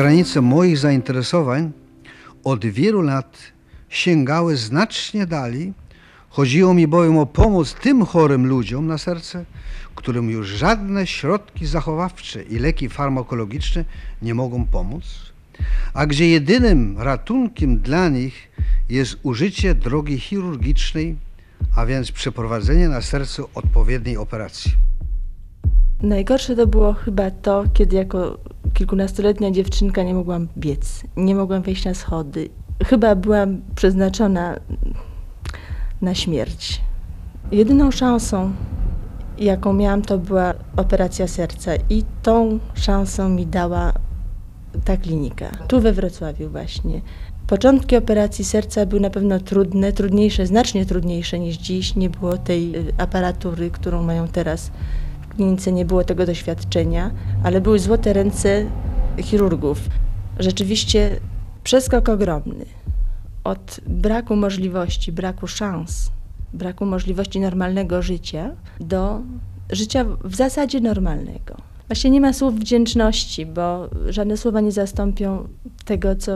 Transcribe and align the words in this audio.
Granice 0.00 0.40
moich 0.40 0.78
zainteresowań 0.78 1.72
od 2.44 2.66
wielu 2.66 3.02
lat 3.02 3.38
sięgały 3.88 4.56
znacznie 4.56 5.26
dalej. 5.26 5.72
Chodziło 6.28 6.74
mi 6.74 6.86
bowiem 6.86 7.18
o 7.18 7.26
pomoc 7.26 7.74
tym 7.74 8.06
chorym 8.06 8.46
ludziom 8.46 8.86
na 8.86 8.98
serce, 8.98 9.44
którym 9.94 10.30
już 10.30 10.48
żadne 10.48 11.06
środki 11.06 11.66
zachowawcze 11.66 12.42
i 12.42 12.58
leki 12.58 12.88
farmakologiczne 12.88 13.84
nie 14.22 14.34
mogą 14.34 14.66
pomóc, 14.66 15.04
a 15.94 16.06
gdzie 16.06 16.28
jedynym 16.28 16.98
ratunkiem 16.98 17.78
dla 17.78 18.08
nich 18.08 18.48
jest 18.88 19.18
użycie 19.22 19.74
drogi 19.74 20.18
chirurgicznej, 20.18 21.16
a 21.76 21.86
więc 21.86 22.12
przeprowadzenie 22.12 22.88
na 22.88 23.02
sercu 23.02 23.48
odpowiedniej 23.54 24.16
operacji. 24.16 24.72
Najgorsze 26.02 26.56
to 26.56 26.66
było 26.66 26.92
chyba 26.92 27.30
to, 27.30 27.64
kiedy 27.74 27.96
jako 27.96 28.38
kilkunastoletnia 28.74 29.50
dziewczynka 29.50 30.02
nie 30.02 30.14
mogłam 30.14 30.48
biec, 30.58 31.02
nie 31.16 31.34
mogłam 31.34 31.62
wejść 31.62 31.84
na 31.84 31.94
schody. 31.94 32.48
Chyba 32.84 33.14
byłam 33.14 33.60
przeznaczona 33.74 34.56
na 36.02 36.14
śmierć. 36.14 36.80
Jedyną 37.52 37.90
szansą, 37.90 38.52
jaką 39.38 39.72
miałam, 39.72 40.02
to 40.02 40.18
była 40.18 40.54
operacja 40.76 41.28
serca 41.28 41.72
i 41.90 42.04
tą 42.22 42.58
szansę 42.74 43.28
mi 43.28 43.46
dała 43.46 43.92
ta 44.84 44.96
klinika, 44.96 45.50
tu 45.68 45.80
we 45.80 45.92
Wrocławiu 45.92 46.48
właśnie. 46.48 47.00
Początki 47.46 47.96
operacji 47.96 48.44
serca 48.44 48.86
były 48.86 49.00
na 49.00 49.10
pewno 49.10 49.40
trudne, 49.40 49.92
trudniejsze, 49.92 50.46
znacznie 50.46 50.86
trudniejsze 50.86 51.38
niż 51.38 51.56
dziś. 51.56 51.96
Nie 51.96 52.10
było 52.10 52.38
tej 52.38 52.76
y, 52.76 52.92
aparatury, 52.98 53.70
którą 53.70 54.02
mają 54.02 54.28
teraz 54.28 54.70
klinice, 55.40 55.72
nie 55.72 55.84
było 55.84 56.04
tego 56.04 56.26
doświadczenia, 56.26 57.10
ale 57.44 57.60
były 57.60 57.78
złote 57.78 58.12
ręce 58.12 58.66
chirurgów. 59.22 59.78
Rzeczywiście 60.38 61.20
przeskok 61.64 62.08
ogromny 62.08 62.64
od 63.44 63.80
braku 63.86 64.36
możliwości, 64.36 65.12
braku 65.12 65.46
szans, 65.46 66.10
braku 66.52 66.86
możliwości 66.86 67.40
normalnego 67.40 68.02
życia 68.02 68.50
do 68.80 69.20
życia 69.70 70.04
w 70.24 70.34
zasadzie 70.34 70.80
normalnego. 70.80 71.56
Właśnie 71.90 72.10
nie 72.10 72.20
ma 72.20 72.32
słów 72.32 72.54
wdzięczności, 72.54 73.46
bo 73.46 73.90
żadne 74.08 74.36
słowa 74.36 74.60
nie 74.60 74.72
zastąpią 74.72 75.48
tego, 75.84 76.16
co, 76.16 76.32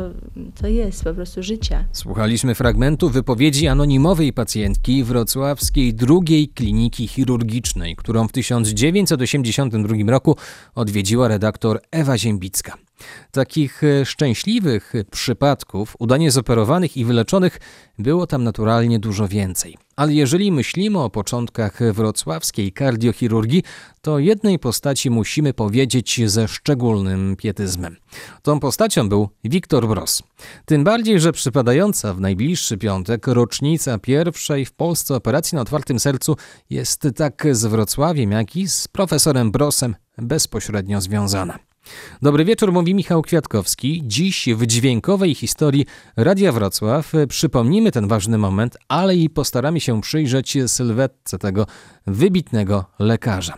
co 0.55 0.69
jest, 0.69 1.05
po 1.05 1.15
prostu 1.15 1.43
życia. 1.43 1.85
Słuchaliśmy 1.93 2.55
fragmentu 2.55 3.11
wypowiedzi 3.11 3.69
anonimowej 3.69 4.33
pacjentki 4.33 5.05
wrocławskiej 5.05 5.95
drugiej 5.95 6.49
kliniki 6.49 7.09
chirurgicznej, 7.09 7.97
którą 7.97 8.29
w 8.29 8.33
1982 8.33 9.97
roku 10.07 10.37
odwiedziła 10.75 11.29
redaktor 11.29 11.81
Ewa 11.91 12.19
Ziębicka. 12.19 12.84
Takich 13.31 13.85
e, 13.85 14.07
szczęśliwych 14.07 14.93
przypadków, 15.11 15.97
udanie 15.99 16.31
zoperowanych 16.31 16.97
i 16.97 17.05
wyleczonych, 17.05 17.59
było 17.99 18.27
tam 18.27 18.45
naturalnie 18.45 18.99
dużo 18.99 19.29
więcej. 19.29 19.77
Ale 19.97 20.15
jeżeli 20.15 20.53
myślimy 20.53 20.99
o 20.99 21.11
początkach 21.11 21.93
wrocławskiej 21.93 22.73
kardiochirurgii, 22.73 23.63
to 24.01 24.19
jednej 24.19 24.59
postaci 24.59 25.11
musimy 25.11 25.55
powiedzieć 25.55 26.21
ze 26.27 26.49
szczególnym 26.49 27.37
pietyzmem. 27.37 27.97
Tą 28.43 28.61
postacią 28.61 29.09
był 29.09 29.29
Wiktor 29.45 29.89
Bros. 29.89 30.23
Tym 30.65 30.85
bardziej, 30.85 31.21
że 31.21 31.33
przypadająca 31.33 32.15
w 32.15 32.21
najbliższy 32.21 32.79
piątek 32.79 33.27
rocznica 33.27 33.99
pierwszej 33.99 34.65
w 34.65 34.73
Polsce 34.73 35.15
operacji 35.15 35.57
na 35.57 35.63
otwartym 35.63 36.01
sercu 36.01 36.37
jest 36.71 37.09
tak 37.17 37.47
z 37.51 37.65
Wrocławiem, 37.65 38.31
jak 38.31 38.57
i 38.57 38.69
z 38.69 38.89
profesorem 38.89 39.51
Brosem 39.51 39.97
bezpośrednio 40.19 41.01
związana. 41.01 41.74
Dobry 42.23 42.45
wieczór, 42.45 42.73
mówi 42.73 42.95
Michał 42.95 43.23
Kwiatkowski. 43.23 44.03
Dziś 44.07 44.49
w 44.57 44.67
dźwiękowej 44.67 45.35
historii 45.35 45.87
Radia 46.17 46.53
Wrocław 46.53 47.13
przypomnimy 47.29 47.93
ten 47.93 48.09
ważny 48.09 48.39
moment, 48.39 48.77
ale 48.89 49.17
i 49.17 49.31
postaramy 49.31 49.81
się 49.81 50.01
przyjrzeć 50.01 50.59
sylwetce 50.67 51.39
tego 51.39 51.67
wybitnego 52.07 52.85
lekarza. 52.99 53.55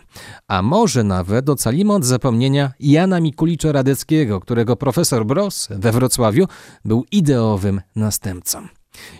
A 0.47 0.61
może 0.61 1.03
nawet 1.03 1.49
ocalimy 1.49 1.93
od 1.93 2.05
zapomnienia 2.05 2.71
Jana 2.79 3.19
Mikulicza 3.19 3.71
Radeckiego, 3.71 4.39
którego 4.39 4.75
profesor 4.75 5.25
Bros 5.25 5.67
we 5.71 5.91
Wrocławiu 5.91 6.47
był 6.85 7.05
ideowym 7.11 7.81
następcą. 7.95 8.67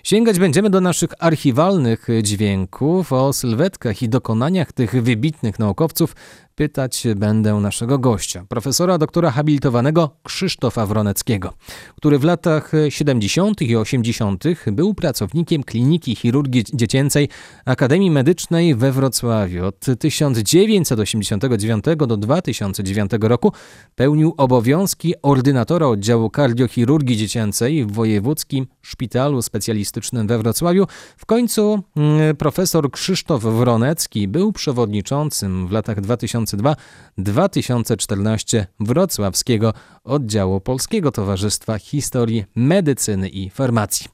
Sięgać 0.03 0.39
będziemy 0.39 0.69
do 0.69 0.81
naszych 0.81 1.09
archiwalnych 1.19 2.07
dźwięków 2.24 3.13
o 3.13 3.34
sylwetkach 3.34 4.01
i 4.01 4.09
dokonaniach 4.09 4.72
tych 4.72 5.03
wybitnych 5.03 5.59
naukowców 5.59 6.16
pytać 6.57 7.03
będę 7.16 7.53
naszego 7.53 8.00
gościa, 8.00 8.45
profesora 8.50 8.97
doktora 8.97 9.31
habilitowanego 9.31 10.09
Krzysztofa 10.23 10.85
Wroneckiego, 10.85 11.53
który 11.95 12.19
w 12.19 12.23
latach 12.23 12.72
70. 12.90 13.62
i 13.62 13.75
80. 13.75 14.44
był 14.72 14.94
pracownikiem 14.94 15.63
Kliniki 15.63 16.16
Chirurgii 16.16 16.63
Dziecięcej 16.73 17.29
Akademii 17.66 18.12
Medycznej 18.12 18.75
we 18.75 18.91
Wrocławiu. 18.91 19.66
Od 19.66 19.85
1989 20.00 21.85
do 21.97 22.18
2009 22.18 23.12
roku 23.22 23.51
pełnił 23.95 24.34
obowiązki 24.38 25.13
ordynatora 25.22 25.88
oddziału 25.88 26.29
kardiochirurgii 26.29 27.18
dziecięcej 27.18 27.85
w 27.85 27.91
Wojewódzkim 27.91 28.68
Szpitalu 28.81 29.41
Specjalistycznym 29.41 30.28
we 30.28 30.38
Wrocławiu. 30.38 30.85
W 31.18 31.25
końcu 31.25 31.84
mm, 31.95 32.35
profesor 32.35 32.91
Krzysztof 32.91 33.44
Wronecki 33.44 34.28
był 34.28 34.51
przewodniczącym 34.51 35.68
w 35.68 35.72
latach 35.72 36.01
2000 36.01 36.47
2002-2014 36.56 38.66
Wrocławskiego 38.80 39.74
Oddziału 40.03 40.62
Polskiego 40.62 41.12
Towarzystwa 41.12 41.80
Historii 41.80 42.44
Medycyny 42.56 43.30
i 43.30 43.50
Farmacji. 43.50 44.08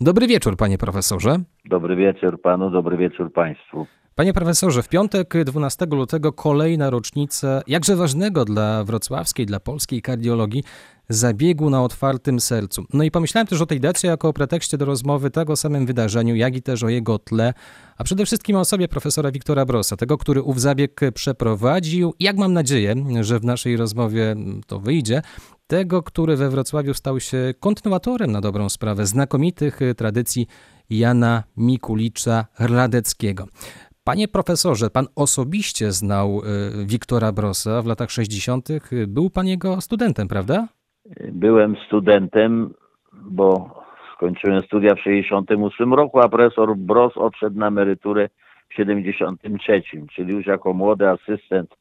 Dobry 0.00 0.26
wieczór, 0.26 0.56
panie 0.56 0.78
profesorze. 0.78 1.36
Dobry 1.64 1.96
wieczór 1.96 2.40
panu, 2.40 2.70
dobry 2.70 2.96
wieczór 2.96 3.32
państwu. 3.32 3.86
Panie 4.14 4.32
profesorze, 4.32 4.82
w 4.82 4.88
piątek 4.88 5.34
12 5.44 5.86
lutego 5.86 6.32
kolejna 6.32 6.90
rocznica 6.90 7.62
jakże 7.66 7.96
ważnego 7.96 8.44
dla 8.44 8.84
wrocławskiej, 8.84 9.46
dla 9.46 9.60
polskiej 9.60 10.02
kardiologii 10.02 10.64
zabiegu 11.08 11.70
na 11.70 11.82
otwartym 11.82 12.40
sercu. 12.40 12.84
No 12.92 13.04
i 13.04 13.10
pomyślałem 13.10 13.46
też 13.46 13.60
o 13.60 13.66
tej 13.66 13.80
dacie 13.80 14.08
jako 14.08 14.28
o 14.28 14.32
pretekście 14.32 14.78
do 14.78 14.84
rozmowy 14.84 15.30
tak 15.30 15.50
o 15.50 15.56
samym 15.56 15.86
wydarzeniu, 15.86 16.36
jak 16.36 16.56
i 16.56 16.62
też 16.62 16.82
o 16.82 16.88
jego 16.88 17.18
tle, 17.18 17.54
a 17.96 18.04
przede 18.04 18.26
wszystkim 18.26 18.56
o 18.56 18.60
osobie 18.60 18.88
profesora 18.88 19.30
Wiktora 19.30 19.64
Brosa, 19.66 19.96
tego, 19.96 20.18
który 20.18 20.42
ów 20.42 20.60
zabieg 20.60 21.00
przeprowadził. 21.14 22.14
Jak 22.20 22.36
mam 22.36 22.52
nadzieję, 22.52 22.94
że 23.20 23.38
w 23.38 23.44
naszej 23.44 23.76
rozmowie 23.76 24.36
to 24.66 24.80
wyjdzie, 24.80 25.22
tego, 25.66 26.02
który 26.02 26.36
we 26.36 26.50
Wrocławiu 26.50 26.94
stał 26.94 27.20
się 27.20 27.54
kontynuatorem 27.60 28.32
na 28.32 28.40
dobrą 28.40 28.68
sprawę 28.68 29.06
znakomitych 29.06 29.80
tradycji 29.96 30.46
Jana 30.90 31.42
Mikulicza 31.56 32.46
Radeckiego. 32.58 33.46
Panie 34.04 34.28
profesorze, 34.28 34.90
pan 34.90 35.06
osobiście 35.16 35.92
znał 35.92 36.40
y, 36.82 36.86
Wiktora 36.86 37.32
Brosa 37.32 37.82
w 37.82 37.86
latach 37.86 38.10
60. 38.10 38.68
Był 39.06 39.30
pan 39.30 39.46
jego 39.46 39.80
studentem, 39.80 40.28
prawda? 40.28 40.68
Byłem 41.32 41.76
studentem, 41.86 42.74
bo 43.12 43.70
skończyłem 44.16 44.62
studia 44.62 44.94
w 44.94 45.00
68 45.00 45.94
roku, 45.94 46.20
a 46.20 46.28
profesor 46.28 46.76
Bros 46.76 47.16
odszedł 47.16 47.58
na 47.58 47.66
emeryturę 47.66 48.28
w 48.68 48.74
73, 48.74 49.82
czyli 50.14 50.32
już 50.32 50.46
jako 50.46 50.72
młody 50.72 51.08
asystent 51.08 51.74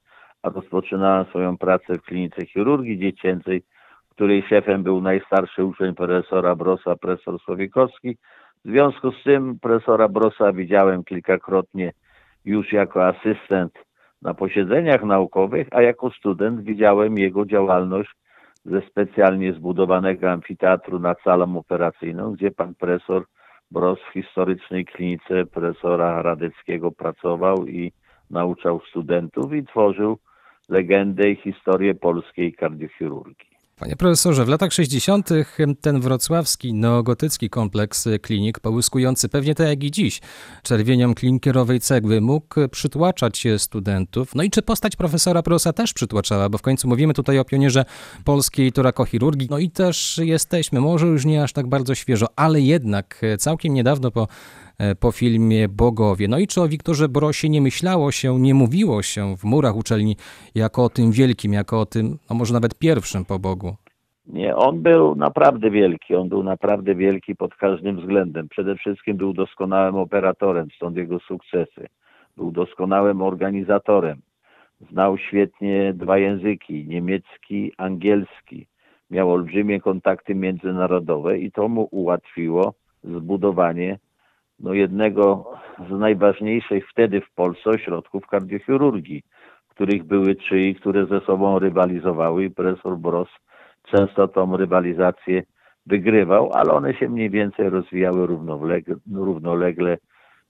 rozpoczynałem 0.44 1.26
swoją 1.26 1.58
pracę 1.58 1.94
w 1.94 2.02
klinice 2.02 2.46
chirurgii 2.46 3.00
dziecięcej, 3.00 3.64
której 4.10 4.44
szefem 4.50 4.84
był 4.84 5.02
najstarszy 5.02 5.64
uczeń 5.66 5.96
profesora 5.96 6.56
Brosa, 6.56 6.96
profesor 6.96 7.40
Słowikowski. 7.40 8.18
W 8.66 8.70
związku 8.70 9.12
z 9.12 9.24
tym 9.24 9.60
profesora 9.60 10.08
Brosa 10.08 10.54
widziałem 10.54 11.04
kilkakrotnie 11.04 11.94
już 12.46 12.74
jako 12.74 13.06
asystent 13.06 13.74
na 14.22 14.34
posiedzeniach 14.34 15.04
naukowych, 15.04 15.68
a 15.72 15.82
jako 15.82 16.12
student 16.12 16.62
widziałem 16.62 17.18
jego 17.18 17.46
działalność 17.46 18.12
ze 18.66 18.82
specjalnie 18.82 19.54
zbudowanego 19.54 20.32
amfiteatru 20.32 21.00
nad 21.00 21.22
salą 21.22 21.58
operacyjną, 21.58 22.34
gdzie 22.34 22.52
pan 22.52 22.76
profesor 22.76 23.26
Bros 23.72 24.00
w 24.10 24.14
historycznej 24.14 24.86
klinice 24.86 25.46
profesora 25.46 26.22
Radeckiego 26.22 26.92
pracował 26.92 27.68
i 27.68 27.92
nauczał 28.30 28.82
studentów 28.90 29.54
i 29.54 29.64
tworzył 29.64 30.18
legendę 30.70 31.30
i 31.30 31.36
historię 31.36 31.96
polskiej 31.96 32.54
kardiochirurgii. 32.54 33.53
Panie 33.76 33.96
profesorze, 33.96 34.46
w 34.46 34.48
latach 34.48 34.74
60. 34.74 35.30
ten 35.82 36.02
wrocławski 36.02 36.74
neogotycki 36.74 37.50
kompleks 37.50 38.08
klinik, 38.22 38.60
połyskujący 38.60 39.30
pewnie 39.30 39.56
tak 39.56 39.68
jak 39.68 39.84
i 39.84 39.92
dziś 39.92 40.22
czerwienią 40.64 41.16
klinkierowej 41.16 41.80
cegły, 41.80 42.22
mógł 42.22 42.68
przytłaczać 42.72 43.48
studentów. 43.58 44.36
No 44.36 44.44
i 44.44 44.50
czy 44.50 44.62
postać 44.62 44.96
profesora 44.96 45.44
Prosa 45.44 45.74
też 45.74 45.94
przytłaczała, 45.94 46.50
bo 46.50 46.58
w 46.58 46.62
końcu 46.62 46.88
mówimy 46.88 47.14
tutaj 47.14 47.40
o 47.40 47.46
pionierze 47.46 47.86
polskiej 48.24 48.72
torakochirurgii. 48.72 49.48
No 49.52 49.58
i 49.58 49.70
też 49.70 50.20
jesteśmy, 50.24 50.82
może 50.82 51.08
już 51.08 51.26
nie 51.26 51.44
aż 51.44 51.54
tak 51.54 51.68
bardzo 51.68 51.96
świeżo, 51.96 52.28
ale 52.36 52.62
jednak 52.62 53.22
całkiem 53.40 53.74
niedawno 53.74 54.12
po 54.12 54.28
po 55.00 55.12
filmie 55.12 55.70
Bogowie. 55.70 56.28
No 56.28 56.40
i 56.40 56.48
czy 56.48 56.62
o 56.62 56.68
Wiktorze 56.68 57.10
Brosie 57.10 57.50
nie 57.50 57.62
myślało 57.62 58.12
się, 58.12 58.40
nie 58.40 58.54
mówiło 58.54 59.02
się 59.02 59.38
w 59.38 59.44
murach 59.44 59.76
uczelni 59.76 60.16
jako 60.56 60.84
o 60.84 60.90
tym 60.90 61.12
wielkim, 61.12 61.54
jako 61.54 61.80
o 61.80 61.86
tym, 61.86 62.18
a 62.30 62.34
może 62.34 62.54
nawet 62.54 62.80
pierwszym 62.80 63.26
po 63.26 63.40
Bogu? 63.40 63.76
Nie, 64.28 64.56
on 64.56 64.82
był 64.82 65.16
naprawdę 65.16 65.72
wielki. 65.72 66.16
On 66.16 66.30
był 66.30 66.44
naprawdę 66.44 66.96
wielki 66.96 67.36
pod 67.36 67.56
każdym 67.56 68.00
względem. 68.00 68.50
Przede 68.50 68.76
wszystkim 68.76 69.18
był 69.18 69.34
doskonałym 69.34 69.96
operatorem, 69.96 70.68
stąd 70.76 70.98
jego 70.98 71.20
sukcesy. 71.20 71.88
Był 72.38 72.52
doskonałym 72.52 73.22
organizatorem. 73.22 74.22
Znał 74.92 75.18
świetnie 75.18 75.94
dwa 75.94 76.18
języki, 76.18 76.88
niemiecki, 76.88 77.72
angielski. 77.78 78.68
Miał 79.12 79.32
olbrzymie 79.32 79.82
kontakty 79.82 80.36
międzynarodowe 80.36 81.40
i 81.40 81.52
to 81.52 81.68
mu 81.68 81.88
ułatwiło 81.92 82.74
zbudowanie 83.04 84.00
no, 84.64 84.74
jednego 84.74 85.46
z 85.90 85.92
najważniejszych 85.92 86.90
wtedy 86.90 87.22
w 87.22 87.34
Polsce 87.36 87.70
ośrodków 87.70 88.28
kardiochirurgii, 88.28 89.24
których 89.70 90.04
były 90.04 90.36
trzy 90.36 90.62
i 90.62 90.76
które 90.76 91.06
ze 91.06 91.20
sobą 91.20 91.60
rywalizowały 91.60 92.46
i 92.46 92.50
profesor 92.50 92.98
Bros 92.98 93.30
często 93.84 94.28
tą 94.28 94.58
rywalizację 94.58 95.44
wygrywał, 95.86 96.50
ale 96.54 96.74
one 96.74 96.94
się 96.94 97.10
mniej 97.10 97.30
więcej 97.30 97.70
rozwijały 97.70 98.28
równolegle, 98.28 98.96
równolegle 99.14 99.98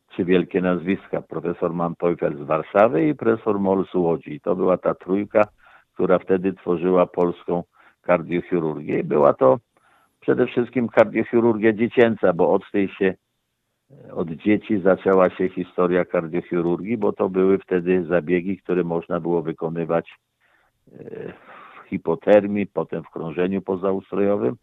trzy 0.09 0.25
wielkie 0.25 0.61
nazwiska, 0.61 1.21
profesor 1.21 1.73
Manteuffel 1.73 2.37
z 2.37 2.41
Warszawy 2.41 3.07
i 3.07 3.15
profesor 3.15 3.59
Moll 3.59 3.85
z 3.85 3.95
Łodzi. 3.95 4.39
To 4.39 4.55
była 4.55 4.77
ta 4.77 4.93
trójka, 4.93 5.41
która 5.93 6.19
wtedy 6.19 6.53
tworzyła 6.53 7.05
polską 7.05 7.63
kardiochirurgię. 8.01 8.99
I 8.99 9.03
była 9.03 9.33
to 9.33 9.57
przede 10.19 10.47
wszystkim 10.47 10.89
kardiochirurgia 10.89 11.73
dziecięca, 11.73 12.33
bo 12.33 12.53
od 12.53 12.71
tej 12.71 12.89
się 12.89 13.13
od 14.11 14.29
dzieci 14.29 14.81
zaczęła 14.81 15.29
się 15.29 15.49
historia 15.49 16.05
kardiochirurgii, 16.05 16.97
bo 16.97 17.13
to 17.13 17.29
były 17.29 17.57
wtedy 17.57 18.05
zabiegi, 18.05 18.57
które 18.57 18.83
można 18.83 19.19
było 19.19 19.41
wykonywać 19.41 20.09
e, 20.91 21.33
w 21.85 21.89
hipotermii, 21.89 22.67
potem 22.67 23.03
w 23.03 23.09
krążeniu 23.09 23.61
pozaustrojowym, 23.61 24.55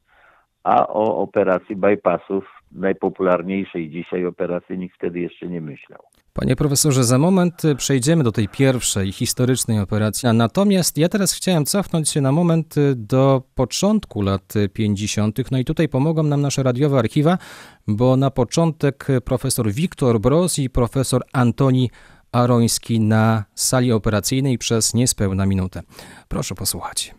a 0.65 0.89
o 0.89 1.19
operacji 1.19 1.77
bypassów, 1.77 2.45
najpopularniejszej 2.73 3.91
dzisiaj 3.91 4.27
operacji, 4.27 4.79
nikt 4.79 4.95
wtedy 4.97 5.21
jeszcze 5.21 5.49
nie 5.49 5.61
myślał. 5.61 6.01
Panie 6.33 6.57
profesorze, 6.57 7.05
za 7.05 7.19
moment 7.19 7.63
przejdziemy 7.77 8.25
do 8.25 8.33
tej 8.33 8.49
pierwszej 8.49 9.13
historycznej 9.13 9.81
operacji. 9.81 10.29
Natomiast 10.35 10.99
ja 10.99 11.09
teraz 11.09 11.33
chciałem 11.33 11.67
cofnąć 11.67 12.09
się 12.09 12.21
na 12.21 12.33
moment 12.33 12.75
do 12.97 13.43
początku 13.55 14.23
lat 14.23 14.55
50. 14.73 15.51
No 15.51 15.59
i 15.59 15.65
tutaj 15.65 15.89
pomogą 15.89 16.23
nam 16.23 16.41
nasze 16.41 16.63
radiowe 16.63 16.99
archiwa, 16.99 17.39
bo 17.87 18.17
na 18.17 18.31
początek 18.31 19.07
profesor 19.25 19.73
Wiktor 19.73 20.21
Bros 20.21 20.59
i 20.59 20.71
profesor 20.71 21.23
Antoni 21.33 21.91
Aroński 22.33 23.01
na 23.01 23.45
sali 23.55 23.93
operacyjnej 23.93 24.59
przez 24.59 24.95
niespełna 24.95 25.47
minutę. 25.47 25.83
Proszę 26.29 26.55
posłuchać. 26.55 27.15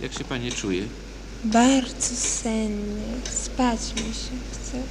Jak 0.00 0.12
się 0.12 0.24
pani 0.24 0.52
czuje? 0.52 0.82
Bardzo 1.44 2.14
sennie. 2.16 3.02
Spać 3.24 3.94
mi 3.94 4.14
się 4.14 4.36
chce. 4.52 4.82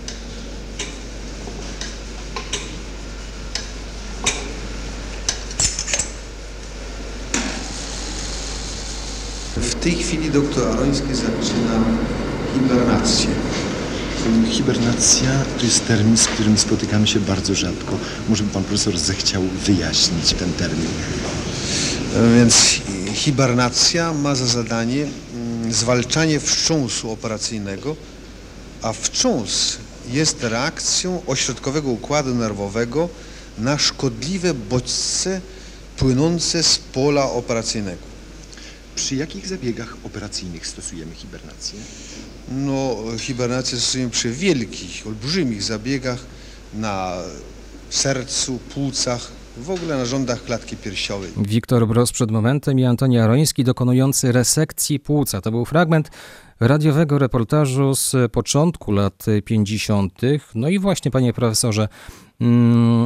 W 9.58 9.76
tej 9.76 9.92
chwili 9.96 10.32
doktor 10.32 10.68
Aroński 10.68 11.16
zaczyna 11.16 11.84
hibernację. 12.54 13.30
Hibernacja 14.50 15.30
to 15.60 15.66
jest 15.66 15.88
termin, 15.88 16.18
z 16.18 16.28
którym 16.28 16.58
spotykamy 16.58 17.08
się 17.08 17.20
bardzo 17.20 17.56
rzadko. 17.56 17.98
Może 18.30 18.44
by 18.44 18.50
pan 18.50 18.64
profesor 18.64 18.98
zechciał 19.00 19.42
wyjaśnić 19.66 20.34
ten 20.34 20.54
termin. 20.54 20.88
E, 22.16 22.36
Więc 22.36 22.82
hibernacja 23.14 24.14
ma 24.14 24.36
za 24.36 24.46
zadanie 24.46 25.04
mm, 25.34 25.74
zwalczanie 25.74 26.40
wstrząsu 26.40 27.12
operacyjnego, 27.12 27.96
a 28.82 28.94
wstrząs 28.94 29.78
jest 30.12 30.44
reakcją 30.44 31.22
ośrodkowego 31.28 31.90
układu 31.90 32.36
nerwowego 32.36 33.10
na 33.58 33.78
szkodliwe 33.78 34.54
bodźce 34.54 35.42
płynące 35.98 36.64
z 36.64 36.78
pola 36.78 37.32
operacyjnego. 37.32 38.11
Przy 39.02 39.16
jakich 39.16 39.48
zabiegach 39.48 39.98
operacyjnych 40.04 40.68
stosujemy 40.68 41.16
hibernację? 41.16 41.80
No, 42.52 42.96
hibernację 43.18 43.78
stosujemy 43.78 44.12
przy 44.12 44.32
wielkich, 44.32 45.08
olbrzymich 45.08 45.64
zabiegach 45.64 46.20
na 46.74 47.14
sercu, 47.90 48.60
płucach, 48.74 49.32
w 49.58 49.70
ogóle 49.70 49.98
narządach 49.98 50.44
klatki 50.44 50.78
piersiowej. 50.78 51.30
Wiktor 51.38 51.88
Bros 51.88 52.12
przed 52.12 52.32
momentem 52.32 52.80
i 52.80 52.86
Antoni 52.86 53.20
Aroński 53.20 53.64
dokonujący 53.64 54.32
resekcji 54.32 55.00
płuca. 55.00 55.42
To 55.42 55.52
był 55.52 55.66
fragment 55.66 56.10
radiowego 56.60 57.20
reportażu 57.20 57.96
z 57.96 58.32
początku 58.32 58.92
lat 58.92 59.26
50. 59.46 60.22
No 60.56 60.70
i 60.70 60.80
właśnie, 60.80 61.12
panie 61.12 61.34
profesorze, 61.34 61.88
mm, 62.42 63.01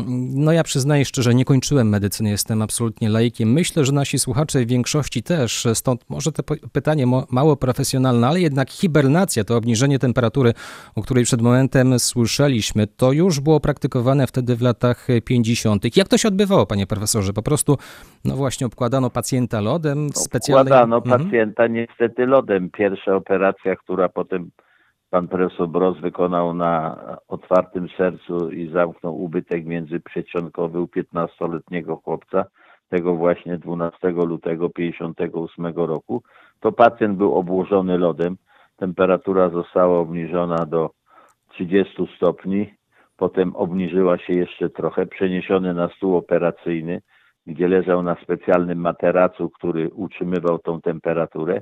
no 0.46 0.52
ja 0.52 0.64
przyznaję 0.64 1.06
szczerze, 1.06 1.36
nie 1.36 1.46
kończyłem 1.46 1.90
medycyny, 1.90 2.30
jestem 2.30 2.62
absolutnie 2.62 3.10
laikiem. 3.10 3.52
Myślę, 3.54 3.86
że 3.86 3.92
nasi 3.92 4.20
słuchacze 4.20 4.60
w 4.60 4.68
większości 4.68 5.24
też, 5.24 5.68
stąd 5.74 6.10
może 6.10 6.32
to 6.32 6.44
pytanie 6.74 7.06
mało 7.32 7.56
profesjonalne, 7.56 8.28
ale 8.28 8.42
jednak 8.42 8.70
hibernacja, 8.70 9.44
to 9.44 9.58
obniżenie 9.58 10.00
temperatury, 10.00 10.54
o 10.96 11.02
której 11.02 11.24
przed 11.24 11.42
momentem 11.42 12.00
słyszeliśmy, 12.00 12.88
to 12.88 13.12
już 13.12 13.40
było 13.40 13.60
praktykowane 13.60 14.28
wtedy 14.28 14.56
w 14.56 14.62
latach 14.62 15.08
50. 15.26 15.98
Jak 15.98 16.08
to 16.08 16.18
się 16.18 16.28
odbywało, 16.28 16.66
panie 16.66 16.88
profesorze? 16.88 17.34
Po 17.34 17.42
prostu, 17.44 17.78
no 18.26 18.36
właśnie, 18.36 18.68
obkładano 18.68 19.10
pacjenta 19.10 19.62
lodem 19.62 20.10
specjalnym. 20.14 20.74
Wkładano 20.74 20.98
Mhm. 20.98 21.24
pacjenta 21.24 21.68
niestety 21.68 22.26
lodem. 22.26 22.70
Pierwsza 22.78 23.16
operacja, 23.16 23.76
która 23.76 24.10
potem 24.10 24.52
pan 25.10 25.28
profesor 25.28 25.68
Bros 25.68 25.98
wykonał 26.00 26.54
na 26.54 26.98
otwartym 27.28 27.90
sercu 27.98 28.50
i 28.50 28.70
zamknął 28.70 29.24
ubytek 29.24 29.66
międzyprzecionkowy 29.66 30.80
u 30.80 30.86
15-letniego 30.86 31.96
chłopca, 31.96 32.46
tego 32.90 33.16
właśnie 33.16 33.58
12 33.58 34.10
lutego 34.10 34.70
58 34.70 35.66
roku, 35.76 36.24
to 36.60 36.72
pacjent 36.72 37.18
był 37.18 37.36
obłożony 37.36 37.98
lodem. 37.98 38.38
Temperatura 38.78 39.50
została 39.50 40.00
obniżona 40.00 40.66
do 40.66 40.90
30 41.50 42.08
stopni, 42.18 42.74
potem 43.18 43.56
obniżyła 43.56 44.18
się 44.18 44.34
jeszcze 44.34 44.70
trochę, 44.70 45.06
przeniesiony 45.06 45.74
na 45.74 45.90
stół 45.90 46.16
operacyjny, 46.18 47.02
gdzie 47.48 47.68
leżał 47.68 48.04
na 48.04 48.16
specjalnym 48.24 48.80
materacu, 48.80 49.50
który 49.50 49.90
utrzymywał 49.90 50.60
tą 50.60 50.82
temperaturę 50.82 51.62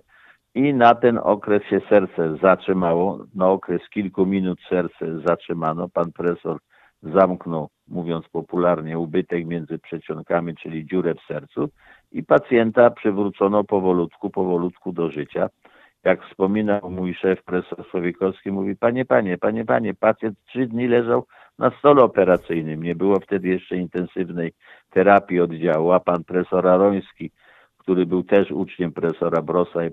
i 0.55 0.73
na 0.73 0.95
ten 0.95 1.19
okres 1.23 1.63
się 1.63 1.81
serce 1.89 2.37
zatrzymało. 2.41 3.25
Na 3.35 3.49
okres 3.49 3.89
kilku 3.89 4.25
minut 4.25 4.59
serce 4.69 5.19
zatrzymano. 5.25 5.89
Pan 5.89 6.11
profesor 6.11 6.57
zamknął, 7.03 7.69
mówiąc 7.87 8.29
popularnie, 8.29 8.99
ubytek 8.99 9.45
między 9.45 9.79
przecionkami, 9.79 10.55
czyli 10.55 10.85
dziurę 10.85 11.15
w 11.15 11.27
sercu 11.27 11.69
i 12.11 12.23
pacjenta 12.23 12.89
przywrócono 12.89 13.63
powolutku, 13.63 14.29
powolutku 14.29 14.91
do 14.91 15.11
życia. 15.11 15.49
Jak 16.03 16.25
wspominał 16.25 16.91
mój 16.91 17.13
szef 17.13 17.43
profesor 17.43 17.85
Słowikowski, 17.91 18.51
mówi, 18.51 18.75
panie, 18.75 19.05
panie, 19.05 19.37
panie, 19.37 19.65
panie, 19.65 19.93
pacjent 19.93 20.37
trzy 20.45 20.67
dni 20.67 20.87
leżał 20.87 21.25
na 21.59 21.71
stole 21.79 22.03
operacyjnym. 22.03 22.83
Nie 22.83 22.95
było 22.95 23.19
wtedy 23.19 23.47
jeszcze 23.47 23.77
intensywnej 23.77 24.53
terapii 24.89 25.41
oddziału, 25.41 25.91
a 25.91 25.99
pan 25.99 26.23
profesor 26.23 26.67
Aroński, 26.67 27.31
który 27.83 28.05
był 28.05 28.23
też 28.23 28.51
uczniem 28.51 28.91
profesora 28.91 29.41
Brosa 29.41 29.85
i 29.85 29.91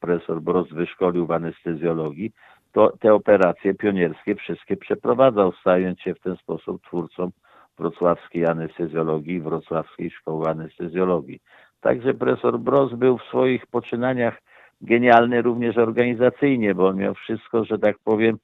profesor 0.00 0.42
Bros 0.42 0.68
wyszkolił 0.68 1.26
w 1.26 1.30
anestezjologii, 1.30 2.32
to 2.72 2.92
te 3.00 3.14
operacje 3.14 3.74
pionierskie 3.74 4.34
wszystkie 4.34 4.76
przeprowadzał, 4.76 5.52
stając 5.60 6.00
się 6.00 6.14
w 6.14 6.20
ten 6.20 6.36
sposób 6.36 6.82
twórcą 6.82 7.30
wrocławskiej 7.78 8.46
anestezjologii 8.46 9.34
i 9.34 9.40
wrocławskiej 9.40 10.10
szkoły 10.10 10.46
anestezjologii. 10.46 11.40
Także 11.80 12.14
profesor 12.14 12.58
Bros 12.58 12.94
był 12.94 13.18
w 13.18 13.22
swoich 13.22 13.66
poczynaniach 13.66 14.38
genialny 14.80 15.42
również 15.42 15.78
organizacyjnie, 15.78 16.74
bo 16.74 16.88
on 16.88 16.96
miał 16.96 17.14
wszystko, 17.14 17.64
że 17.64 17.78
tak 17.78 17.96
powiem, 18.04 18.38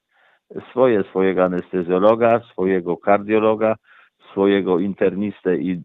swoje, 0.70 1.02
swojego 1.02 1.44
anestezjologa, 1.44 2.40
swojego 2.52 2.96
kardiologa, 2.96 3.76
swojego 4.30 4.78
internistę 4.78 5.56
i, 5.56 5.82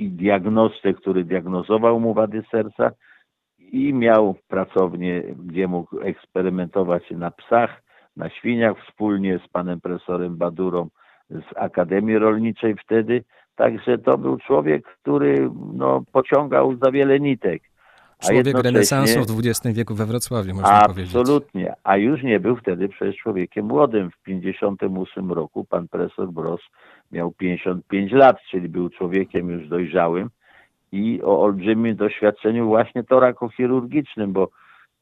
i 0.00 0.08
diagnostę, 0.08 0.94
który 0.94 1.24
diagnozował 1.24 2.00
mu 2.00 2.14
wady 2.14 2.42
serca 2.50 2.90
i 3.58 3.94
miał 3.94 4.34
pracownię, 4.48 5.22
gdzie 5.22 5.68
mógł 5.68 6.00
eksperymentować 6.00 7.10
na 7.10 7.30
psach, 7.30 7.82
na 8.16 8.30
świniach 8.30 8.76
wspólnie 8.84 9.38
z 9.38 9.48
panem 9.48 9.80
profesorem 9.80 10.36
Badurą 10.36 10.88
z 11.30 11.56
Akademii 11.56 12.18
Rolniczej 12.18 12.74
wtedy. 12.74 13.24
Także 13.56 13.98
to 13.98 14.18
był 14.18 14.38
człowiek, 14.38 14.84
który 15.02 15.50
no, 15.74 16.02
pociągał 16.12 16.76
za 16.76 16.90
wiele 16.90 17.20
nitek. 17.20 17.62
Człowiek 18.20 18.58
renesansu 18.58 19.24
w 19.24 19.38
XX 19.38 19.76
wieku 19.76 19.94
we 19.94 20.06
Wrocławiu, 20.06 20.54
można 20.54 20.80
powiedzieć. 20.80 21.16
Absolutnie, 21.16 21.74
a 21.84 21.96
już 21.96 22.22
nie 22.22 22.40
był 22.40 22.56
wtedy 22.56 22.88
przecież 22.88 23.16
człowiekiem 23.16 23.66
młodym. 23.66 24.10
W 24.10 24.22
58 24.22 25.32
roku 25.32 25.64
pan 25.64 25.88
profesor 25.88 26.28
Bros 26.28 26.60
miał 27.12 27.32
55 27.32 28.12
lat, 28.12 28.36
czyli 28.50 28.68
był 28.68 28.90
człowiekiem 28.90 29.50
już 29.50 29.68
dojrzałym 29.68 30.30
i 30.92 31.22
o 31.22 31.42
olbrzymim 31.42 31.96
doświadczeniu 31.96 32.66
właśnie 32.66 33.04
torakochirurgicznym, 33.04 34.32
bo 34.32 34.48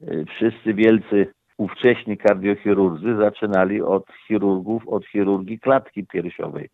y, 0.01 0.25
wszyscy 0.35 0.73
wielcy 0.73 1.33
ówcześni 1.57 2.17
kardiochirurdzy 2.17 3.15
zaczynali 3.15 3.81
od 3.81 4.05
chirurgów, 4.27 4.87
od 4.87 5.05
chirurgii 5.05 5.59
klatki 5.59 6.05
piersiowej 6.05 6.69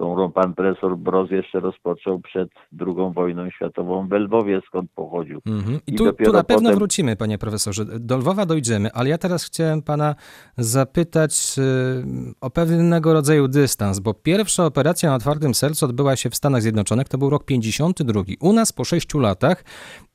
którą 0.00 0.32
pan 0.32 0.54
profesor 0.54 0.96
Broz 0.98 1.30
jeszcze 1.30 1.60
rozpoczął 1.60 2.20
przed 2.20 2.50
II 2.80 3.12
wojną 3.14 3.50
światową 3.50 4.08
w 4.08 4.12
Lwowie, 4.12 4.60
skąd 4.66 4.90
pochodził. 4.90 5.40
Mhm. 5.46 5.80
I 5.86 5.92
I 5.92 5.96
tu, 5.96 6.04
dopiero 6.04 6.30
tu 6.30 6.36
na 6.36 6.44
pewno 6.44 6.62
potem- 6.68 6.78
wrócimy, 6.78 7.16
panie 7.16 7.38
profesorze. 7.38 7.84
Do 7.84 8.16
Lwowa 8.16 8.46
dojdziemy, 8.46 8.92
ale 8.92 9.08
ja 9.10 9.18
teraz 9.18 9.44
chciałem 9.44 9.82
pana 9.82 10.14
zapytać 10.56 11.54
y, 11.58 12.34
o 12.40 12.50
pewnego 12.50 13.12
rodzaju 13.12 13.48
dystans, 13.48 13.98
bo 13.98 14.14
pierwsza 14.14 14.66
operacja 14.66 15.10
na 15.10 15.16
otwartym 15.16 15.54
sercu 15.54 15.84
odbyła 15.86 16.16
się 16.16 16.30
w 16.30 16.36
Stanach 16.36 16.62
Zjednoczonych, 16.62 17.08
to 17.08 17.18
był 17.18 17.30
rok 17.30 17.44
52. 17.44 18.22
U 18.40 18.52
nas 18.52 18.72
po 18.72 18.84
sześciu 18.84 19.18
latach 19.18 19.64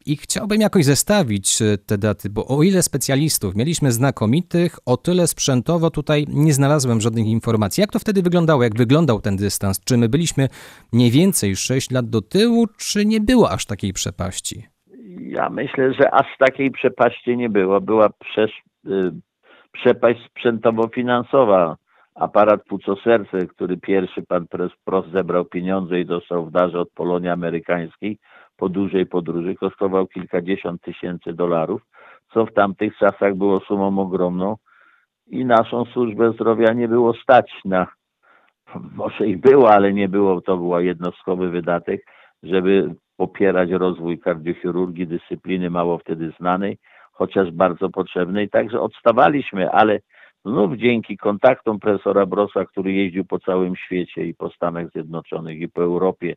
i 0.05 0.15
chciałbym 0.15 0.61
jakoś 0.61 0.85
zestawić 0.85 1.61
y, 1.61 1.77
te 1.77 1.97
daty, 1.97 2.29
bo 2.29 2.41
o 2.47 2.63
ile 2.63 2.81
specjalistów 2.81 3.55
mieliśmy 3.55 3.91
znakomitych, 3.91 4.71
o 4.85 4.97
tyle 4.97 5.27
sprzętowo 5.27 5.89
tutaj 5.89 6.25
nie 6.27 6.53
znalazłem 6.53 7.01
żadnych 7.01 7.25
informacji. 7.25 7.81
Jak 7.81 7.91
to 7.91 7.99
wtedy 7.99 8.21
wyglądało? 8.21 8.63
Jak 8.63 8.75
wyglądał 8.77 9.21
ten 9.21 9.35
dystans? 9.35 9.83
Czy 9.85 9.97
my 9.97 10.09
byliśmy 10.09 10.47
mniej 10.93 11.11
więcej 11.11 11.55
6 11.55 11.91
lat 11.91 12.09
do 12.09 12.21
tyłu, 12.21 12.67
czy 12.77 13.05
nie 13.05 13.21
było 13.21 13.51
aż 13.51 13.65
takiej 13.65 13.93
przepaści? 13.93 14.65
Ja 15.19 15.49
myślę, 15.49 15.93
że 15.93 16.13
aż 16.13 16.27
takiej 16.39 16.71
przepaści 16.71 17.37
nie 17.37 17.49
było. 17.49 17.81
Była 17.81 18.07
y, 18.07 19.11
przepaść 19.71 20.19
sprzętowo-finansowa. 20.29 21.75
Aparat 22.15 22.63
płuco-serce, 22.63 23.47
który 23.47 23.77
pierwszy 23.77 24.21
pan 24.21 24.47
Prost 24.85 25.11
zebrał 25.13 25.45
pieniądze 25.45 25.99
i 25.99 26.05
dostał 26.05 26.45
w 26.45 26.51
darze 26.51 26.79
od 26.79 26.89
Polonii 26.91 27.29
Amerykańskiej 27.29 28.17
po 28.57 28.69
dłużej 28.69 29.05
podróży, 29.05 29.55
kosztował 29.55 30.07
kilkadziesiąt 30.07 30.81
tysięcy 30.81 31.33
dolarów, 31.33 31.81
co 32.33 32.45
w 32.45 32.53
tamtych 32.53 32.97
czasach 32.97 33.35
było 33.35 33.59
sumą 33.59 33.99
ogromną 33.99 34.55
i 35.27 35.45
naszą 35.45 35.85
służbę 35.85 36.31
zdrowia 36.31 36.73
nie 36.73 36.87
było 36.87 37.13
stać 37.13 37.51
na, 37.65 37.87
może 38.95 39.27
i 39.27 39.37
było, 39.37 39.71
ale 39.71 39.93
nie 39.93 40.09
było, 40.09 40.41
to 40.41 40.57
był 40.57 40.79
jednostkowy 40.79 41.49
wydatek, 41.49 42.05
żeby 42.43 42.95
popierać 43.17 43.69
rozwój 43.69 44.19
kardiochirurgii, 44.19 45.07
dyscypliny 45.07 45.69
mało 45.69 45.97
wtedy 45.97 46.33
znanej, 46.39 46.77
chociaż 47.11 47.51
bardzo 47.51 47.89
potrzebnej. 47.89 48.49
Także 48.49 48.81
odstawaliśmy, 48.81 49.71
ale 49.71 49.99
znów 50.45 50.77
dzięki 50.77 51.17
kontaktom 51.17 51.79
profesora 51.79 52.25
Brosa, 52.25 52.65
który 52.65 52.93
jeździł 52.93 53.25
po 53.25 53.39
całym 53.39 53.75
świecie 53.75 54.25
i 54.25 54.33
po 54.33 54.49
Stanach 54.49 54.91
Zjednoczonych 54.91 55.59
i 55.59 55.69
po 55.69 55.83
Europie 55.83 56.35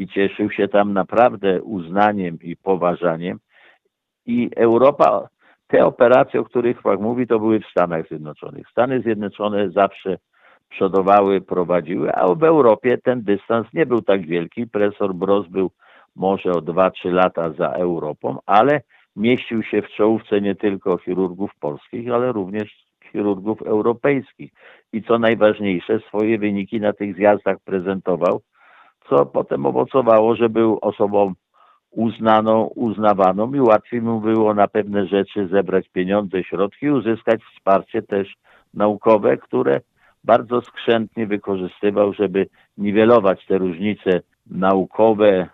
i 0.00 0.08
cieszył 0.08 0.50
się 0.50 0.68
tam 0.68 0.92
naprawdę 0.92 1.62
uznaniem 1.62 2.38
i 2.42 2.56
poważaniem. 2.56 3.38
I 4.26 4.50
Europa, 4.56 5.28
te 5.66 5.86
operacje, 5.86 6.40
o 6.40 6.44
których 6.44 6.82
pan 6.82 7.02
mówi, 7.02 7.26
to 7.26 7.38
były 7.38 7.60
w 7.60 7.66
Stanach 7.66 8.08
Zjednoczonych. 8.08 8.68
Stany 8.70 9.00
Zjednoczone 9.00 9.70
zawsze 9.70 10.18
przodowały, 10.68 11.40
prowadziły, 11.40 12.12
a 12.14 12.34
w 12.34 12.44
Europie 12.44 12.98
ten 12.98 13.22
dystans 13.22 13.66
nie 13.72 13.86
był 13.86 14.02
tak 14.02 14.26
wielki. 14.26 14.66
Profesor 14.66 15.14
Bros 15.14 15.48
był 15.48 15.70
może 16.16 16.50
o 16.50 16.62
2-3 16.62 17.12
lata 17.12 17.50
za 17.50 17.68
Europą, 17.68 18.38
ale 18.46 18.80
mieścił 19.16 19.62
się 19.62 19.82
w 19.82 19.88
czołówce 19.88 20.40
nie 20.40 20.54
tylko 20.54 20.98
chirurgów 20.98 21.50
polskich, 21.60 22.10
ale 22.10 22.32
również 22.32 22.86
chirurgów 23.12 23.62
europejskich. 23.62 24.52
I 24.92 25.02
co 25.02 25.18
najważniejsze, 25.18 26.00
swoje 26.08 26.38
wyniki 26.38 26.80
na 26.80 26.92
tych 26.92 27.16
zjazdach 27.16 27.56
prezentował, 27.64 28.40
co 29.10 29.26
potem 29.26 29.66
owocowało, 29.66 30.36
że 30.36 30.48
był 30.48 30.78
osobą 30.82 31.34
uznaną, 31.90 32.70
uznawaną 32.74 33.54
i 33.54 33.60
łatwiej 33.60 34.02
mu 34.02 34.20
było 34.20 34.54
na 34.54 34.68
pewne 34.68 35.06
rzeczy 35.06 35.48
zebrać 35.48 35.88
pieniądze, 35.88 36.44
środki 36.44 36.90
uzyskać 36.90 37.40
wsparcie 37.54 38.02
też 38.02 38.34
naukowe, 38.74 39.36
które 39.36 39.80
bardzo 40.24 40.60
skrzętnie 40.60 41.26
wykorzystywał, 41.26 42.12
żeby 42.12 42.46
niwelować 42.78 43.46
te 43.46 43.58
różnice 43.58 44.20
naukowe, 44.50 45.48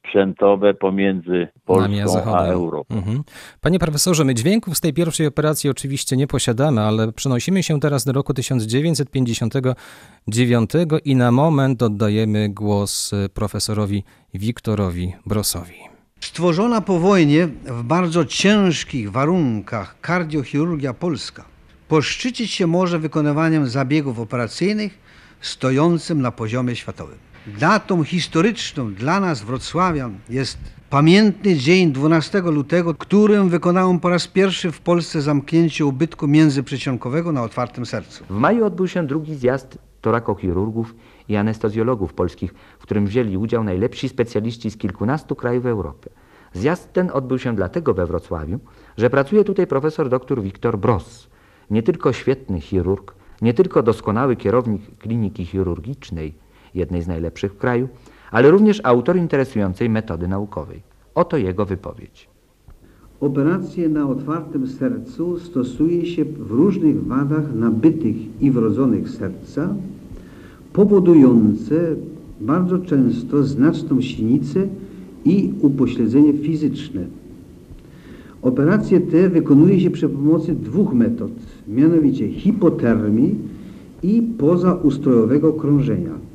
sprzętowe 0.00 0.74
pomiędzy 0.74 1.48
Polską 1.64 2.36
a. 2.36 2.46
Europą. 2.46 2.94
Mhm. 2.94 3.22
Panie 3.60 3.78
profesorze, 3.78 4.24
my 4.24 4.34
dźwięków 4.34 4.76
z 4.76 4.80
tej 4.80 4.92
pierwszej 4.92 5.26
operacji 5.26 5.70
oczywiście 5.70 6.16
nie 6.16 6.26
posiadamy, 6.26 6.80
ale 6.80 7.12
przenosimy 7.12 7.62
się 7.62 7.80
teraz 7.80 8.04
do 8.04 8.12
roku 8.12 8.34
1959 8.34 10.70
i 11.04 11.16
na 11.16 11.32
moment 11.32 11.82
oddajemy 11.82 12.48
głos 12.48 13.12
y, 13.12 13.28
profesorowi 13.34 14.04
Wiktorowi 14.34 15.12
Brosowi. 15.26 15.74
Stworzona 16.20 16.80
po 16.80 16.98
wojnie 16.98 17.48
w 17.64 17.82
bardzo 17.82 18.24
ciężkich 18.24 19.10
warunkach 19.10 20.00
kardiochirurgia 20.00 20.94
polska 20.94 21.44
poszczycić 21.88 22.50
się 22.50 22.66
może 22.66 22.98
wykonywaniem 22.98 23.66
zabiegów 23.66 24.18
operacyjnych 24.18 24.98
stojącym 25.40 26.20
na 26.20 26.30
poziomie 26.30 26.76
światowym. 26.76 27.18
Datą 27.46 28.04
historyczną 28.04 28.94
dla 28.94 29.20
nas 29.20 29.42
wrocławian 29.42 30.18
jest 30.28 30.58
pamiętny 30.90 31.56
dzień 31.56 31.92
12 31.92 32.40
lutego, 32.40 32.94
którym 32.94 33.48
wykonałem 33.48 34.00
po 34.00 34.08
raz 34.08 34.26
pierwszy 34.26 34.72
w 34.72 34.80
Polsce 34.80 35.22
zamknięcie 35.22 35.86
ubytku 35.86 36.28
międzyprzesionkowego 36.28 37.32
na 37.32 37.42
otwartym 37.42 37.86
sercu. 37.86 38.24
W 38.30 38.30
maju 38.30 38.64
odbył 38.64 38.88
się 38.88 39.06
drugi 39.06 39.34
zjazd 39.34 39.78
torakochirurgów 40.00 40.94
i 41.28 41.36
anestezjologów 41.36 42.14
polskich, 42.14 42.54
w 42.78 42.82
którym 42.82 43.06
wzięli 43.06 43.36
udział 43.36 43.64
najlepsi 43.64 44.08
specjaliści 44.08 44.70
z 44.70 44.76
kilkunastu 44.76 45.36
krajów 45.36 45.66
Europy. 45.66 46.10
Zjazd 46.52 46.92
ten 46.92 47.10
odbył 47.12 47.38
się 47.38 47.56
dlatego 47.56 47.94
we 47.94 48.06
Wrocławiu, 48.06 48.58
że 48.96 49.10
pracuje 49.10 49.44
tutaj 49.44 49.66
profesor 49.66 50.08
dr 50.08 50.42
Wiktor 50.42 50.78
Bros, 50.78 51.28
nie 51.70 51.82
tylko 51.82 52.12
świetny 52.12 52.60
chirurg, 52.60 53.14
nie 53.42 53.54
tylko 53.54 53.82
doskonały 53.82 54.36
kierownik 54.36 54.98
kliniki 54.98 55.46
chirurgicznej, 55.46 56.34
jednej 56.74 57.02
z 57.02 57.08
najlepszych 57.08 57.52
w 57.52 57.58
kraju, 57.58 57.88
ale 58.30 58.50
również 58.50 58.80
autor 58.84 59.16
interesującej 59.16 59.90
metody 59.90 60.28
naukowej. 60.28 60.82
Oto 61.14 61.36
jego 61.36 61.66
wypowiedź. 61.66 62.28
Operacje 63.20 63.88
na 63.88 64.08
otwartym 64.08 64.66
sercu 64.66 65.38
stosuje 65.38 66.06
się 66.06 66.24
w 66.24 66.50
różnych 66.50 67.06
wadach 67.06 67.54
nabytych 67.54 68.16
i 68.40 68.50
wrodzonych 68.50 69.10
serca, 69.10 69.74
powodujące 70.72 71.96
bardzo 72.40 72.78
często 72.78 73.42
znaczną 73.42 74.00
sinicę 74.00 74.68
i 75.24 75.52
upośledzenie 75.60 76.32
fizyczne. 76.32 77.04
Operacje 78.42 79.00
te 79.00 79.28
wykonuje 79.28 79.80
się 79.80 79.90
przy 79.90 80.08
pomocy 80.08 80.54
dwóch 80.54 80.92
metod, 80.92 81.32
mianowicie 81.68 82.28
hipotermii 82.28 83.34
i 84.02 84.22
pozaustrojowego 84.38 85.52
krążenia. 85.52 86.29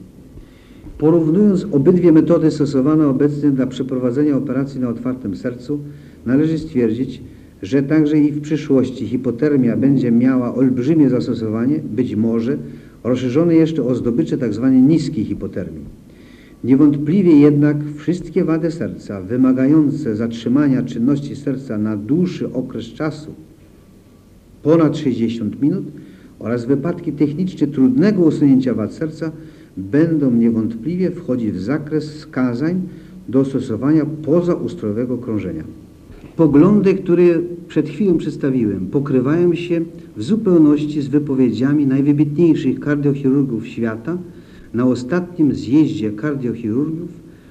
Porównując 0.97 1.67
obydwie 1.71 2.11
metody 2.11 2.51
stosowane 2.51 3.07
obecnie 3.07 3.51
dla 3.51 3.67
przeprowadzenia 3.67 4.37
operacji 4.37 4.79
na 4.79 4.89
otwartym 4.89 5.35
sercu, 5.35 5.79
należy 6.25 6.59
stwierdzić, 6.59 7.21
że 7.61 7.83
także 7.83 8.19
i 8.19 8.31
w 8.31 8.41
przyszłości 8.41 9.07
hipotermia 9.07 9.77
będzie 9.77 10.11
miała 10.11 10.55
olbrzymie 10.55 11.09
zastosowanie, 11.09 11.79
być 11.95 12.15
może 12.15 12.57
rozszerzone 13.03 13.55
jeszcze 13.55 13.83
o 13.83 13.95
zdobycze 13.95 14.37
tzw. 14.37 14.71
niskiej 14.87 15.25
hipotermii. 15.25 15.85
Niewątpliwie 16.63 17.39
jednak 17.39 17.77
wszystkie 17.95 18.43
wady 18.43 18.71
serca 18.71 19.21
wymagające 19.21 20.15
zatrzymania 20.15 20.83
czynności 20.83 21.35
serca 21.35 21.77
na 21.77 21.97
dłuższy 21.97 22.53
okres 22.53 22.85
czasu, 22.85 23.33
ponad 24.63 24.97
60 24.97 25.61
minut 25.61 25.85
oraz 26.39 26.65
wypadki 26.65 27.11
technicznie 27.13 27.67
trudnego 27.67 28.21
usunięcia 28.21 28.73
wad 28.73 28.93
serca 28.93 29.31
będą 29.77 30.31
niewątpliwie 30.31 31.11
wchodzić 31.11 31.51
w 31.51 31.61
zakres 31.61 32.11
wskazań 32.11 32.81
do 33.29 33.45
stosowania 33.45 34.05
pozaustrojowego 34.05 35.17
krążenia. 35.17 35.63
Poglądy, 36.35 36.93
które 36.93 37.23
przed 37.67 37.89
chwilą 37.89 38.17
przedstawiłem, 38.17 38.87
pokrywają 38.87 39.55
się 39.55 39.81
w 40.17 40.23
zupełności 40.23 41.01
z 41.01 41.07
wypowiedziami 41.07 41.87
najwybitniejszych 41.87 42.79
kardiochirurgów 42.79 43.67
świata 43.67 44.17
na 44.73 44.85
ostatnim 44.85 45.53
zjeździe 45.55 46.11
kardiochirurgów, 46.11 47.09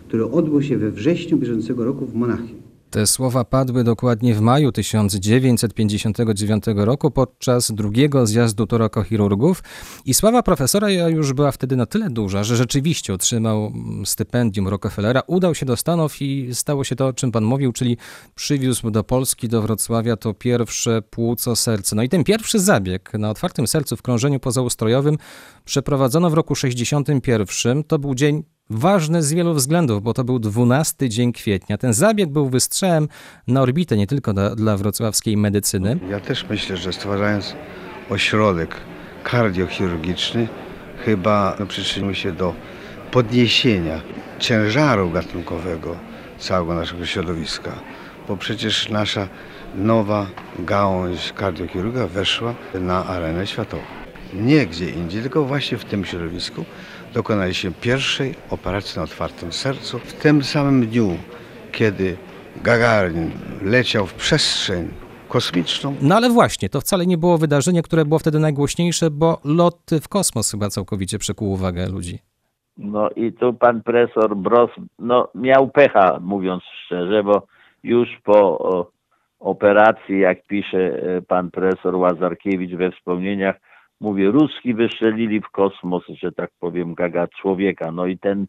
który 0.09 0.27
odbył 0.31 0.63
się 0.63 0.79
we 0.79 0.91
wrześniu 0.91 1.39
bieżącego 1.39 1.85
roku 1.85 2.07
w 2.07 2.15
Monachium. 2.15 2.64
Te 2.95 3.07
słowa 3.07 3.45
padły 3.45 3.85
dokładnie 3.85 4.35
w 4.35 4.41
maju 4.41 4.73
1959 4.73 6.65
roku 6.77 7.11
podczas 7.11 7.73
drugiego 7.73 8.27
zjazdu 8.27 8.67
torakochirurgów 8.67 9.63
i 10.05 10.15
sława 10.15 10.43
profesora 10.43 10.91
już 10.91 11.33
była 11.33 11.53
wtedy 11.53 11.77
na 11.77 11.87
tyle 11.87 12.11
duża, 12.11 12.45
że 12.45 12.57
rzeczywiście 12.57 13.15
otrzymał 13.15 13.67
mm, 13.67 14.07
stypendium 14.07 14.69
Rockefellera, 14.69 15.23
udał 15.27 15.55
się 15.55 15.67
do 15.67 15.77
Stanów 15.77 16.23
i 16.23 16.55
stało 16.55 16.85
się 16.85 16.97
to, 16.97 17.07
o 17.07 17.13
czym 17.13 17.33
pan 17.33 17.45
mówił, 17.45 17.73
czyli 17.73 17.97
przywiózł 18.35 18.91
do 18.91 19.05
Polski, 19.05 19.49
do 19.49 19.63
Wrocławia 19.63 20.17
to 20.17 20.35
pierwsze 20.35 21.03
płuco 21.03 21.57
serce. 21.57 21.97
No 21.97 22.03
i 22.03 22.09
ten 22.09 22.25
pierwszy 22.25 22.61
zabieg 22.61 23.13
na 23.15 23.31
otwartym 23.31 23.67
sercu 23.67 23.97
w 23.97 24.03
krążeniu 24.03 24.41
pozaustrojowym 24.41 25.19
przeprowadzono 25.65 26.31
w 26.31 26.35
roku 26.35 26.55
61. 26.55 27.85
To 27.85 27.99
był 27.99 28.15
dzień 28.15 28.43
ważne 28.71 29.23
z 29.23 29.33
wielu 29.33 29.55
względów, 29.55 30.03
bo 30.03 30.15
to 30.15 30.25
był 30.25 30.39
12 30.39 31.09
dzień 31.09 31.33
kwietnia. 31.33 31.79
Ten 31.79 31.93
zabieg 31.93 32.31
był 32.31 32.49
wystrzałem 32.49 33.09
na 33.47 33.63
orbitę 33.63 33.97
nie 33.97 34.07
tylko 34.07 34.33
dla, 34.33 34.55
dla 34.55 34.77
wrocławskiej 34.77 35.37
medycyny. 35.37 35.99
Ja 36.11 36.21
też 36.21 36.47
myślę, 36.49 36.77
że 36.77 36.93
stwarzając 36.93 37.55
ośrodek 38.11 38.77
kardiochirurgiczny, 39.25 40.49
chyba 41.05 41.57
przyczynił 41.69 42.15
się 42.15 42.33
do 42.33 42.55
podniesienia 43.11 44.01
ciężaru 44.39 45.11
gatunkowego 45.11 45.97
całego 46.39 46.75
naszego 46.75 47.07
środowiska, 47.07 47.73
bo 48.29 48.37
przecież 48.37 48.89
nasza 48.89 49.29
nowa 49.75 50.27
gałąź 50.59 51.33
kardiochirurga 51.33 52.07
weszła 52.07 52.55
na 52.75 53.07
arenę 53.07 53.47
światową. 53.47 53.83
Nie 54.35 54.67
gdzie 54.67 54.91
indziej, 54.91 55.23
tylko 55.23 55.45
właśnie 55.45 55.79
w 55.79 55.85
tym 55.85 56.05
środowisku 56.05 56.65
dokonaliśmy 57.15 57.71
pierwszej 57.81 58.35
operacji 58.51 58.99
na 58.99 59.05
otwartym 59.05 59.53
sercu. 59.53 59.99
W 59.99 60.13
tym 60.13 60.43
samym 60.43 60.87
dniu, 60.87 61.09
kiedy 61.73 62.17
Gagarin 62.63 63.31
leciał 63.63 64.07
w 64.07 64.15
przestrzeń 64.15 64.89
kosmiczną, 65.29 65.95
No 66.03 66.17
ale 66.17 66.31
właśnie, 66.31 66.69
to 66.69 66.81
wcale 66.81 67.07
nie 67.07 67.19
było 67.19 67.39
wydarzenie, 67.39 67.83
które 67.83 68.05
było 68.05 68.19
wtedy 68.19 68.39
najgłośniejsze, 68.39 69.11
bo 69.11 69.39
lot 69.45 69.81
w 70.03 70.09
kosmos 70.09 70.51
chyba 70.51 70.69
całkowicie 70.69 71.19
przykuł 71.19 71.53
uwagę 71.53 71.89
ludzi. 71.89 72.19
No 72.79 73.11
i 73.17 73.33
tu 73.33 73.55
pan 73.55 73.83
profesor 73.83 74.37
Bros 74.37 74.71
no, 74.99 75.29
miał 75.35 75.69
pecha, 75.69 76.19
mówiąc 76.21 76.63
szczerze, 76.85 77.25
bo 77.25 77.47
już 77.83 78.09
po 78.25 78.59
o, 78.59 78.91
operacji, 79.41 80.21
jak 80.21 80.47
pisze 80.47 80.79
e, 80.79 81.23
pan 81.23 81.51
profesor 81.51 81.97
Łazarkiewicz 81.97 82.75
we 82.75 82.91
wspomnieniach, 82.91 83.57
mówię, 84.01 84.31
Ruski 84.31 84.75
wystrzelili 84.75 85.41
w 85.41 85.49
kosmos, 85.51 86.03
że 86.09 86.33
tak 86.33 86.51
powiem, 86.61 86.95
gaga 86.95 87.27
człowieka. 87.27 87.93
No 87.93 88.07
i 88.07 88.19
ten 88.19 88.47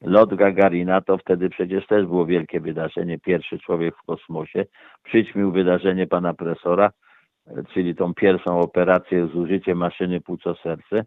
lot 0.00 0.34
Gagarina 0.34 1.00
to 1.00 1.18
wtedy 1.18 1.48
przecież 1.48 1.86
też 1.86 2.06
było 2.06 2.26
wielkie 2.26 2.60
wydarzenie, 2.60 3.18
pierwszy 3.18 3.58
człowiek 3.58 3.94
w 3.96 4.06
kosmosie. 4.06 4.64
Przyćmił 5.02 5.52
wydarzenie 5.52 6.06
pana 6.06 6.34
profesora, 6.34 6.90
czyli 7.74 7.94
tą 7.94 8.14
pierwszą 8.14 8.60
operację 8.60 9.26
z 9.26 9.34
użyciem 9.34 9.78
maszyny 9.78 10.20
płuco-serce 10.20 11.04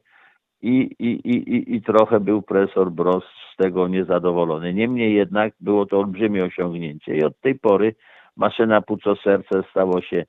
i, 0.61 0.95
i, 0.99 1.09
i, 1.09 1.75
i 1.75 1.81
trochę 1.81 2.19
był 2.19 2.41
profesor 2.41 2.91
Bros 2.91 3.23
z 3.53 3.57
tego 3.57 3.87
niezadowolony. 3.87 4.73
Niemniej 4.73 5.13
jednak 5.13 5.53
było 5.59 5.85
to 5.85 5.99
olbrzymie 5.99 6.45
osiągnięcie 6.45 7.15
i 7.15 7.23
od 7.23 7.39
tej 7.39 7.55
pory 7.55 7.95
maszyna 8.35 8.81
płuco-serce 8.81 9.63
stało 9.71 10.01
się 10.01 10.25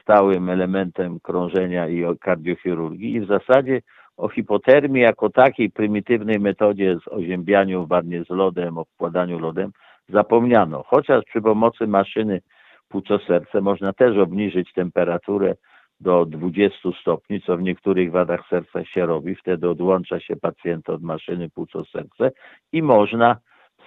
stałym 0.00 0.48
elementem 0.50 1.20
krążenia 1.20 1.88
i 1.88 2.04
kardiochirurgii 2.20 3.14
i 3.14 3.20
w 3.20 3.26
zasadzie 3.26 3.80
o 4.16 4.28
hipotermii 4.28 5.02
jako 5.02 5.30
takiej 5.30 5.70
prymitywnej 5.70 6.40
metodzie 6.40 6.98
z 7.04 7.08
oziębianiu 7.08 7.84
w 7.84 7.88
wannie 7.88 8.24
z 8.24 8.30
lodem, 8.30 8.78
obkładaniu 8.78 9.38
lodem 9.38 9.70
zapomniano. 10.08 10.82
Chociaż 10.86 11.24
przy 11.24 11.42
pomocy 11.42 11.86
maszyny 11.86 12.40
płuco-serce 12.88 13.60
można 13.60 13.92
też 13.92 14.18
obniżyć 14.18 14.72
temperaturę 14.72 15.54
do 16.00 16.26
20 16.26 16.88
stopni, 17.00 17.42
co 17.42 17.56
w 17.56 17.62
niektórych 17.62 18.12
wadach 18.12 18.40
serca 18.50 18.84
się 18.84 19.06
robi. 19.06 19.34
Wtedy 19.34 19.68
odłącza 19.68 20.20
się 20.20 20.36
pacjenta 20.36 20.92
od 20.92 21.02
maszyny 21.02 21.48
płuco-serce 21.50 22.30
i 22.72 22.82
można 22.82 23.36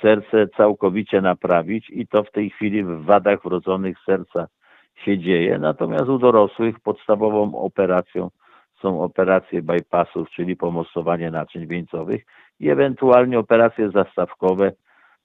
serce 0.01 0.47
całkowicie 0.57 1.21
naprawić 1.21 1.89
i 1.89 2.07
to 2.07 2.23
w 2.23 2.31
tej 2.31 2.49
chwili 2.49 2.83
w 2.83 3.05
wadach 3.05 3.43
wrodzonych 3.43 3.97
serca 4.05 4.47
się 4.95 5.17
dzieje. 5.17 5.59
Natomiast 5.59 6.09
u 6.09 6.19
dorosłych 6.19 6.79
podstawową 6.79 7.55
operacją 7.55 8.29
są 8.81 9.01
operacje 9.01 9.61
bypassów, 9.61 10.29
czyli 10.29 10.55
pomostowanie 10.55 11.31
naczyń 11.31 11.67
wieńcowych 11.67 12.25
i 12.59 12.69
ewentualnie 12.69 13.39
operacje 13.39 13.91
zastawkowe, 13.91 14.71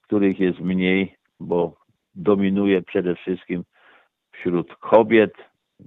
których 0.02 0.40
jest 0.40 0.60
mniej, 0.60 1.16
bo 1.40 1.74
dominuje 2.14 2.82
przede 2.82 3.14
wszystkim 3.14 3.64
wśród 4.32 4.76
kobiet, 4.76 5.32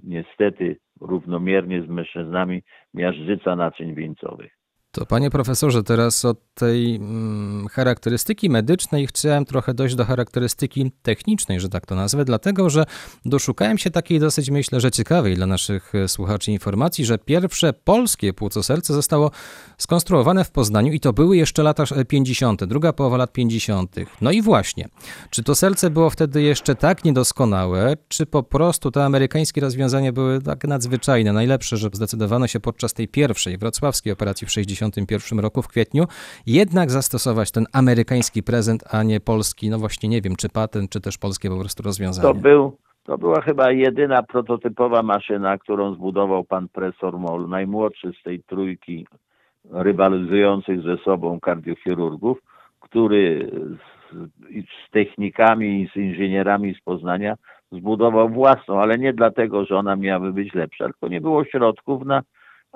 niestety 0.02 0.76
równomiernie 1.00 1.82
z 1.82 1.88
mężczyznami, 1.88 2.62
miażdżyca 2.94 3.56
naczyń 3.56 3.94
wieńcowych. 3.94 4.63
To 4.94 5.06
panie 5.06 5.30
profesorze, 5.30 5.82
teraz 5.82 6.24
od 6.24 6.38
tej 6.54 6.96
mm, 6.96 7.68
charakterystyki 7.68 8.50
medycznej 8.50 9.06
chciałem 9.06 9.44
trochę 9.44 9.74
dojść 9.74 9.94
do 9.94 10.04
charakterystyki 10.04 10.92
technicznej, 11.02 11.60
że 11.60 11.68
tak 11.68 11.86
to 11.86 11.94
nazwę, 11.94 12.24
dlatego 12.24 12.70
że 12.70 12.84
doszukałem 13.24 13.78
się 13.78 13.90
takiej 13.90 14.20
dosyć, 14.20 14.50
myślę, 14.50 14.80
że 14.80 14.90
ciekawej 14.90 15.36
dla 15.36 15.46
naszych 15.46 15.94
e, 15.94 16.08
słuchaczy 16.08 16.52
informacji, 16.52 17.04
że 17.04 17.18
pierwsze 17.18 17.72
polskie 17.72 18.32
płuco-serce 18.32 18.94
zostało 18.94 19.30
skonstruowane 19.78 20.44
w 20.44 20.50
Poznaniu 20.50 20.92
i 20.92 21.00
to 21.00 21.12
były 21.12 21.36
jeszcze 21.36 21.62
lata 21.62 21.84
50., 22.08 22.64
druga 22.64 22.92
połowa 22.92 23.16
lat 23.16 23.32
50. 23.32 23.96
No 24.20 24.30
i 24.30 24.42
właśnie, 24.42 24.88
czy 25.30 25.42
to 25.42 25.54
serce 25.54 25.90
było 25.90 26.10
wtedy 26.10 26.42
jeszcze 26.42 26.74
tak 26.74 27.04
niedoskonałe, 27.04 27.96
czy 28.08 28.26
po 28.26 28.42
prostu 28.42 28.90
te 28.90 29.04
amerykańskie 29.04 29.60
rozwiązania 29.60 30.12
były 30.12 30.42
tak 30.42 30.64
nadzwyczajne, 30.64 31.32
najlepsze, 31.32 31.76
że 31.76 31.90
zdecydowano 31.92 32.46
się 32.46 32.60
podczas 32.60 32.92
tej 32.92 33.08
pierwszej 33.08 33.58
wrocławskiej 33.58 34.12
operacji 34.12 34.46
w 34.46 34.52
61 34.92 35.38
roku 35.38 35.62
w 35.62 35.68
kwietniu 35.68 36.04
jednak 36.46 36.90
zastosować 36.90 37.50
ten 37.50 37.66
amerykański 37.72 38.42
prezent, 38.42 38.84
a 38.90 39.02
nie 39.02 39.20
polski, 39.20 39.70
no 39.70 39.78
właśnie 39.78 40.08
nie 40.08 40.20
wiem, 40.20 40.36
czy 40.36 40.48
patent, 40.48 40.90
czy 40.90 41.00
też 41.00 41.18
polskie 41.18 41.48
po 41.50 41.60
prostu 41.60 41.82
rozwiązanie. 41.82 42.28
To 42.28 42.34
był 42.34 42.76
to 43.04 43.18
była 43.18 43.40
chyba 43.40 43.70
jedyna 43.70 44.22
prototypowa 44.22 45.02
maszyna, 45.02 45.58
którą 45.58 45.94
zbudował 45.94 46.44
pan 46.44 46.68
profesor 46.68 47.18
Moll, 47.18 47.48
najmłodszy 47.48 48.12
z 48.20 48.22
tej 48.22 48.42
trójki 48.42 49.06
rywalizujących 49.70 50.82
ze 50.82 50.96
sobą 50.96 51.40
kardiochirurgów, 51.40 52.38
który 52.80 53.50
z, 54.12 54.88
z 54.88 54.90
technikami 54.90 55.82
i 55.82 55.88
z 55.88 55.96
inżynierami 55.96 56.74
z 56.74 56.80
Poznania 56.80 57.34
zbudował 57.72 58.28
własną, 58.28 58.80
ale 58.80 58.98
nie 58.98 59.12
dlatego, 59.12 59.64
że 59.64 59.76
ona 59.76 59.96
miałaby 59.96 60.32
być 60.32 60.54
lepsza, 60.54 60.84
tylko 60.84 61.08
nie 61.08 61.20
było 61.20 61.44
środków 61.44 62.04
na 62.04 62.22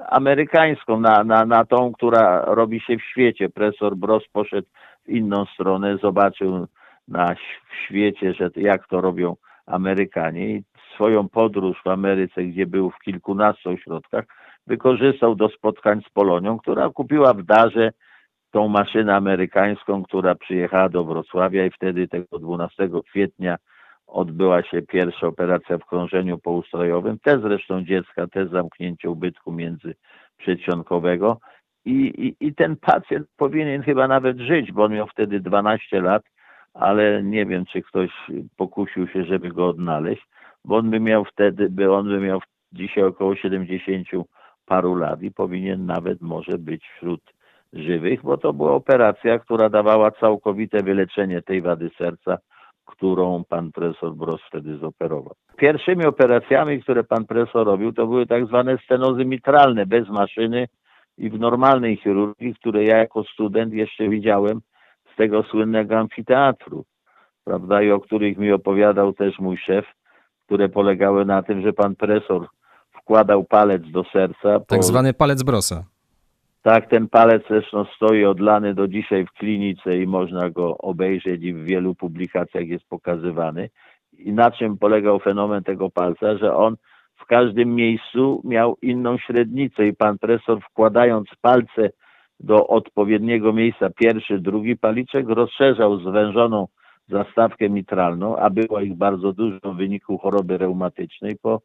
amerykańską, 0.06 1.00
na, 1.00 1.24
na, 1.24 1.44
na 1.44 1.64
tą, 1.64 1.92
która 1.92 2.44
robi 2.44 2.80
się 2.80 2.96
w 2.96 3.02
świecie. 3.02 3.48
Profesor 3.48 3.96
Bros 3.96 4.28
poszedł 4.32 4.68
w 5.04 5.08
inną 5.08 5.44
stronę, 5.44 5.98
zobaczył 6.02 6.66
na, 7.08 7.34
w 7.70 7.74
świecie, 7.86 8.34
że 8.34 8.50
jak 8.56 8.88
to 8.88 9.00
robią 9.00 9.36
Amerykanie 9.66 10.50
i 10.50 10.62
swoją 10.94 11.28
podróż 11.28 11.80
w 11.84 11.88
Ameryce, 11.88 12.44
gdzie 12.44 12.66
był 12.66 12.90
w 12.90 12.98
kilkunastu 12.98 13.70
ośrodkach, 13.70 14.24
wykorzystał 14.66 15.34
do 15.34 15.48
spotkań 15.48 16.00
z 16.06 16.10
Polonią, 16.10 16.58
która 16.58 16.90
kupiła 16.90 17.34
w 17.34 17.42
darze 17.42 17.92
tą 18.50 18.68
maszynę 18.68 19.16
amerykańską, 19.16 20.02
która 20.02 20.34
przyjechała 20.34 20.88
do 20.88 21.04
Wrocławia 21.04 21.66
i 21.66 21.70
wtedy 21.70 22.08
tego 22.08 22.38
12 22.38 22.88
kwietnia 23.10 23.56
odbyła 24.08 24.62
się 24.62 24.82
pierwsza 24.82 25.26
operacja 25.26 25.78
w 25.78 25.86
krążeniu 25.86 26.38
poustrojowym, 26.38 27.18
też 27.18 27.42
zresztą 27.42 27.84
dziecka, 27.84 28.26
też 28.26 28.50
zamknięcie 28.50 29.10
ubytku 29.10 29.52
międzyprzedsionkowego 29.52 31.40
I, 31.84 31.92
i, 31.92 32.46
i 32.46 32.54
ten 32.54 32.76
pacjent 32.76 33.26
powinien 33.36 33.82
chyba 33.82 34.08
nawet 34.08 34.38
żyć, 34.38 34.72
bo 34.72 34.84
on 34.84 34.92
miał 34.92 35.06
wtedy 35.06 35.40
12 35.40 36.00
lat, 36.00 36.22
ale 36.74 37.22
nie 37.22 37.46
wiem, 37.46 37.64
czy 37.66 37.82
ktoś 37.82 38.10
pokusił 38.56 39.08
się, 39.08 39.24
żeby 39.24 39.48
go 39.48 39.68
odnaleźć, 39.68 40.22
bo 40.64 40.76
on 40.76 40.90
by 40.90 41.00
miał 41.00 41.24
wtedy, 41.24 41.70
by 41.70 41.92
on 41.92 42.08
by 42.08 42.20
miał 42.20 42.40
dzisiaj 42.72 43.04
około 43.04 43.36
70 43.36 44.08
paru 44.66 44.94
lat 44.94 45.22
i 45.22 45.30
powinien 45.30 45.86
nawet 45.86 46.20
może 46.20 46.58
być 46.58 46.84
wśród 46.96 47.20
żywych, 47.72 48.22
bo 48.22 48.36
to 48.36 48.52
była 48.52 48.72
operacja, 48.72 49.38
która 49.38 49.68
dawała 49.68 50.10
całkowite 50.10 50.82
wyleczenie 50.82 51.42
tej 51.42 51.62
wady 51.62 51.90
serca, 51.98 52.38
którą 52.88 53.44
pan 53.48 53.72
profesor 53.72 54.14
Bros 54.14 54.40
wtedy 54.48 54.78
zoperował. 54.78 55.34
Pierwszymi 55.56 56.04
operacjami, 56.06 56.82
które 56.82 57.04
pan 57.04 57.24
profesor 57.26 57.66
robił, 57.66 57.92
to 57.92 58.06
były 58.06 58.26
tak 58.26 58.46
zwane 58.46 58.78
stenozy 58.84 59.24
mitralne, 59.24 59.86
bez 59.86 60.08
maszyny 60.08 60.68
i 61.18 61.30
w 61.30 61.38
normalnej 61.38 61.96
chirurgii, 61.96 62.54
które 62.54 62.84
ja 62.84 62.96
jako 62.96 63.24
student 63.24 63.72
jeszcze 63.72 64.08
widziałem 64.08 64.60
z 65.12 65.16
tego 65.16 65.42
słynnego 65.42 65.98
amfiteatru, 65.98 66.84
prawda, 67.44 67.82
i 67.82 67.90
o 67.90 68.00
których 68.00 68.38
mi 68.38 68.52
opowiadał 68.52 69.12
też 69.12 69.38
mój 69.38 69.56
szef, 69.56 69.86
które 70.46 70.68
polegały 70.68 71.24
na 71.24 71.42
tym, 71.42 71.62
że 71.62 71.72
pan 71.72 71.96
profesor 71.96 72.46
wkładał 72.92 73.44
palec 73.44 73.82
do 73.90 74.04
serca. 74.12 74.60
Tak 74.60 74.78
po... 74.78 74.82
zwany 74.82 75.14
palec 75.14 75.42
Brosa. 75.42 75.84
Tak, 76.68 76.88
ten 76.88 77.08
palec 77.08 77.42
zresztą 77.48 77.84
stoi 77.84 78.24
odlany 78.24 78.74
do 78.74 78.88
dzisiaj 78.88 79.26
w 79.26 79.32
klinice 79.32 79.96
i 79.96 80.06
można 80.06 80.50
go 80.50 80.78
obejrzeć 80.78 81.42
i 81.42 81.54
w 81.54 81.64
wielu 81.64 81.94
publikacjach 81.94 82.68
jest 82.68 82.88
pokazywany. 82.88 83.70
I 84.18 84.32
na 84.32 84.50
czym 84.50 84.78
polegał 84.78 85.18
fenomen 85.18 85.62
tego 85.62 85.90
palca, 85.90 86.36
że 86.36 86.56
on 86.56 86.76
w 87.16 87.26
każdym 87.26 87.74
miejscu 87.74 88.42
miał 88.44 88.76
inną 88.82 89.18
średnicę 89.18 89.86
i 89.86 89.92
pan 89.92 90.18
profesor 90.18 90.60
wkładając 90.60 91.28
palce 91.40 91.90
do 92.40 92.66
odpowiedniego 92.66 93.52
miejsca, 93.52 93.90
pierwszy, 93.90 94.38
drugi 94.38 94.76
paliczek, 94.76 95.28
rozszerzał 95.28 96.00
zwężoną 96.00 96.66
zastawkę 97.08 97.70
mitralną, 97.70 98.36
a 98.36 98.50
było 98.50 98.80
ich 98.80 98.96
bardzo 98.96 99.32
dużo 99.32 99.72
w 99.72 99.76
wyniku 99.76 100.18
choroby 100.18 100.58
reumatycznej 100.58 101.36
po 101.42 101.60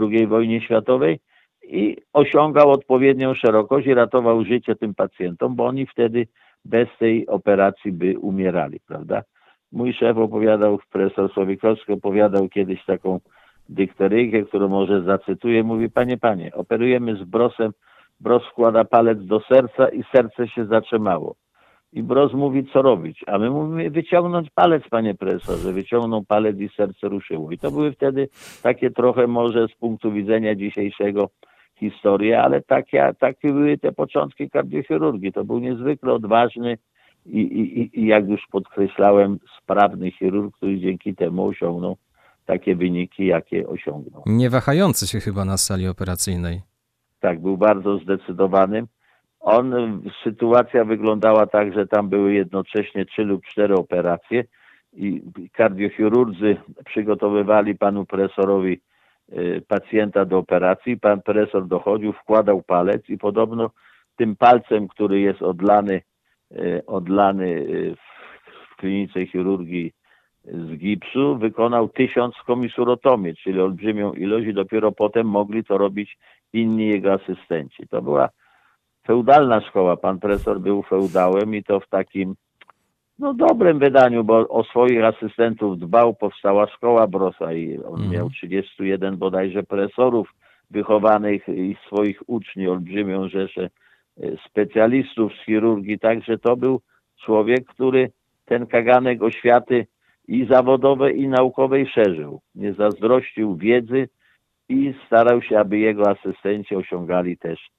II 0.00 0.26
wojnie 0.26 0.60
światowej 0.60 1.20
i 1.70 1.96
osiągał 2.12 2.70
odpowiednią 2.70 3.34
szerokość 3.34 3.86
i 3.86 3.94
ratował 3.94 4.44
życie 4.44 4.76
tym 4.76 4.94
pacjentom, 4.94 5.56
bo 5.56 5.66
oni 5.66 5.86
wtedy 5.86 6.26
bez 6.64 6.88
tej 6.98 7.26
operacji 7.26 7.92
by 7.92 8.18
umierali, 8.18 8.80
prawda? 8.88 9.22
Mój 9.72 9.92
szef 9.92 10.16
opowiadał, 10.16 10.78
profesor 10.90 11.32
Słowikowski 11.32 11.92
opowiadał 11.92 12.48
kiedyś 12.48 12.84
taką 12.84 13.20
dykteryjkę, 13.68 14.42
którą 14.42 14.68
może 14.68 15.02
zacytuję. 15.02 15.62
Mówi, 15.62 15.90
panie, 15.90 16.18
panie, 16.18 16.50
operujemy 16.54 17.16
z 17.16 17.24
brosem, 17.24 17.72
bros 18.20 18.42
wkłada 18.52 18.84
palec 18.84 19.24
do 19.24 19.40
serca 19.40 19.88
i 19.88 20.04
serce 20.12 20.48
się 20.48 20.64
zatrzymało. 20.64 21.36
I 21.92 22.02
Bros 22.02 22.32
mówi, 22.32 22.66
co 22.72 22.82
robić. 22.82 23.24
A 23.26 23.38
my 23.38 23.50
mówimy, 23.50 23.90
wyciągnąć 23.90 24.50
palec, 24.50 24.82
panie 24.90 25.14
profesorze. 25.14 25.72
Wyciągnął 25.72 26.24
palec 26.24 26.56
i 26.58 26.68
serce 26.68 27.08
ruszyło. 27.08 27.52
I 27.52 27.58
to 27.58 27.70
były 27.70 27.92
wtedy 27.92 28.28
takie 28.62 28.90
trochę 28.90 29.26
może 29.26 29.68
z 29.68 29.74
punktu 29.74 30.12
widzenia 30.12 30.54
dzisiejszego 30.54 31.30
historie, 31.80 32.42
ale 32.42 32.62
takie, 32.62 33.14
takie 33.18 33.52
były 33.52 33.78
te 33.78 33.92
początki 33.92 34.50
kardiochirurgii. 34.50 35.32
To 35.32 35.44
był 35.44 35.58
niezwykle 35.58 36.12
odważny 36.12 36.78
i, 37.26 37.40
i, 37.40 38.00
i 38.00 38.06
jak 38.06 38.28
już 38.28 38.46
podkreślałem, 38.50 39.38
sprawny 39.62 40.10
chirurg, 40.10 40.56
który 40.56 40.80
dzięki 40.80 41.14
temu 41.14 41.46
osiągnął 41.46 41.96
takie 42.46 42.76
wyniki, 42.76 43.26
jakie 43.26 43.68
osiągnął. 43.68 44.22
Nie 44.26 44.50
wahający 44.50 45.06
się 45.06 45.20
chyba 45.20 45.44
na 45.44 45.56
sali 45.56 45.88
operacyjnej. 45.88 46.60
Tak, 47.20 47.40
był 47.40 47.56
bardzo 47.56 47.98
zdecydowany. 47.98 48.82
On, 49.40 49.74
sytuacja 50.24 50.84
wyglądała 50.84 51.46
tak, 51.46 51.74
że 51.74 51.86
tam 51.86 52.08
były 52.08 52.34
jednocześnie 52.34 53.04
trzy 53.04 53.24
lub 53.24 53.46
cztery 53.46 53.74
operacje 53.74 54.44
i 54.92 55.22
kardiochirurdzy 55.52 56.56
przygotowywali 56.84 57.74
panu 57.74 58.06
profesorowi 58.06 58.80
pacjenta 59.68 60.24
do 60.24 60.38
operacji. 60.38 61.00
Pan 61.00 61.22
profesor 61.22 61.66
dochodził, 61.66 62.12
wkładał 62.12 62.62
palec 62.62 63.08
i 63.08 63.18
podobno 63.18 63.70
tym 64.16 64.36
palcem, 64.36 64.88
który 64.88 65.20
jest 65.20 65.42
odlany, 65.42 66.02
y, 66.52 66.82
odlany 66.86 67.46
y, 67.46 67.96
w 68.72 68.76
klinice 68.76 69.26
chirurgii 69.26 69.92
z 70.44 70.76
gipsu, 70.76 71.38
wykonał 71.38 71.88
tysiąc 71.88 72.34
komisurotomii, 72.46 73.36
czyli 73.36 73.60
olbrzymią 73.60 74.12
ilość 74.12 74.46
i 74.46 74.54
dopiero 74.54 74.92
potem 74.92 75.26
mogli 75.26 75.64
to 75.64 75.78
robić 75.78 76.18
inni 76.52 76.88
jego 76.88 77.12
asystenci. 77.12 77.88
To 77.88 78.02
była 78.02 78.28
feudalna 79.06 79.60
szkoła. 79.60 79.96
Pan 79.96 80.18
profesor 80.18 80.60
był 80.60 80.82
feudałem 80.82 81.54
i 81.54 81.64
to 81.64 81.80
w 81.80 81.88
takim 81.88 82.34
no 83.20 83.34
dobrym 83.34 83.78
wydaniu, 83.78 84.24
bo 84.24 84.48
o 84.48 84.64
swoich 84.64 85.04
asystentów 85.04 85.78
dbał, 85.78 86.14
powstała 86.14 86.66
szkoła 86.66 87.06
Brosa 87.06 87.52
i 87.52 87.78
on 87.78 87.94
Mhm. 87.94 88.10
miał 88.10 88.30
31 88.30 89.16
bodajże 89.16 89.62
profesorów 89.62 90.34
wychowanych 90.70 91.48
i 91.48 91.76
swoich 91.86 92.22
uczniów, 92.26 92.72
olbrzymią 92.72 93.28
rzeszę 93.28 93.62
e, 93.64 93.70
specjalistów 94.48 95.32
z 95.34 95.44
chirurgii, 95.44 95.98
także 95.98 96.38
to 96.38 96.56
był 96.56 96.80
człowiek, 97.24 97.64
który 97.66 98.10
ten 98.44 98.66
kaganek 98.66 99.22
oświaty 99.22 99.86
i 100.28 100.46
zawodowej, 100.50 101.20
i 101.20 101.28
naukowej 101.28 101.86
szerzył. 101.86 102.40
Nie 102.54 102.72
zazdrościł 102.72 103.56
wiedzy 103.56 104.08
i 104.68 104.94
starał 105.06 105.42
się, 105.42 105.58
aby 105.58 105.78
jego 105.78 106.10
asystenci 106.10 106.76
osiągali 106.76 107.36
też 107.38 107.70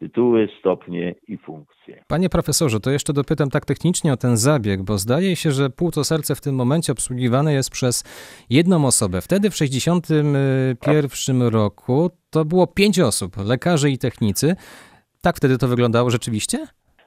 tytuły, 0.00 0.48
stopnie 0.60 1.14
i 1.28 1.38
funkcje. 1.38 2.04
Panie 2.08 2.28
profesorze, 2.28 2.80
to 2.80 2.90
jeszcze 2.90 3.12
dopytam 3.12 3.50
tak 3.50 3.64
technicznie 3.64 4.12
o 4.12 4.16
ten 4.16 4.36
zabieg, 4.36 4.82
bo 4.82 4.98
zdaje 4.98 5.36
się, 5.36 5.50
że 5.50 5.70
płuco-serce 5.70 6.34
w 6.34 6.40
tym 6.40 6.54
momencie 6.54 6.92
obsługiwane 6.92 7.52
jest 7.52 7.70
przez 7.70 8.04
jedną 8.50 8.86
osobę. 8.86 9.20
Wtedy 9.20 9.50
w 9.50 9.58
1961 9.58 11.42
roku 11.42 12.10
to 12.30 12.44
było 12.44 12.66
pięć 12.66 13.00
osób, 13.00 13.36
lekarze 13.44 13.90
i 13.90 13.98
technicy. 13.98 14.56
Tak 15.22 15.36
wtedy 15.36 15.58
to 15.58 15.68
wyglądało 15.68 16.10
rzeczywiście? 16.10 16.58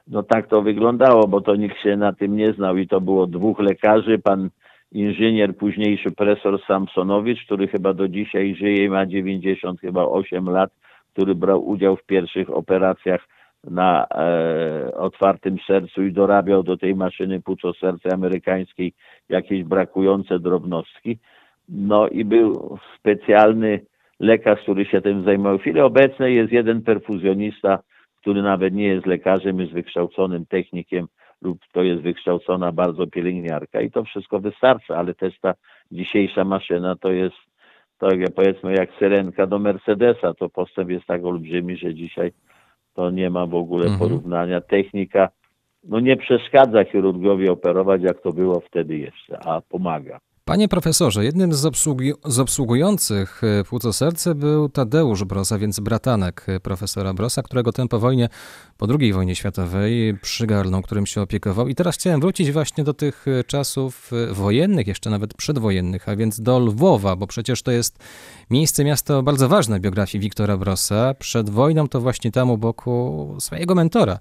No 0.06 0.22
tak 0.22 0.48
to 0.48 0.62
wyglądało, 0.62 1.28
bo 1.28 1.40
to 1.40 1.56
nikt 1.56 1.82
się 1.82 1.96
na 1.96 2.12
tym 2.12 2.36
nie 2.36 2.52
znał 2.52 2.76
i 2.76 2.88
to 2.88 3.00
było 3.00 3.26
dwóch 3.26 3.58
lekarzy, 3.58 4.18
pan 4.18 4.50
inżynier, 4.92 5.56
późniejszy 5.56 6.10
profesor 6.10 6.60
Samsonowicz, 6.66 7.44
który 7.44 7.68
chyba 7.68 7.94
do 7.94 8.08
dzisiaj 8.08 8.56
żyje 8.56 8.84
i 8.84 8.88
ma 8.88 9.06
90 9.06 9.80
chyba 9.80 10.04
8 10.04 10.50
lat, 10.50 10.70
który 11.14 11.34
brał 11.34 11.68
udział 11.68 11.96
w 11.96 12.06
pierwszych 12.06 12.50
operacjach 12.50 13.28
na 13.64 14.06
e, 14.06 14.94
otwartym 14.94 15.56
sercu 15.66 16.02
i 16.02 16.12
dorabiał 16.12 16.62
do 16.62 16.76
tej 16.76 16.94
maszyny 16.94 17.40
płuco-serce 17.40 18.12
amerykańskiej 18.12 18.92
jakieś 19.28 19.64
brakujące 19.64 20.38
drobnostki. 20.38 21.18
No 21.68 22.08
i 22.08 22.24
był 22.24 22.78
specjalny 22.98 23.80
lekarz, 24.20 24.60
który 24.62 24.84
się 24.84 25.00
tym 25.00 25.24
zajmował. 25.24 25.58
W 25.58 25.60
chwili 25.60 25.80
obecnej 25.80 26.36
jest 26.36 26.52
jeden 26.52 26.82
perfuzjonista, 26.82 27.78
który 28.20 28.42
nawet 28.42 28.74
nie 28.74 28.86
jest 28.86 29.06
lekarzem, 29.06 29.60
jest 29.60 29.72
wykształconym 29.72 30.46
technikiem 30.46 31.06
lub 31.44 31.58
to 31.72 31.82
jest 31.82 32.02
wykształcona 32.02 32.72
bardzo 32.72 33.06
pielęgniarka 33.06 33.80
i 33.80 33.90
to 33.90 34.04
wszystko 34.04 34.40
wystarcza, 34.40 34.96
ale 34.96 35.14
też 35.14 35.40
ta 35.40 35.54
dzisiejsza 35.92 36.44
maszyna 36.44 36.96
to 36.96 37.12
jest, 37.12 37.36
to 37.98 38.14
jak 38.14 38.34
powiedzmy 38.34 38.74
jak 38.74 38.90
syrenka 38.98 39.46
do 39.46 39.58
Mercedesa, 39.58 40.34
to 40.34 40.48
postęp 40.48 40.90
jest 40.90 41.06
tak 41.06 41.24
olbrzymi, 41.24 41.76
że 41.76 41.94
dzisiaj 41.94 42.32
to 42.94 43.10
nie 43.10 43.30
ma 43.30 43.46
w 43.46 43.54
ogóle 43.54 43.84
Mhm. 43.84 43.98
porównania. 43.98 44.60
Technika 44.60 45.28
no 45.84 46.00
nie 46.00 46.16
przeszkadza 46.16 46.84
chirurgowi 46.84 47.48
operować, 47.48 48.02
jak 48.02 48.20
to 48.22 48.32
było 48.32 48.60
wtedy 48.60 48.98
jeszcze, 48.98 49.38
a 49.46 49.60
pomaga. 49.60 50.20
Panie 50.46 50.68
profesorze, 50.68 51.24
jednym 51.24 51.54
z, 51.54 51.64
obsługi, 51.64 52.12
z 52.24 52.38
obsługujących 52.38 53.42
e, 53.44 53.64
płuco-serce 53.64 54.34
był 54.34 54.68
Tadeusz 54.68 55.24
Brosa, 55.24 55.58
więc 55.58 55.80
bratanek 55.80 56.44
e, 56.48 56.60
profesora 56.60 57.14
Brosa, 57.14 57.42
którego 57.42 57.72
ten 57.72 57.88
po 57.88 57.98
wojnie, 57.98 58.28
po 58.76 58.86
II 59.00 59.12
wojnie 59.12 59.34
światowej 59.34 60.18
przygarnął, 60.22 60.82
którym 60.82 61.06
się 61.06 61.22
opiekował. 61.22 61.68
I 61.68 61.74
teraz 61.74 61.94
chciałem 61.94 62.20
wrócić 62.20 62.52
właśnie 62.52 62.84
do 62.84 62.94
tych 62.94 63.26
e, 63.28 63.44
czasów 63.44 64.10
wojennych, 64.32 64.86
jeszcze 64.86 65.10
nawet 65.10 65.34
przedwojennych, 65.34 66.08
a 66.08 66.16
więc 66.16 66.40
do 66.40 66.58
Lwowa, 66.58 67.16
bo 67.16 67.26
przecież 67.26 67.62
to 67.62 67.70
jest 67.70 67.98
miejsce, 68.50 68.84
miasto 68.84 69.22
bardzo 69.22 69.48
ważne 69.48 69.78
w 69.78 69.82
biografii 69.82 70.22
Wiktora 70.22 70.56
Brosa. 70.56 71.14
Przed 71.18 71.50
wojną 71.50 71.88
to 71.88 72.00
właśnie 72.00 72.32
tam 72.32 72.50
u 72.50 72.58
boku 72.58 73.36
swojego 73.40 73.74
mentora, 73.74 74.18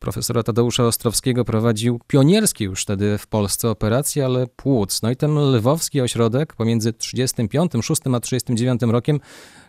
profesora 0.00 0.42
Tadeusza 0.42 0.84
Ostrowskiego 0.84 1.44
prowadził 1.44 1.98
pionierskie 2.06 2.64
już 2.64 2.82
wtedy 2.82 3.18
w 3.18 3.26
Polsce 3.26 3.70
operacje, 3.70 4.24
ale 4.24 4.46
płuc. 4.56 5.02
No 5.02 5.10
i 5.10 5.16
ten 5.16 5.30
lwowski 5.30 6.00
ośrodek 6.00 6.54
pomiędzy 6.56 6.92
35, 6.92 7.72
6 7.82 8.02
a 8.16 8.20
39 8.20 8.82
rokiem, 8.82 9.20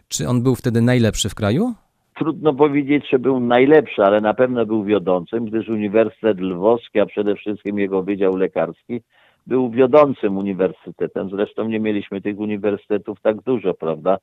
czy 0.08 0.28
on 0.28 0.44
był 0.44 0.56
wtedy 0.56 0.82
najlepszy 0.82 1.30
w 1.30 1.36
kraju? 1.36 1.74
Trudno 2.16 2.54
powiedzieć, 2.54 3.06
czy 3.10 3.20
był 3.20 3.40
najlepszy, 3.40 4.04
ale 4.04 4.22
na 4.22 4.34
pewno 4.34 4.66
był 4.66 4.84
wiodącym, 4.84 5.46
gdyż 5.46 5.70
Uniwersytet 5.70 6.40
Lwowski, 6.40 7.00
a 7.00 7.06
przede 7.06 7.36
wszystkim 7.36 7.80
jego 7.80 8.04
Wydział 8.04 8.38
Lekarski, 8.38 9.02
był 9.48 9.70
wiodącym 9.70 10.38
uniwersytetem. 10.38 11.30
Zresztą 11.30 11.68
nie 11.68 11.80
mieliśmy 11.80 12.22
tych 12.22 12.40
uniwersytetów 12.40 13.22
tak 13.22 13.42
dużo, 13.42 13.74
prawda? 13.74 14.18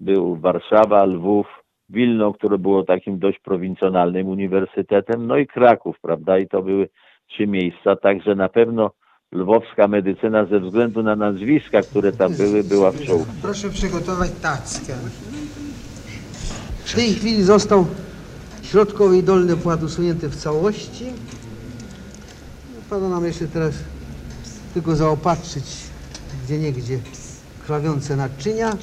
Był 0.00 0.36
Warszawa, 0.36 1.04
Lwów, 1.04 1.46
Wilno, 1.88 2.32
które 2.32 2.58
było 2.58 2.82
takim 2.82 3.18
dość 3.18 3.38
prowincjonalnym 3.38 4.28
uniwersytetem, 4.28 5.26
no 5.26 5.36
i 5.36 5.46
Kraków, 5.46 5.96
prawda? 6.02 6.38
I 6.38 6.48
to 6.48 6.62
były 6.62 6.88
trzy 7.28 7.46
miejsca, 7.46 7.96
także 7.96 8.34
na 8.34 8.48
pewno 8.48 8.90
lwowska 9.32 9.88
medycyna 9.88 10.46
ze 10.46 10.60
względu 10.60 11.02
na 11.02 11.16
nazwiska, 11.16 11.82
które 11.82 12.12
tam 12.12 12.32
były, 12.32 12.64
była 12.64 12.90
w 12.90 13.02
czołówce. 13.02 13.32
Proszę 13.42 13.70
przygotować 13.70 14.30
tackę. 14.30 14.92
W 16.84 16.94
tej 16.94 17.14
chwili 17.14 17.42
został 17.42 17.86
środkowy 18.62 19.18
i 19.18 19.22
dolny 19.22 19.56
płat 19.56 19.82
usunięty 19.82 20.28
w 20.28 20.36
całości. 20.36 21.04
Pada 22.90 23.08
nam 23.08 23.24
jeszcze 23.24 23.46
teraz 23.46 23.74
tylko 24.74 24.96
zaopatrzyć 24.96 25.86
gdzie 26.46 26.58
niegdzie 26.58 26.98
krwawiące 27.62 28.16
naczynia. 28.16 28.76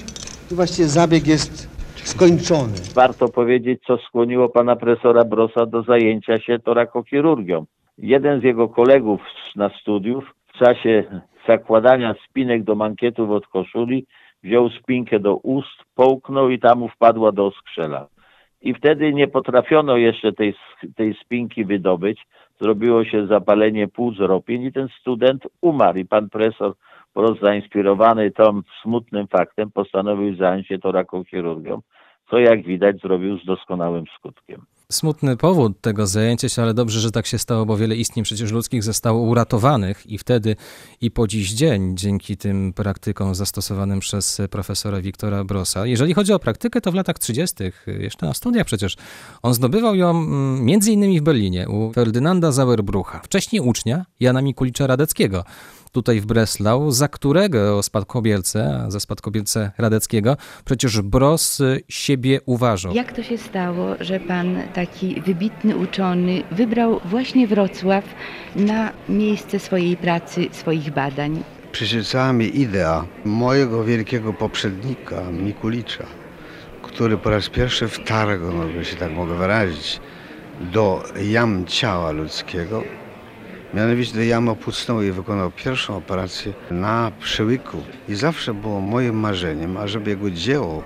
I 0.52 0.56
właściwie 0.56 0.88
zabieg 0.88 1.28
jest 1.28 1.68
skończony. 2.08 2.74
warto 2.96 3.30
powiedzieć, 3.30 3.82
co 3.88 3.98
skłoniło 3.98 4.50
pana 4.50 4.76
profesora 4.76 5.24
Brosa 5.24 5.66
do 5.66 5.84
zajęcia 5.84 6.40
się 6.40 6.60
torakochirurgią. 6.60 7.66
Jeden 7.98 8.42
z 8.42 8.44
jego 8.44 8.70
kolegów 8.70 9.22
na 9.56 9.70
studiów 9.70 10.36
w 10.48 10.58
czasie 10.58 11.04
zakładania 11.48 12.16
spinek 12.30 12.64
do 12.64 12.76
mankietów 12.76 13.30
od 13.30 13.48
koszuli 13.48 14.06
wziął 14.44 14.70
spinkę 14.70 15.20
do 15.20 15.36
ust, 15.36 15.84
połknął 15.96 16.50
i 16.50 16.60
tam 16.60 16.90
wpadła 16.90 17.32
do 17.32 17.52
skrzela. 17.52 18.08
I 18.62 18.74
wtedy 18.74 19.14
nie 19.14 19.28
potrafiono 19.28 19.98
jeszcze 19.98 20.34
tej, 20.34 20.56
tej 20.96 21.14
spinki 21.14 21.66
wydobyć. 21.66 22.26
Zrobiło 22.62 23.06
się 23.06 23.28
zapalenie 23.28 23.88
płuc, 23.88 24.16
ropień 24.20 24.64
i 24.64 24.72
ten 24.72 24.88
student 25.00 25.48
umarł. 25.62 25.98
I 25.98 26.06
pan 26.06 26.30
profesor 26.30 26.74
Bros 27.16 27.40
zainspirowany 27.40 28.32
tym 28.32 28.64
smutnym 28.82 29.28
faktem 29.28 29.72
postanowił 29.72 30.36
zająć 30.36 30.68
się 30.68 30.80
torakochirurgią, 30.80 31.82
co 32.30 32.40
jak 32.40 32.64
widać 32.64 33.02
zrobił 33.02 33.38
z 33.40 33.46
doskonałym 33.46 34.06
skutkiem. 34.18 34.62
smutny 34.92 35.38
powód 35.38 35.82
tego 35.82 36.08
zajęcia 36.08 36.50
się, 36.50 36.62
ale 36.62 36.74
dobrze, 36.74 37.00
że 37.00 37.12
tak 37.12 37.26
się 37.26 37.38
stało, 37.38 37.66
bo 37.66 37.78
wiele 37.78 37.96
istnień 37.96 38.24
przecież 38.24 38.52
ludzkich 38.52 38.84
zostało 38.84 39.22
uratowanych 39.22 40.12
i 40.12 40.18
wtedy 40.18 40.56
i 41.02 41.12
po 41.12 41.28
dziś 41.28 41.52
dzień 41.52 41.98
dzięki 41.98 42.38
tym 42.38 42.74
praktykom 42.74 43.36
zastosowanym 43.36 44.00
przez 44.00 44.42
profesora 44.52 45.02
Wiktora 45.02 45.44
Brosa. 45.44 45.86
Jeżeli 45.86 46.14
chodzi 46.14 46.34
o 46.34 46.40
praktykę, 46.40 46.82
to 46.82 46.92
w 46.92 46.96
latach 46.96 47.20
30., 47.20 47.56
jeszcze 47.88 48.26
na 48.26 48.34
studiach 48.34 48.66
przecież, 48.66 48.96
on 49.44 49.54
zdobywał 49.54 49.96
ją 49.96 50.10
mm, 50.10 50.66
między 50.66 50.92
innymi 50.92 51.20
w 51.20 51.24
Berlinie 51.24 51.70
u 51.70 51.94
Ferdynanda 51.94 52.52
Sauerbrucha, 52.52 53.20
wcześniej 53.20 53.62
ucznia 53.62 54.06
Jana 54.20 54.42
Mikulicza 54.42 54.88
Radeckiego 54.88 55.44
tutaj 55.94 56.22
w 56.22 56.26
Breslau, 56.26 56.92
za 56.92 57.08
którego 57.08 57.84
spadkobiercę, 57.84 58.86
za 58.88 59.00
spadkobiercę 59.00 59.72
Radeckiego, 59.78 60.38
przecież 60.66 61.02
Bros 61.02 61.62
siebie 61.90 62.40
uważał. 62.46 62.94
Jak 62.94 63.12
to 63.12 63.24
się 63.24 63.38
stało, 63.38 63.96
że 64.00 64.20
pan 64.20 64.58
taki 64.74 65.22
wybitny 65.22 65.78
uczony 65.78 66.44
wybrał 66.52 67.00
właśnie 67.06 67.48
Wrocław 67.48 68.04
na 68.56 68.92
miejsce 69.10 69.60
swojej 69.60 69.98
pracy, 69.98 70.48
swoich 70.52 70.94
badań? 70.94 71.44
Przyświecała 71.72 72.34
mi 72.34 72.60
idea 72.60 73.06
mojego 73.26 73.84
wielkiego 73.84 74.34
poprzednika, 74.34 75.22
Mikulicza, 75.32 76.06
który 76.82 77.18
po 77.18 77.30
raz 77.30 77.50
pierwszy 77.50 77.88
wtargł, 77.88 78.46
no, 78.52 78.84
się 78.84 78.96
tak 78.96 79.12
mogę 79.12 79.36
wyrazić, 79.36 80.00
do 80.62 81.04
jam 81.22 81.66
ciała 81.66 82.12
ludzkiego, 82.12 82.84
mianowicie 83.74 84.26
jamy 84.26 84.52
opustną 84.52 85.02
i 85.02 85.12
wykonał 85.12 85.52
pierwszą 85.52 85.98
operację 85.98 86.54
na 86.72 87.12
przełyku. 87.20 87.78
I 88.10 88.16
zawsze 88.16 88.54
było 88.54 88.82
moim 88.82 89.20
marzeniem, 89.20 89.78
ażeby 89.78 90.10
jego 90.10 90.32
dzieło 90.32 90.84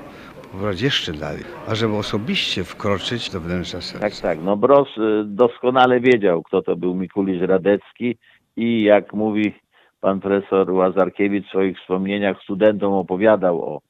pobrać 0.51 0.81
jeszcze 0.81 1.13
dalej, 1.13 1.43
ażeby 1.67 1.95
osobiście 1.95 2.63
wkroczyć 2.63 3.29
do 3.29 3.41
wnętrza 3.41 3.81
serca. 3.81 4.09
Tak, 4.09 4.19
tak. 4.21 4.43
No 4.43 4.57
Bros 4.57 4.97
y, 4.97 5.23
doskonale 5.25 5.99
wiedział, 5.99 6.43
kto 6.43 6.61
to 6.61 6.75
był 6.75 6.95
Mikulisz 6.95 7.41
Radecki 7.41 8.17
i 8.55 8.83
jak 8.83 9.13
mówi 9.13 9.53
pan 10.01 10.19
profesor 10.19 10.71
Łazarkiewicz 10.71 11.45
w 11.45 11.49
swoich 11.49 11.77
wspomnieniach 11.77 12.37
studentom 12.43 12.93
opowiadał 12.93 13.61
o 13.61 13.81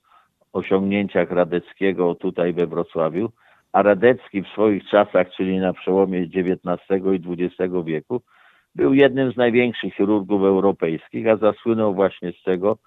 osiągnięciach 0.53 1.31
Radeckiego 1.31 2.15
tutaj 2.15 2.53
we 2.53 2.67
Wrocławiu, 2.67 3.31
a 3.73 3.81
Radecki 3.81 4.41
w 4.43 4.47
swoich 4.47 4.89
czasach, 4.89 5.27
czyli 5.37 5.57
na 5.57 5.73
przełomie 5.73 6.19
XIX 6.19 7.03
i 7.13 7.43
XX 7.43 7.73
wieku, 7.85 8.21
był 8.77 8.93
jednym 8.93 9.31
z 9.31 9.37
największych 9.37 9.93
chirurgów 9.93 10.41
europejskich, 10.41 11.27
a 11.27 11.37
zasłynął 11.37 11.93
właśnie 11.93 12.31
z 12.31 12.43
tego, 12.43 12.77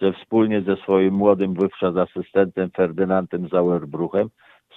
że 0.00 0.12
wspólnie 0.12 0.62
ze 0.62 0.76
swoim 0.76 1.14
młodym 1.14 1.54
wówczas 1.54 1.96
asystentem 1.96 2.70
Ferdynandem 2.70 3.48
Sauerbruchem 3.48 4.28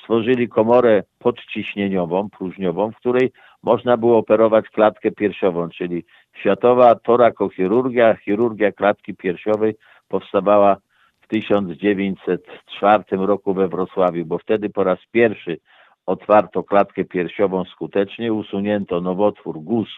stworzyli 0.02 0.50
komorę 0.50 1.04
podciśnieniową, 1.20 2.30
próżniową, 2.30 2.92
w 2.92 2.96
której 2.96 3.32
można 3.64 3.98
było 3.98 4.18
operować 4.18 4.70
klatkę 4.70 5.12
piersiową, 5.12 5.70
czyli 5.70 6.04
światowa 6.34 6.96
torakochirurgia, 6.96 8.16
chirurgia 8.16 8.72
klatki 8.72 9.16
piersiowej 9.16 9.76
powstawała 10.08 10.78
w 11.22 11.28
1904 11.28 13.04
roku 13.12 13.54
we 13.54 13.68
Wrocławiu, 13.68 14.26
bo 14.26 14.38
wtedy 14.38 14.70
po 14.70 14.84
raz 14.84 15.00
pierwszy 15.12 15.58
otwarto 16.06 16.64
klatkę 16.64 17.06
piersiową. 17.06 17.64
Skutecznie, 17.66 18.34
usunięto 18.34 19.02
nowotwór 19.02 19.60
guz 19.60 19.90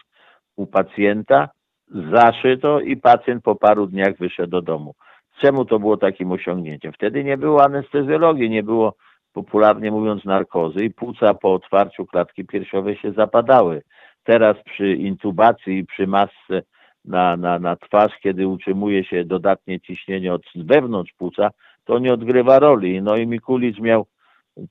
u 0.56 0.66
pacjenta, 0.66 1.48
zaszyto 1.88 2.80
i 2.80 2.96
pacjent 2.96 3.44
po 3.44 3.54
paru 3.54 3.86
dniach 3.86 4.16
wyszedł 4.18 4.50
do 4.50 4.62
domu. 4.62 4.94
Czemu 5.40 5.64
to 5.64 5.78
było 5.78 5.96
takim 5.96 6.32
osiągnięciem? 6.32 6.92
Wtedy 6.92 7.24
nie 7.24 7.36
było 7.36 7.64
anestezjologii, 7.64 8.50
nie 8.50 8.62
było 8.62 8.94
popularnie 9.32 9.90
mówiąc 9.90 10.24
narkozy 10.24 10.84
i 10.84 10.90
płuca 10.90 11.34
po 11.34 11.54
otwarciu 11.54 12.06
klatki 12.06 12.44
piersiowej 12.44 12.96
się 12.96 13.12
zapadały. 13.12 13.82
Teraz 14.24 14.56
przy 14.64 14.92
intubacji 14.92 15.78
i 15.78 15.86
przy 15.86 16.06
masce 16.06 16.62
na, 17.04 17.36
na, 17.36 17.58
na 17.58 17.76
twarz, 17.76 18.12
kiedy 18.22 18.48
utrzymuje 18.48 19.04
się 19.04 19.24
dodatnie 19.24 19.80
ciśnienie 19.80 20.34
od 20.34 20.42
wewnątrz 20.56 21.12
płuca, 21.12 21.50
to 21.84 21.98
nie 21.98 22.12
odgrywa 22.12 22.58
roli. 22.58 23.02
No 23.02 23.16
i 23.16 23.26
Mikulicz 23.26 23.78
miał 23.78 24.06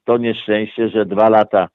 to 0.04 0.18
nieszczęście, 0.18 0.90
że 0.90 1.06
dwa 1.06 1.30
lata 1.30 1.68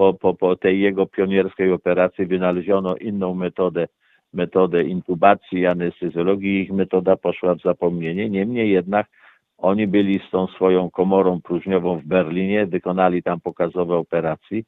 po, 0.00 0.14
po, 0.14 0.34
po 0.34 0.56
tej 0.56 0.80
jego 0.80 1.06
pionierskiej 1.06 1.72
operacji 1.72 2.26
wynaleziono 2.26 2.96
inną 2.96 3.34
metodę, 3.34 3.88
metodę 4.32 4.84
intubacji 4.84 5.58
i 5.58 5.66
anestezjologii. 5.66 6.60
Ich 6.60 6.72
metoda 6.72 7.16
poszła 7.16 7.54
w 7.54 7.62
zapomnienie. 7.62 8.30
Niemniej 8.30 8.70
jednak 8.70 9.06
oni 9.58 9.86
byli 9.86 10.20
z 10.28 10.30
tą 10.30 10.46
swoją 10.46 10.90
komorą 10.90 11.40
próżniową 11.40 11.98
w 11.98 12.04
Berlinie, 12.04 12.66
wykonali 12.66 13.22
tam 13.22 13.40
pokazowe 13.40 13.96
operacji. 13.96 14.64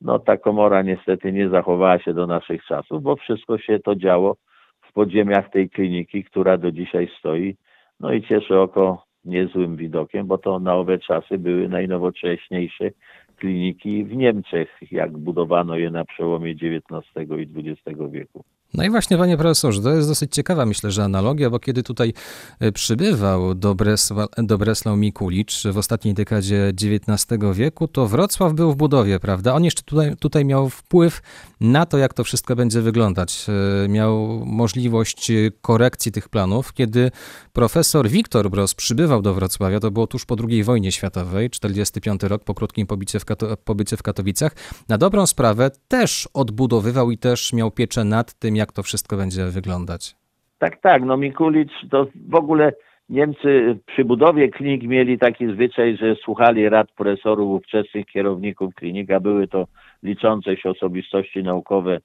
No 0.00 0.18
ta 0.18 0.36
komora 0.36 0.82
niestety 0.82 1.32
nie 1.32 1.48
zachowała 1.48 1.98
się 1.98 2.14
do 2.14 2.26
naszych 2.26 2.64
czasów, 2.64 3.02
bo 3.02 3.16
wszystko 3.16 3.58
się 3.58 3.78
to 3.78 3.94
działo 3.94 4.36
w 4.80 4.92
podziemiach 4.92 5.50
tej 5.50 5.70
kliniki, 5.70 6.24
która 6.24 6.58
do 6.58 6.72
dzisiaj 6.72 7.08
stoi. 7.18 7.56
No 8.00 8.12
i 8.12 8.22
cieszy 8.22 8.58
oko 8.58 9.04
niezłym 9.24 9.76
widokiem, 9.76 10.26
bo 10.26 10.38
to 10.38 10.58
na 10.58 10.74
owe 10.74 10.98
czasy 10.98 11.38
były 11.38 11.68
najnowocześniejsze 11.68 12.90
kliniki 13.36 14.04
w 14.04 14.16
Niemczech, 14.16 14.78
jak 14.90 15.18
budowano 15.18 15.76
je 15.76 15.90
na 15.90 16.04
przełomie 16.04 16.50
XIX 16.50 17.28
i 17.38 17.70
XX 17.70 18.00
wieku. 18.10 18.44
No 18.74 18.84
i 18.84 18.90
właśnie, 18.90 19.18
panie 19.18 19.36
profesorze, 19.36 19.82
to 19.82 19.90
jest 19.90 20.08
dosyć 20.08 20.34
ciekawa, 20.34 20.66
myślę, 20.66 20.90
że 20.90 21.04
analogia, 21.04 21.50
bo 21.50 21.58
kiedy 21.58 21.82
tutaj 21.82 22.12
e, 22.60 22.72
przybywał 22.72 23.54
do, 23.54 23.74
Bresła, 23.74 24.26
do 24.38 24.58
Breslau 24.58 24.96
Mikulicz 24.96 25.62
w 25.72 25.78
ostatniej 25.78 26.14
dekadzie 26.14 26.72
XIX 26.82 27.26
wieku, 27.52 27.88
to 27.88 28.06
Wrocław 28.06 28.52
był 28.52 28.72
w 28.72 28.76
budowie, 28.76 29.20
prawda? 29.20 29.54
On 29.54 29.64
jeszcze 29.64 29.82
tutaj, 29.82 30.16
tutaj 30.16 30.44
miał 30.44 30.70
wpływ 30.70 31.22
na 31.60 31.86
to, 31.86 31.98
jak 31.98 32.14
to 32.14 32.24
wszystko 32.24 32.56
będzie 32.56 32.80
wyglądać. 32.80 33.46
E, 33.84 33.88
miał 33.88 34.42
możliwość 34.46 35.32
korekcji 35.60 36.12
tych 36.12 36.28
planów. 36.28 36.72
Kiedy 36.72 37.10
profesor 37.52 38.08
Wiktor 38.08 38.50
Bros 38.50 38.74
przybywał 38.74 39.22
do 39.22 39.34
Wrocławia, 39.34 39.80
to 39.80 39.90
było 39.90 40.06
tuż 40.06 40.24
po 40.24 40.36
II 40.48 40.64
wojnie 40.64 40.92
światowej, 40.92 41.50
45 41.50 42.22
rok, 42.22 42.44
po 42.44 42.54
krótkim 42.54 42.86
pobycie 42.86 43.20
w, 43.20 43.24
Kato 43.24 43.56
pobycie 43.56 43.96
w 43.96 44.02
Katowicach, 44.02 44.52
na 44.88 44.98
dobrą 44.98 45.26
sprawę 45.26 45.70
też 45.88 46.28
odbudowywał 46.34 47.10
i 47.10 47.18
też 47.18 47.52
miał 47.52 47.70
pieczę 47.70 48.04
nad 48.04 48.34
tym, 48.38 48.56
jak 48.56 48.63
to 48.72 48.82
wszystko 48.82 49.16
będzie 49.16 49.44
wyglądać. 49.44 50.16
Tak, 50.58 50.80
tak. 50.80 51.02
No 51.02 51.16
Mikulicz 51.16 51.72
to 51.90 52.06
w 52.28 52.34
ogóle 52.34 52.72
Niemcy 53.08 53.78
przy 53.86 54.04
budowie 54.04 54.48
klinik 54.48 54.82
mieli 54.82 55.18
taki 55.18 55.46
zwyczaj, 55.46 55.96
że 55.96 56.16
słuchali 56.24 56.68
rad 56.68 56.92
profesorów 56.92 57.50
ówczesnych 57.50 58.06
kierowników 58.06 58.74
klinik, 58.74 59.10
a 59.10 59.20
były 59.20 59.48
to 59.48 59.66
liczące 60.02 60.56
się 60.56 60.70
osobistości 60.70 61.42
naukowe 61.42 61.98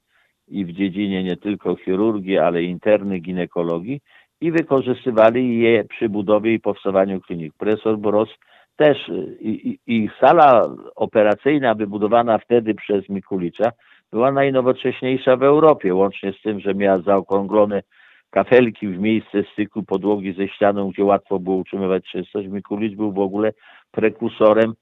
i 0.48 0.66
w 0.66 0.72
dziedzinie 0.72 1.24
nie 1.24 1.38
tylko 1.38 1.76
chirurgii, 1.76 2.38
ale 2.38 2.64
interny 2.64 3.20
ginekologii 3.20 4.02
i 4.42 4.52
wykorzystywali 4.52 5.60
je 5.60 5.84
przy 5.84 6.10
budowie 6.10 6.54
i 6.54 6.60
powstawaniu 6.60 7.22
klinik. 7.22 7.54
Profesor 7.58 7.98
Boros 7.98 8.30
też 8.76 8.98
i, 9.40 9.80
i, 9.88 9.96
i 9.96 10.10
sala 10.20 10.76
operacyjna 10.96 11.76
wybudowana 11.76 12.38
wtedy 12.38 12.76
przez 12.76 13.10
Mikulicza 13.10 13.72
była 14.12 14.32
najnowocześniejsza 14.32 15.38
w 15.38 15.44
Europie, 15.44 15.96
łącznie 15.96 16.34
z 16.34 16.42
tym, 16.42 16.60
że 16.60 16.76
miała 16.76 17.02
zaokrąglone 17.02 17.82
kafelki 18.30 18.88
w 18.88 19.00
miejsce 19.00 19.44
styku 19.54 19.84
podłogi 19.84 20.34
ze 20.34 20.48
ścianą, 20.48 20.90
gdzie 20.90 21.04
łatwo 21.04 21.40
było 21.40 21.56
utrzymywać 21.56 22.04
czystość. 22.04 22.48
Mikulicz 22.48 22.96
był 22.96 23.14
w 23.14 23.20
ogóle 23.20 23.52
prekursorem 23.92 24.74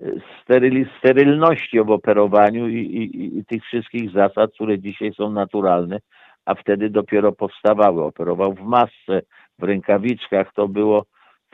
e, 0.00 0.06
steryli, 0.42 0.86
sterylności 0.98 1.80
w 1.80 1.90
operowaniu 1.90 2.68
i, 2.68 2.78
i, 2.78 3.38
i 3.38 3.44
tych 3.44 3.64
wszystkich 3.64 4.10
zasad, 4.10 4.52
które 4.54 4.78
dzisiaj 4.78 5.12
są 5.12 5.30
naturalne, 5.30 5.98
a 6.44 6.54
wtedy 6.54 6.90
dopiero 6.90 7.32
powstawały. 7.32 8.04
Operował 8.04 8.54
w 8.54 8.62
masce, 8.62 9.22
w 9.58 9.62
rękawiczkach. 9.62 10.52
To 10.54 10.68
było 10.68 11.04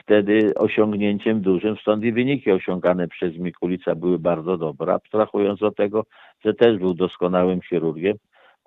wtedy 0.02 0.54
osiągnięciem 0.54 1.40
dużym, 1.40 1.76
stąd 1.76 2.04
i 2.04 2.12
wyniki 2.12 2.50
osiągane 2.50 3.08
przez 3.08 3.36
Mikulica 3.36 3.94
były 3.94 4.18
bardzo 4.18 4.56
dobre, 4.56 4.94
abstrahując 4.94 5.62
od 5.62 5.76
tego, 5.76 6.04
że 6.44 6.54
też 6.54 6.78
był 6.78 6.94
doskonałym 6.94 7.60
chirurgiem, 7.60 8.16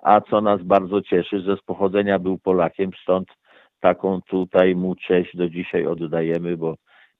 a 0.02 0.20
co 0.20 0.40
nas 0.40 0.62
bardzo 0.62 1.02
cieszy, 1.02 1.40
że 1.40 1.56
z 1.56 1.62
pochodzenia 1.62 2.18
był 2.18 2.38
Polakiem, 2.38 2.90
stąd 3.02 3.28
taką 3.80 4.20
tutaj 4.28 4.76
mu 4.76 4.94
cześć 4.94 5.36
do 5.36 5.48
dzisiaj 5.48 5.86
oddajemy, 5.86 6.56
bo 6.56 6.74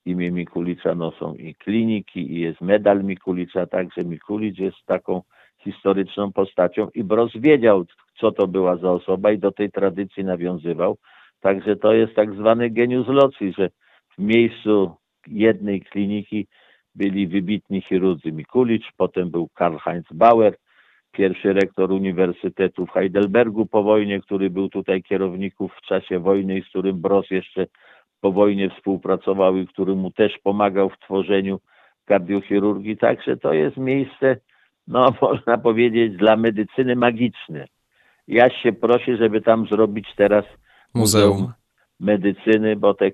imię 0.05 0.31
Mikulicza 0.31 0.95
noszą 0.95 1.35
i 1.35 1.55
kliniki, 1.55 2.33
i 2.33 2.41
jest 2.41 2.61
medal 2.61 3.05
Mikulicza, 3.05 3.67
także 3.67 4.05
Mikulicz 4.05 4.59
jest 4.59 4.77
taką 4.87 5.23
historyczną 5.59 6.33
postacią 6.33 6.89
i 6.95 7.05
Bros 7.05 7.33
wiedział, 7.35 7.85
co 8.21 8.33
to 8.33 8.47
była 8.47 8.77
za 8.77 8.91
osoba 8.93 9.33
i 9.33 9.39
do 9.39 9.53
tej 9.53 9.71
tradycji 9.71 10.25
nawiązywał. 10.25 10.97
Także 11.41 11.77
to 11.77 11.93
jest 11.93 12.15
tak 12.15 12.35
zwany 12.35 12.71
genius 12.71 13.09
loci, 13.09 13.53
że 13.59 13.71
w 14.19 14.23
miejscu 14.23 14.97
jednej 15.27 15.81
kliniki 15.81 16.47
byli 16.95 17.27
wybitni 17.27 17.83
chirurdzy 17.83 18.33
Mikulicz, 18.33 18.93
potem 18.97 19.31
był 19.31 19.49
Karl-Heinz 19.55 20.07
Bauer, 20.13 20.57
pierwszy 21.13 21.53
rektor 21.53 21.93
Uniwersytetu 21.93 22.87
w 22.87 22.91
Heidelbergu 22.91 23.67
po 23.67 23.83
wojnie, 23.83 24.21
który 24.21 24.51
był 24.51 24.69
tutaj 24.69 25.03
kierowników 25.03 25.73
w 25.73 25.87
czasie 25.87 26.19
wojny 26.19 26.59
i 26.59 26.63
z 26.63 26.69
którym 26.69 27.01
Bros 27.01 27.31
jeszcze 27.31 27.67
po 28.21 28.33
wojnie 28.33 28.71
współpracował 28.71 29.57
i 29.57 29.67
który 29.67 29.95
mu 29.95 30.11
też 30.11 30.39
pomagał 30.43 30.91
w 30.91 30.99
tworzeniu 30.99 31.61
kardiochirurgii. 32.05 32.97
Także 32.97 33.37
to 33.37 33.53
jest 33.53 33.77
miejsce 33.77 34.37
no 34.89 35.15
można 35.23 35.59
powiedzieć, 35.59 36.17
dla 36.17 36.37
medycyny 36.37 36.97
magiczny. 36.97 37.67
Ja 38.29 38.51
się 38.51 38.73
proszę, 38.73 39.17
żeby 39.17 39.41
tam 39.41 39.67
zrobić 39.67 40.09
teraz 40.17 40.45
Muzeum. 40.95 41.53
medycyny, 42.01 42.77
bo 42.77 42.95
te 42.95 43.11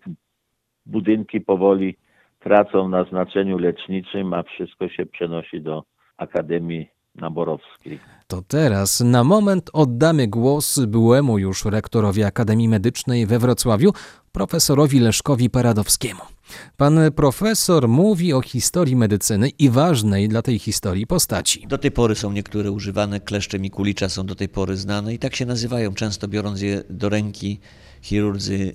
budynki 0.90 1.40
powoli 1.40 1.96
tracą 2.40 2.88
na 2.88 3.04
znaczeniu 3.04 3.58
leczniczym, 3.58 4.34
a 4.34 4.42
wszystko 4.42 4.88
się 4.88 5.06
przenosi 5.06 5.60
do 5.60 5.84
Akademii 6.16 6.88
Naborowskiej. 7.14 7.98
To 8.26 8.42
teraz 8.42 9.00
na 9.00 9.24
moment 9.24 9.70
oddamy 9.72 10.28
głos 10.28 10.80
byłemu 10.86 11.38
już 11.38 11.64
rektorowi 11.64 12.24
Akademii 12.24 12.68
Medycznej 12.68 13.26
we 13.26 13.38
Wrocławiu, 13.38 13.90
profesorowi 14.32 15.00
Leszkowi 15.00 15.50
Paradowskiemu. 15.50 16.20
Pan 16.76 16.98
profesor 17.16 17.88
mówi 17.88 18.32
o 18.32 18.40
historii 18.40 18.96
medycyny 18.96 19.48
i 19.58 19.70
ważnej 19.70 20.28
dla 20.28 20.42
tej 20.42 20.58
historii 20.58 21.06
postaci. 21.06 21.66
Do 21.68 21.78
tej 21.78 21.90
pory 21.90 22.14
są 22.14 22.32
niektóre 22.32 22.70
używane, 22.70 23.20
kleszcze 23.20 23.58
Mikulicza 23.58 24.08
są 24.08 24.26
do 24.26 24.34
tej 24.34 24.48
pory 24.48 24.76
znane 24.76 25.14
i 25.14 25.18
tak 25.18 25.36
się 25.36 25.46
nazywają, 25.46 25.94
często 25.94 26.28
biorąc 26.28 26.62
je 26.62 26.82
do 26.90 27.08
ręki. 27.08 27.60
Chirurdzy 28.02 28.72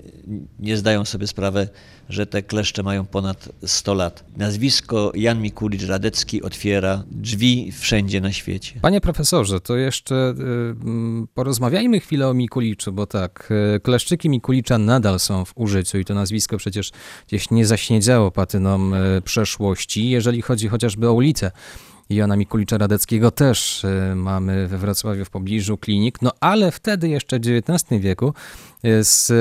nie 0.59 0.77
zdają 0.77 1.05
sobie 1.05 1.27
sprawy, 1.27 1.69
że 2.09 2.25
te 2.25 2.43
kleszcze 2.43 2.83
mają 2.83 3.05
ponad 3.05 3.49
100 3.65 3.93
lat. 3.93 4.23
Nazwisko 4.37 5.11
Jan 5.15 5.41
Mikulicz 5.41 5.83
Radecki 5.83 6.41
otwiera 6.41 7.03
drzwi 7.11 7.71
wszędzie 7.71 8.21
na 8.21 8.31
świecie. 8.31 8.79
Panie 8.81 9.01
profesorze, 9.01 9.59
to 9.59 9.75
jeszcze 9.75 10.15
y, 10.15 10.41
mm, 10.41 11.27
porozmawiajmy 11.33 11.99
chwilę 11.99 12.27
o 12.27 12.33
Mikuliczu, 12.33 12.91
bo 12.91 13.05
tak, 13.05 13.49
y, 13.75 13.79
kleszczyki 13.79 14.29
Mikulicza 14.29 14.77
nadal 14.77 15.19
są 15.19 15.45
w 15.45 15.53
użyciu 15.55 15.97
i 15.97 16.05
to 16.05 16.13
nazwisko 16.13 16.57
przecież 16.57 16.91
gdzieś 17.27 17.51
nie 17.51 17.65
zaśniedziało 17.65 18.31
patyną 18.31 18.91
y, 19.17 19.21
przeszłości, 19.21 20.09
jeżeli 20.09 20.41
chodzi 20.41 20.67
chociażby 20.67 21.09
o 21.09 21.13
ulicę. 21.13 21.51
Jana 22.09 22.35
Mikulicza 22.35 22.77
Radeckiego 22.77 23.31
też 23.31 23.83
y, 23.83 24.15
mamy 24.15 24.67
we 24.67 24.77
Wrocławiu 24.77 25.25
w 25.25 25.29
pobliżu 25.29 25.77
klinik, 25.77 26.21
no 26.21 26.31
ale 26.39 26.71
wtedy 26.71 27.09
jeszcze 27.09 27.39
w 27.39 27.41
XIX 27.41 28.01
wieku 28.01 28.33
y, 28.85 29.03
z 29.03 29.31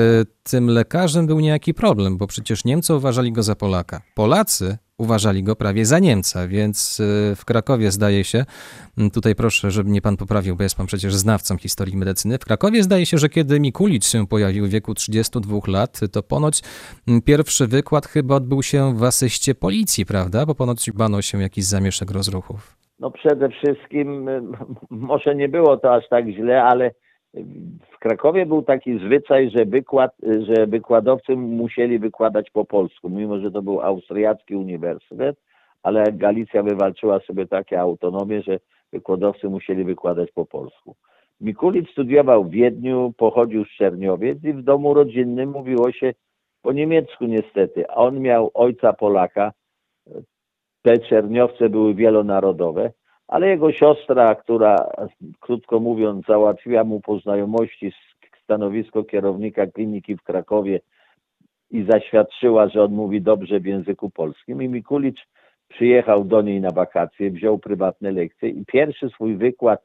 tym 0.43 0.67
lekarzem 0.67 1.27
był 1.27 1.39
niejaki 1.39 1.73
problem, 1.73 2.17
bo 2.17 2.27
przecież 2.27 2.65
Niemcy 2.65 2.93
uważali 2.93 3.31
go 3.31 3.43
za 3.43 3.55
Polaka. 3.55 4.01
Polacy 4.15 4.77
uważali 4.97 5.43
go 5.43 5.55
prawie 5.55 5.85
za 5.85 5.99
Niemca, 5.99 6.47
więc 6.47 6.99
y, 6.99 7.35
w 7.35 7.45
Krakowie 7.45 7.91
zdaje 7.91 8.23
się, 8.23 8.45
m, 8.97 9.11
tutaj 9.11 9.35
proszę, 9.35 9.71
żeby 9.71 9.89
mnie 9.89 10.01
pan 10.01 10.17
poprawił, 10.17 10.55
bo 10.55 10.63
jest 10.63 10.77
pan 10.77 10.85
przecież 10.85 11.15
znawcą 11.15 11.57
historii 11.57 11.97
medycyny, 11.97 12.37
w 12.37 12.45
Krakowie 12.45 12.83
zdaje 12.83 13.05
się, 13.05 13.17
że 13.17 13.29
kiedy 13.29 13.59
Mikulicz 13.59 14.05
się 14.05 14.27
pojawił 14.27 14.65
w 14.65 14.69
wieku 14.69 14.93
32 14.93 15.59
lat, 15.67 15.99
to 16.11 16.23
ponoć 16.23 16.61
m, 17.07 17.21
pierwszy 17.21 17.67
wykład 17.67 18.05
chyba 18.05 18.35
odbył 18.35 18.63
się 18.63 18.97
w 18.97 19.03
asyście 19.03 19.55
policji, 19.55 20.05
prawda? 20.05 20.45
Bo 20.45 20.55
ponoć 20.55 20.91
bano 20.91 21.21
się 21.21 21.41
jakiś 21.41 21.65
zamieszek 21.65 22.11
rozruchów. 22.11 22.77
No 22.99 23.11
przede 23.11 23.49
wszystkim, 23.49 24.29
y, 24.29 24.41
może 24.89 25.35
nie 25.35 25.49
było 25.49 25.77
to 25.77 25.93
aż 25.93 26.09
tak 26.09 26.25
źle, 26.29 26.63
ale 26.63 26.91
w 27.91 27.99
Krakowie 27.99 28.45
był 28.45 28.61
taki 28.61 28.99
zwyczaj, 28.99 29.49
że, 29.49 29.65
wykład, 29.65 30.11
że 30.39 30.67
wykładowcy 30.67 31.35
musieli 31.35 31.99
wykładać 31.99 32.49
po 32.51 32.65
polsku, 32.65 33.09
mimo 33.09 33.39
że 33.39 33.51
to 33.51 33.61
był 33.61 33.81
austriacki 33.81 34.55
uniwersytet, 34.55 35.37
ale 35.83 36.03
Galicja 36.11 36.63
wywalczyła 36.63 37.19
sobie 37.19 37.47
takie 37.47 37.79
autonomię, 37.79 38.41
że 38.41 38.59
wykładowcy 38.93 39.49
musieli 39.49 39.83
wykładać 39.83 40.31
po 40.31 40.45
polsku. 40.45 40.95
Mikulicz 41.41 41.91
studiował 41.91 42.43
w 42.43 42.49
Wiedniu, 42.49 43.13
pochodził 43.17 43.65
z 43.65 43.69
Czerniowiec 43.69 44.43
i 44.43 44.53
w 44.53 44.61
domu 44.61 44.93
rodzinnym 44.93 45.49
mówiło 45.49 45.91
się 45.91 46.13
po 46.61 46.71
niemiecku 46.71 47.25
niestety. 47.25 47.89
A 47.89 47.95
on 47.95 48.19
miał 48.19 48.51
ojca 48.53 48.93
Polaka, 48.93 49.51
te 50.81 50.97
Czerniowce 50.97 51.69
były 51.69 51.93
wielonarodowe, 51.93 52.91
ale 53.35 53.47
jego 53.47 53.71
siostra, 53.71 54.35
która 54.35 54.91
krótko 55.39 55.79
mówiąc 55.79 56.25
załatwiła 56.25 56.83
mu 56.83 56.99
po 56.99 57.19
znajomości 57.19 57.93
stanowisko 58.43 59.03
kierownika 59.03 59.67
kliniki 59.67 60.17
w 60.17 60.23
Krakowie 60.23 60.79
i 61.71 61.83
zaświadczyła, 61.83 62.69
że 62.69 62.83
on 62.83 62.91
mówi 62.91 63.21
dobrze 63.21 63.59
w 63.59 63.65
języku 63.65 64.09
polskim. 64.09 64.61
I 64.61 64.67
Mikulicz 64.69 65.27
przyjechał 65.67 66.23
do 66.23 66.41
niej 66.41 66.61
na 66.61 66.71
wakacje, 66.71 67.31
wziął 67.31 67.59
prywatne 67.59 68.11
lekcje 68.11 68.49
i 68.49 68.65
pierwszy 68.65 69.09
swój 69.09 69.35
wykład 69.37 69.81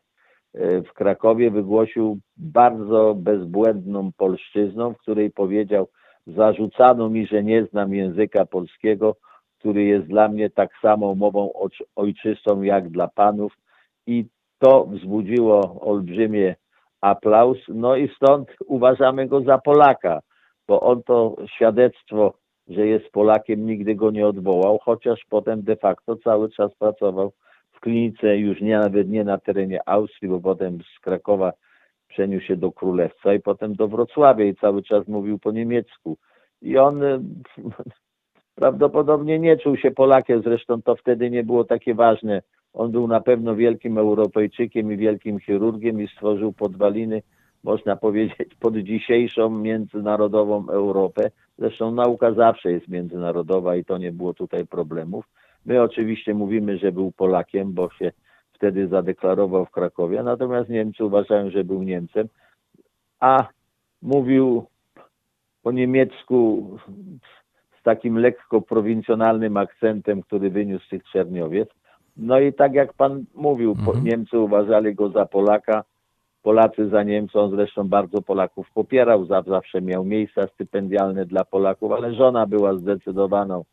e, 0.55 0.83
w 0.83 0.93
Krakowie 0.93 1.51
wygłosił 1.51 2.19
bardzo 2.37 3.15
bezbłędną 3.15 4.11
polszczyzną, 4.17 4.95
w 4.95 4.99
której 4.99 5.31
powiedział 5.31 5.89
zarzucano 6.27 7.09
mi, 7.09 7.27
że 7.27 7.45
nie 7.45 7.65
znam 7.65 7.95
języka 7.95 8.47
polskiego, 8.47 9.17
który 9.61 9.85
jest 9.85 10.07
dla 10.07 10.29
mnie 10.29 10.51
tak 10.51 10.71
samą 10.83 11.15
mową 11.15 11.53
ojczystą 11.97 12.63
jak 12.63 12.89
dla 12.89 13.09
panów 13.09 13.53
i 14.07 14.25
to 14.59 14.85
wzbudziło 14.85 15.81
olbrzymie 15.81 16.57
aplauz, 17.01 17.59
no 17.69 17.97
i 17.97 18.09
stąd 18.17 18.49
uważamy 18.67 19.29
go 19.29 19.41
za 19.41 19.59
Polaka, 19.59 20.21
bo 20.69 20.81
on 20.81 21.03
to 21.03 21.37
świadectwo, 21.57 22.35
że 22.69 22.87
jest 22.87 23.11
Polakiem, 23.11 23.67
nigdy 23.67 23.95
go 23.95 24.11
nie 24.11 24.27
odwołał, 24.27 24.79
chociaż 24.79 25.25
potem 25.29 25.63
de 25.63 25.77
facto 25.77 26.17
cały 26.17 26.51
czas 26.51 26.75
pracował 26.75 27.33
w 27.73 27.81
klinice, 27.81 28.37
już 28.37 28.61
nie 28.61 28.79
nawet 28.79 29.09
nie 29.09 29.25
na 29.25 29.39
terenie 29.39 29.81
Austrii, 29.87 30.29
bo 30.29 30.41
potem 30.41 30.79
z 30.97 31.01
Krakowa 31.01 31.53
przeniósł 32.09 32.47
się 32.47 32.57
do 32.57 32.73
Królewca 32.73 33.35
i 33.35 33.41
potem 33.41 33.75
do 33.75 33.89
Wrocławia 33.89 34.45
i 34.45 34.55
cały 34.55 34.83
czas 34.83 35.09
mówił 35.09 35.39
po 35.39 35.53
niemiecku. 35.53 36.17
I 36.63 36.79
on 36.79 37.01
prawdopodobnie 38.61 39.39
nie 39.39 39.57
czuł 39.57 39.77
się 39.77 39.91
Polakiem, 39.91 40.43
zresztą 40.43 40.83
to 40.83 40.97
wtedy 40.97 41.31
nie 41.31 41.45
było 41.45 41.65
takie 41.65 41.95
ważne. 41.95 42.43
On 42.73 42.91
był 42.91 43.09
na 43.09 43.21
pewno 43.21 43.57
wielkim 43.57 43.99
Europejczykiem 43.99 44.93
i 44.93 44.97
wielkim 44.97 45.41
chirurgiem 45.41 46.01
i 46.03 46.09
stworzył 46.09 46.53
podwaliny, 46.53 47.23
można 47.65 47.97
powiedzieć, 47.97 48.55
pod 48.61 48.77
dzisiejszą 48.77 49.51
międzynarodową 49.51 50.69
Europę. 50.69 51.31
Zresztą 51.59 51.95
nauka 51.95 52.33
zawsze 52.33 52.73
jest 52.73 52.89
międzynarodowa 52.89 53.77
i 53.77 53.85
to 53.85 53.99
nie 53.99 54.13
było 54.13 54.35
tutaj 54.35 54.67
problemów. 54.67 55.25
My 55.67 55.83
oczywiście 55.83 56.35
mówimy, 56.35 56.79
że 56.79 56.93
był 56.93 57.13
Polakiem, 57.13 57.73
bo 57.73 57.91
się 57.91 58.13
wtedy 58.53 58.89
zadeklarował 58.89 59.67
w 59.67 59.71
Krakowie, 59.71 60.23
natomiast 60.23 60.71
Niemcy 60.71 61.05
uważają, 61.05 61.51
że 61.51 61.65
był 61.65 61.83
Niemcem, 61.83 62.29
a 63.21 63.49
mówił 64.03 64.67
po 65.63 65.73
niemiecku 65.73 66.69
z 67.81 67.83
takim 67.83 68.19
lekko 68.19 68.61
prowincjonalnym 68.61 69.57
akcentem, 69.57 70.23
który 70.23 70.51
wyniósł 70.51 70.87
z 70.87 70.89
tych 70.89 71.05
Czerniowiec. 71.05 71.69
No 72.17 72.41
i 72.41 72.53
tak 72.53 72.75
jak 72.75 72.93
pan 72.93 73.25
mówił, 73.35 73.71
mhm. 73.71 74.05
Niemcy 74.05 74.39
uważali 74.39 74.95
go 74.95 75.09
za 75.09 75.27
Polaka, 75.27 75.85
Polacy 76.43 76.89
za 76.89 77.03
Niemcą, 77.03 77.51
zresztą 77.51 77.89
bardzo 77.89 78.23
Polaków 78.23 78.67
popierał, 78.75 79.27
zawsze 79.27 79.83
miał 79.83 80.05
miejsca 80.05 80.47
stypendialne 80.47 81.27
dla 81.27 81.45
Polaków, 81.45 81.93
ale 81.93 82.15
żona 82.15 82.47
była 82.47 82.77
zdecydowaną 82.77 83.65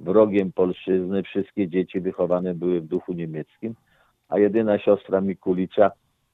wrogiem 0.00 0.52
polszczyzny, 0.52 1.22
wszystkie 1.22 1.68
dzieci 1.68 2.00
wychowane 2.00 2.54
były 2.54 2.80
w 2.80 2.86
duchu 2.86 3.12
niemieckim, 3.12 3.74
a 4.28 4.38
jedyna 4.38 4.78
siostra 4.78 5.20
Mikulicza, 5.20 5.90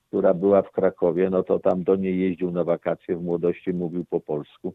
która 0.08 0.34
była 0.34 0.62
w 0.62 0.70
Krakowie, 0.70 1.30
no 1.30 1.42
to 1.42 1.58
tam 1.58 1.84
do 1.84 1.96
niej 1.96 2.20
jeździł 2.20 2.50
na 2.50 2.64
wakacje 2.64 3.16
w 3.16 3.22
młodości, 3.22 3.72
mówił 3.72 4.04
po 4.10 4.20
polsku 4.20 4.74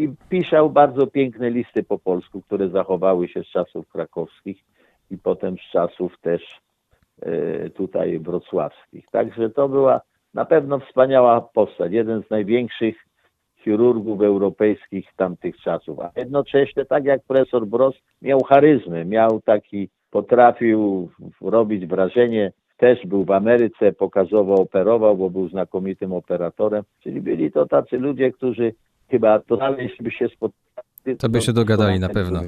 i 0.00 0.08
pisał 0.28 0.70
bardzo 0.70 1.06
piękne 1.06 1.50
listy 1.50 1.82
po 1.82 1.98
polsku, 1.98 2.42
które 2.42 2.68
zachowały 2.68 3.28
się 3.28 3.42
z 3.42 3.46
czasów 3.46 3.88
krakowskich 3.88 4.64
i 5.10 5.18
potem 5.18 5.56
z 5.58 5.72
czasów 5.72 6.20
też 6.20 6.60
e, 7.22 7.70
tutaj 7.70 8.18
wrocławskich. 8.18 9.06
Także 9.10 9.50
to 9.50 9.68
była 9.68 10.00
na 10.34 10.44
pewno 10.44 10.78
wspaniała 10.78 11.40
postać, 11.40 11.92
jeden 11.92 12.22
z 12.22 12.30
największych 12.30 12.96
chirurgów 13.64 14.22
europejskich 14.22 15.08
tamtych 15.16 15.56
czasów, 15.56 16.00
a 16.00 16.10
jednocześnie 16.16 16.84
tak 16.84 17.04
jak 17.04 17.22
profesor 17.22 17.66
Bros 17.66 17.94
miał 18.22 18.42
charyzmę, 18.42 19.04
miał 19.04 19.40
taki, 19.40 19.88
potrafił 20.10 21.10
robić 21.40 21.86
wrażenie, 21.86 22.52
też 22.76 23.06
był 23.06 23.24
w 23.24 23.30
Ameryce, 23.30 23.92
pokazowo 23.92 24.54
operował, 24.54 25.16
bo 25.16 25.30
był 25.30 25.48
znakomitym 25.48 26.12
operatorem, 26.12 26.84
czyli 27.00 27.20
byli 27.20 27.52
to 27.52 27.66
tacy 27.66 27.98
ludzie, 27.98 28.32
którzy 28.32 28.74
chyba 29.10 29.40
to 29.40 29.56
dalej, 29.56 29.88
jeśli 29.88 30.04
by 30.04 30.10
się 30.10 30.28
spotkali. 30.28 31.16
To 31.18 31.28
by 31.28 31.40
się 31.40 31.52
dogadali 31.52 32.00
na 32.00 32.08
pewno. 32.08 32.40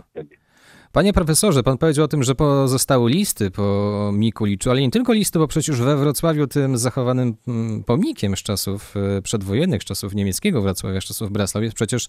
Panie 0.93 1.13
profesorze, 1.13 1.63
pan 1.63 1.79
powiedział 1.79 2.05
o 2.05 2.09
tym, 2.09 2.23
że 2.23 2.35
pozostały 2.35 3.11
listy 3.11 3.51
po 3.51 4.11
Mikuliczu, 4.15 4.71
ale 4.71 4.81
nie 4.81 4.91
tylko 4.91 5.13
listy, 5.13 5.39
bo 5.39 5.49
przecież 5.49 5.81
we 5.81 5.97
Wrocławiu 5.97 6.47
tym 6.47 6.77
zachowanym 6.79 7.35
mm, 7.49 7.85
pomnikiem 7.85 8.37
z 8.37 8.43
czasów 8.43 8.95
e, 8.97 9.23
przedwojennych, 9.23 9.83
z 9.83 9.85
czasów 9.85 10.15
niemieckiego 10.15 10.63
Wrocławia, 10.63 11.01
z 11.01 11.05
czasów 11.05 11.31
Breslau 11.31 11.63
jest 11.63 11.77
przecież 11.77 12.09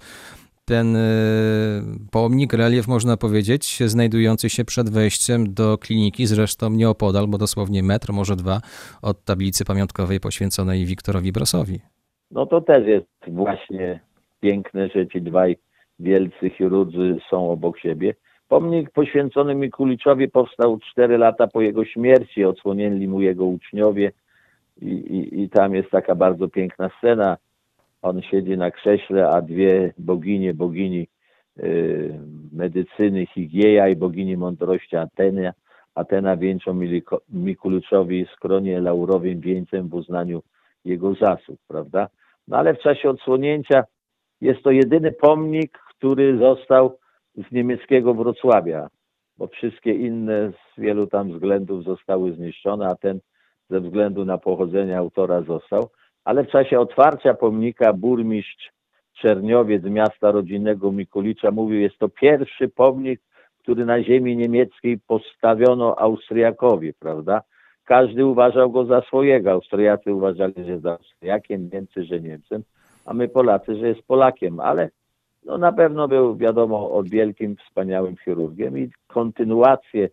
ten 0.66 0.96
e, 0.96 1.00
pomnik, 2.12 2.54
relief 2.54 2.88
można 2.88 3.18
powiedzieć, 3.18 3.80
znajdujący 3.86 4.50
się 4.50 4.66
przed 4.66 4.90
wejściem 4.90 5.54
do 5.54 5.78
kliniki, 5.78 6.26
zresztą 6.26 6.70
nieopodal, 6.70 7.28
bo 7.28 7.38
dosłownie 7.38 7.84
metr, 7.84 8.14
może 8.14 8.36
dwa, 8.36 8.62
od 9.02 9.24
tablicy 9.24 9.66
pamiątkowej 9.66 10.20
poświęconej 10.20 10.86
Wiktorowi 10.86 11.32
Brosowi. 11.32 11.80
No 12.32 12.46
to 12.46 12.62
też 12.62 12.88
jest 12.88 13.08
właśnie 13.28 14.00
piękne, 14.44 14.90
że 14.96 15.08
ci 15.08 15.22
dwaj 15.22 15.58
wielcy 16.00 16.50
chirurdzy 16.50 17.18
są 17.30 17.52
obok 17.52 17.80
siebie. 17.80 18.14
Pomnik 18.48 18.92
poświęcony 18.92 19.56
Mikuliczowi 19.56 20.30
powstał 20.30 20.80
4 20.92 21.18
lata 21.18 21.48
po 21.48 21.62
jego 21.62 21.86
śmierci. 21.86 22.46
Odsłonili 22.46 23.08
mu 23.08 23.22
jego 23.22 23.46
uczniowie 23.46 24.12
i, 24.82 24.88
i, 24.88 25.42
i 25.42 25.50
tam 25.50 25.76
jest 25.76 25.90
taka 25.90 26.16
bardzo 26.16 26.48
piękna 26.48 26.90
scena. 26.98 27.38
On 28.02 28.22
siedzi 28.22 28.58
na 28.58 28.72
krześle, 28.72 29.28
a 29.30 29.42
dwie 29.42 29.94
boginie, 29.98 30.54
bogini 30.54 31.08
y, 31.60 32.20
medycyny, 32.54 33.26
higieja 33.26 33.88
i 33.88 33.96
bogini 33.96 34.38
mądrości 34.38 34.96
Atena, 34.96 35.54
Atena 35.96 36.38
wieńczą 36.38 36.74
Miliko- 36.74 37.22
Mikuliczowi 37.30 38.26
skronie 38.36 38.82
laurowym 38.82 39.40
wieńcem 39.40 39.90
w 39.90 39.94
uznaniu 39.94 40.42
jego 40.86 41.14
zasług, 41.16 41.60
prawda? 41.68 42.08
No 42.48 42.58
ale 42.58 42.74
w 42.74 42.80
czasie 42.80 43.10
odsłonięcia 43.10 43.84
jest 44.44 44.64
to 44.64 44.72
jedyny 44.72 45.12
pomnik, 45.12 45.80
który 45.90 46.38
został 46.38 46.98
z 47.36 47.52
niemieckiego 47.52 48.14
Wrocławia, 48.14 48.88
bo 49.38 49.48
wszystkie 49.48 49.94
inne 49.94 50.52
z 50.52 50.82
wielu 50.82 51.08
tam 51.08 51.32
względów 51.32 51.84
zostały 51.84 52.34
zniszczone, 52.34 52.88
a 52.88 52.96
ten 52.96 53.20
ze 53.70 53.80
względu 53.82 54.26
na 54.26 54.38
pochodzenie 54.38 54.98
autora 54.98 55.42
został. 55.42 55.90
Ale 56.26 56.44
w 56.44 56.52
czasie 56.52 56.80
otwarcia 56.80 57.34
pomnika 57.34 57.94
burmistrz 57.94 58.72
Czerniowiec, 59.22 59.84
miasta 59.84 60.32
rodzinnego 60.32 60.92
Mikulicza, 60.92 61.52
mówił, 61.52 61.80
jest 61.80 61.98
to 61.98 62.10
pierwszy 62.10 62.70
pomnik, 62.70 63.22
który 63.60 63.86
na 63.86 64.04
ziemi 64.04 64.38
niemieckiej 64.38 65.00
postawiono 65.08 66.00
Austriakowi, 66.00 66.94
prawda? 66.94 67.42
Każdy 67.86 68.26
uważał 68.26 68.72
go 68.72 68.86
za 68.86 69.02
swojego. 69.02 69.52
Austriacy 69.52 70.14
uważali, 70.14 70.54
że 70.58 70.72
jest 70.72 70.86
Austriakiem, 70.86 71.70
Niemcy, 71.74 72.04
że 72.04 72.20
Niemcem, 72.22 72.64
a 73.06 73.14
my 73.14 73.28
Polacy, 73.28 73.76
że 73.76 73.88
jest 73.88 74.02
Polakiem, 74.02 74.60
ale 74.60 74.90
no 75.46 75.58
na 75.58 75.72
pewno 75.72 76.08
był, 76.08 76.36
wiadomo, 76.38 76.92
od 76.92 77.10
wielkim, 77.10 77.56
wspaniałym 77.68 78.16
chirurgiem 78.18 78.78
i 78.78 78.90
kontynuację 79.08 80.10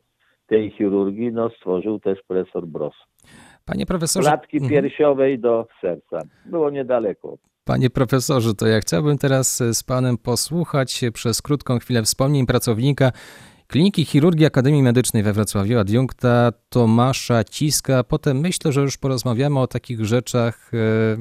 tej 0.47 0.70
chirurgii 0.70 1.32
no, 1.32 1.51
stworzył 1.51 2.01
też 2.01 2.18
profesor 2.28 2.66
Bros. 2.66 2.95
Panie 3.64 3.86
profesorze, 3.86 4.28
Klatki 4.28 4.57
Mhm. 4.57 4.70
piersiowej 4.82 5.38
do 5.38 5.66
serca. 5.80 6.20
Było 6.47 6.70
niedaleko. 6.70 7.36
Panie 7.64 7.91
profesorze, 7.91 8.55
to 8.55 8.66
ja 8.66 8.80
chciałbym 8.80 9.18
teraz 9.18 9.62
z 9.72 9.82
panem 9.82 10.18
posłuchać 10.18 11.01
przez 11.14 11.43
krótką 11.43 11.78
chwilę 11.78 12.03
wspomnień 12.03 12.47
pracownika 12.47 13.12
Kliniki 13.70 14.04
Chirurgii 14.04 14.46
Akademii 14.46 14.82
Medycznej 14.82 15.22
we 15.22 15.32
Wrocławiu, 15.32 15.78
adiunkta 15.78 16.52
Tomasza 16.68 17.44
Ciska. 17.44 18.04
Potem 18.04 18.40
myślę, 18.40 18.72
że 18.72 18.80
już 18.80 18.96
porozmawiamy 18.96 19.60
o 19.60 19.66
takich 19.66 20.04
rzeczach, 20.04 20.70
e, 20.74 20.76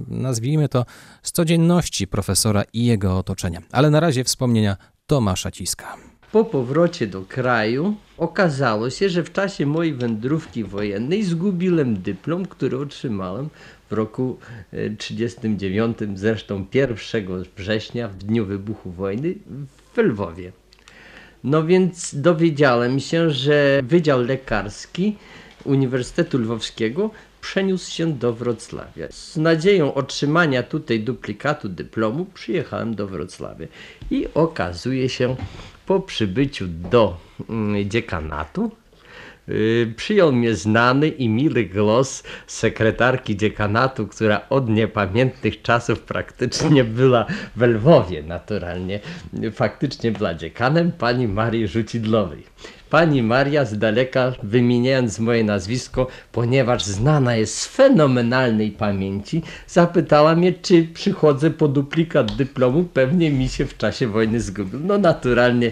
nazwijmy 0.07 0.69
to, 0.69 0.85
z 1.23 1.31
codzienności 1.31 2.07
profesora 2.07 2.63
i 2.73 2.85
jego 2.85 3.17
otoczenia. 3.17 3.61
Ale 3.71 3.89
na 3.89 3.99
razie 3.99 4.23
wspomnienia 4.23 4.77
Tomasza 5.07 5.51
Ciska. 5.51 5.95
Po 6.31 6.45
powrocie 6.45 7.07
do 7.07 7.21
kraju 7.21 7.95
okazało 8.17 8.89
się, 8.89 9.09
że 9.09 9.23
w 9.23 9.31
czasie 9.31 9.65
mojej 9.65 9.93
wędrówki 9.93 10.63
wojennej 10.63 11.23
zgubiłem 11.23 12.01
dyplom, 12.01 12.45
który 12.45 12.77
otrzymałem 12.77 13.49
w 13.89 13.93
roku 13.93 14.37
e, 14.73 14.89
39, 14.89 15.97
zresztą 16.15 16.65
1 16.73 16.97
września, 17.57 18.07
w 18.07 18.17
dniu 18.17 18.45
wybuchu 18.45 18.91
wojny 18.91 19.35
w 19.93 19.97
Lwowie. 19.97 20.51
No 21.43 21.63
więc 21.63 22.15
dowiedziałem 22.15 22.99
się, 22.99 23.31
że 23.31 23.81
Wydział 23.83 24.21
Lekarski 24.21 25.15
Uniwersytetu 25.65 26.37
Lwowskiego 26.37 27.11
przeniósł 27.41 27.91
się 27.91 28.13
do 28.13 28.33
Wrocławia. 28.33 29.07
Z 29.09 29.37
nadzieją 29.37 29.93
otrzymania 29.93 30.63
tutaj 30.63 30.99
duplikatu 30.99 31.69
dyplomu 31.69 32.25
przyjechałem 32.33 32.95
do 32.95 33.07
Wrocławia 33.07 33.67
i 34.11 34.27
okazuje 34.33 35.09
się 35.09 35.35
po 35.85 35.99
przybyciu 35.99 36.65
do 36.67 37.17
mm, 37.49 37.89
dziekanatu 37.89 38.71
przyjął 39.95 40.31
mnie 40.31 40.55
znany 40.55 41.07
i 41.07 41.29
miły 41.29 41.65
głos 41.65 42.23
sekretarki 42.47 43.37
dziekanatu, 43.37 44.07
która 44.07 44.41
od 44.49 44.69
niepamiętnych 44.69 45.61
czasów 45.61 45.99
praktycznie 45.99 46.83
była 46.83 47.25
w 47.55 47.61
Lwowie 47.61 48.23
naturalnie. 48.23 48.99
Faktycznie 49.53 50.11
była 50.11 50.33
dziekanem 50.33 50.91
pani 50.91 51.27
Marii 51.27 51.67
Rzucidlowej. 51.67 52.43
Pani 52.89 53.23
Maria 53.23 53.65
z 53.65 53.77
daleka 53.77 54.33
wymieniając 54.43 55.19
moje 55.19 55.43
nazwisko, 55.43 56.07
ponieważ 56.31 56.83
znana 56.83 57.35
jest 57.35 57.57
z 57.57 57.67
fenomenalnej 57.67 58.71
pamięci, 58.71 59.41
zapytała 59.67 60.35
mnie, 60.35 60.53
czy 60.53 60.83
przychodzę 60.93 61.51
po 61.51 61.67
duplikat 61.67 62.35
dyplomu, 62.35 62.83
pewnie 62.83 63.31
mi 63.31 63.49
się 63.49 63.65
w 63.65 63.77
czasie 63.77 64.07
wojny 64.07 64.41
zgubił. 64.41 64.79
No 64.79 64.97
naturalnie. 64.97 65.71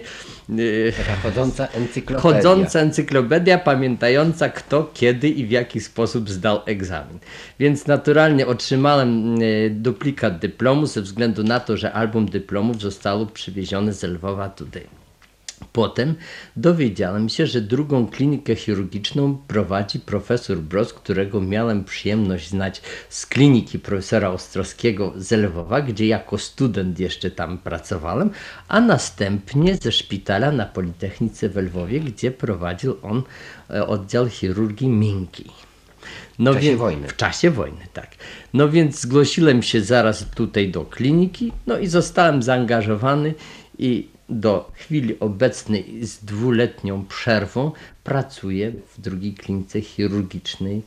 Yy, 0.49 0.93
chodząca 1.23 1.67
encyklopedia. 1.67 2.21
Chodząca 2.21 2.79
encyklopedia 2.79 3.57
pamiętająca 3.57 4.49
kto, 4.49 4.91
kiedy 4.93 5.29
i 5.29 5.45
w 5.45 5.51
jaki 5.51 5.79
sposób 5.79 6.29
zdał 6.29 6.59
egzamin. 6.65 7.19
Więc 7.59 7.87
naturalnie 7.87 8.47
otrzymałem 8.47 9.35
e, 9.35 9.69
duplikat 9.69 10.39
dyplomu 10.39 10.85
ze 10.85 11.01
względu 11.01 11.43
na 11.43 11.59
to, 11.59 11.77
że 11.77 11.93
album 11.93 12.25
dyplomów 12.25 12.81
zostało 12.81 13.25
przywiezione 13.25 13.93
z 13.93 14.03
Lwowa 14.03 14.49
tutaj. 14.49 15.06
Potem 15.73 16.15
dowiedziałem 16.55 17.29
się, 17.29 17.47
że 17.47 17.61
drugą 17.61 18.07
klinikę 18.07 18.55
chirurgiczną 18.55 19.37
prowadzi 19.47 19.99
profesor 19.99 20.57
Bros, 20.57 20.93
którego 20.93 21.41
miałem 21.41 21.83
przyjemność 21.83 22.49
znać 22.49 22.81
z 23.09 23.25
kliniki 23.25 23.79
profesora 23.79 24.29
Ostrowskiego 24.29 25.13
z 25.17 25.31
Lwowa, 25.31 25.81
gdzie 25.81 26.07
jako 26.07 26.37
student 26.37 26.99
jeszcze 26.99 27.31
tam 27.31 27.57
pracowałem, 27.57 28.29
a 28.67 28.79
następnie 28.81 29.75
ze 29.75 29.91
szpitala 29.91 30.51
na 30.51 30.65
Politechnice 30.65 31.49
w 31.49 31.57
Lwowie, 31.57 31.99
gdzie 31.99 32.31
prowadził 32.31 32.97
on 33.01 33.23
e, 33.69 33.87
oddział 33.87 34.29
chirurgii 34.29 34.87
miękkiej. 34.87 35.47
No 36.39 36.51
W 36.51 36.55
czasie 36.55 36.67
więc- 36.67 36.79
wojny. 36.79 37.07
W 37.07 37.15
czasie 37.15 37.51
wojny, 37.51 37.87
tak. 37.93 38.15
No 38.53 38.69
więc 38.69 38.99
zgłosiłem 39.01 39.63
się 39.63 39.81
zaraz 39.81 40.25
tutaj 40.35 40.71
do 40.71 40.85
kliniki, 40.85 41.51
no 41.67 41.79
i 41.79 41.87
zostałem 41.87 42.43
zaangażowany 42.43 43.33
i 43.77 44.07
do 44.29 44.71
chwili 44.73 45.19
obecnej 45.19 46.05
z 46.05 46.25
dwuletnią 46.25 47.05
przerwą 47.05 47.71
pracuję 48.03 48.71
w 48.71 49.01
drugiej 49.01 49.33
klinice 49.33 49.81
chirurgicznej 49.81 50.81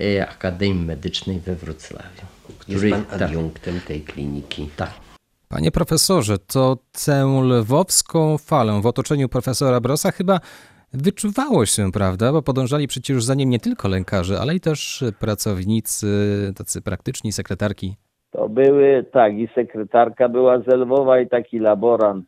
e, 0.00 0.28
Akademii 0.28 0.86
Medycznej 0.86 1.40
we 1.40 1.54
Wrocławiu. 1.54 2.26
Jest 2.48 2.60
której- 2.60 2.92
pan 2.92 3.04
tak, 3.04 3.22
adiunktem 3.22 3.80
tej 3.86 4.00
kliniki. 4.00 4.68
tak. 4.76 4.90
Panie 5.48 5.70
profesorze, 5.70 6.38
to 6.38 6.76
tę 7.06 7.40
lwowską 7.42 8.38
falę 8.38 8.80
w 8.82 8.86
otoczeniu 8.86 9.28
profesora 9.28 9.80
Brosa 9.80 10.10
chyba 10.10 10.40
wyczuwało 10.92 11.66
się, 11.66 11.92
prawda? 11.92 12.32
Bo 12.32 12.42
podążali 12.42 12.88
przecież 12.88 13.24
za 13.24 13.34
nim 13.34 13.50
nie 13.50 13.58
tylko 13.58 13.88
lekarze, 13.88 14.40
ale 14.40 14.54
i 14.54 14.60
też 14.60 15.04
pracownicy, 15.20 16.06
tacy 16.56 16.82
praktyczni, 16.82 17.32
sekretarki. 17.32 17.96
To 18.30 18.48
były, 18.48 19.04
tak, 19.12 19.34
i 19.34 19.48
sekretarka 19.54 20.28
była 20.28 20.58
z 20.58 20.66
Lwowa 20.66 21.20
i 21.20 21.28
taki 21.28 21.58
laborant 21.58 22.26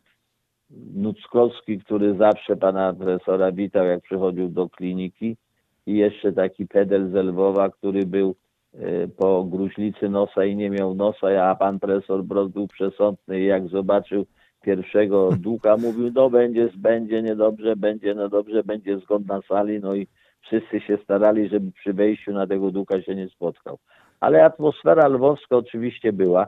Nuckowski, 0.95 1.79
który 1.79 2.15
zawsze 2.17 2.55
pana 2.55 2.93
profesora 2.93 3.51
witał, 3.51 3.85
jak 3.85 4.01
przychodził 4.01 4.49
do 4.49 4.69
kliniki. 4.69 5.37
I 5.85 5.95
jeszcze 5.95 6.33
taki 6.33 6.67
pedel 6.67 7.11
z 7.11 7.13
Lwowa, 7.13 7.69
który 7.69 8.05
był 8.05 8.35
e, 8.73 9.07
po 9.07 9.43
gruźlicy 9.43 10.09
nosa 10.09 10.45
i 10.45 10.55
nie 10.55 10.69
miał 10.69 10.95
nosa, 10.95 11.27
a 11.43 11.55
pan 11.55 11.79
profesor 11.79 12.23
Brod 12.23 12.51
był 12.51 12.67
przesądny 12.67 13.41
i 13.41 13.45
jak 13.45 13.67
zobaczył 13.67 14.25
pierwszego 14.61 15.29
ducha, 15.45 15.77
mówił, 15.77 16.11
no 16.15 16.29
będzie, 16.29 16.69
będzie 16.77 17.21
niedobrze, 17.21 17.75
będzie 17.75 18.15
niedobrze, 18.15 18.63
będzie 18.63 18.99
zgon 18.99 19.23
na 19.25 19.41
sali, 19.41 19.79
no 19.79 19.95
i 19.95 20.07
wszyscy 20.41 20.79
się 20.79 20.97
starali, 21.03 21.49
żeby 21.49 21.71
przy 21.71 21.93
wejściu 21.93 22.31
na 22.31 22.47
tego 22.47 22.71
ducha 22.71 23.01
się 23.01 23.15
nie 23.15 23.29
spotkał. 23.29 23.77
Ale 24.19 24.45
atmosfera 24.45 25.07
lwowska 25.07 25.57
oczywiście 25.57 26.13
była. 26.13 26.47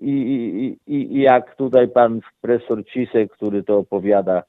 I, 0.00 0.78
i, 0.86 0.94
i, 0.94 1.20
jak 1.20 1.56
tutaj 1.56 1.88
pan 1.88 2.20
profesor 2.40 2.84
Cisek, 2.84 3.32
który 3.32 3.62
to 3.62 3.78
opowiada, 3.78 4.42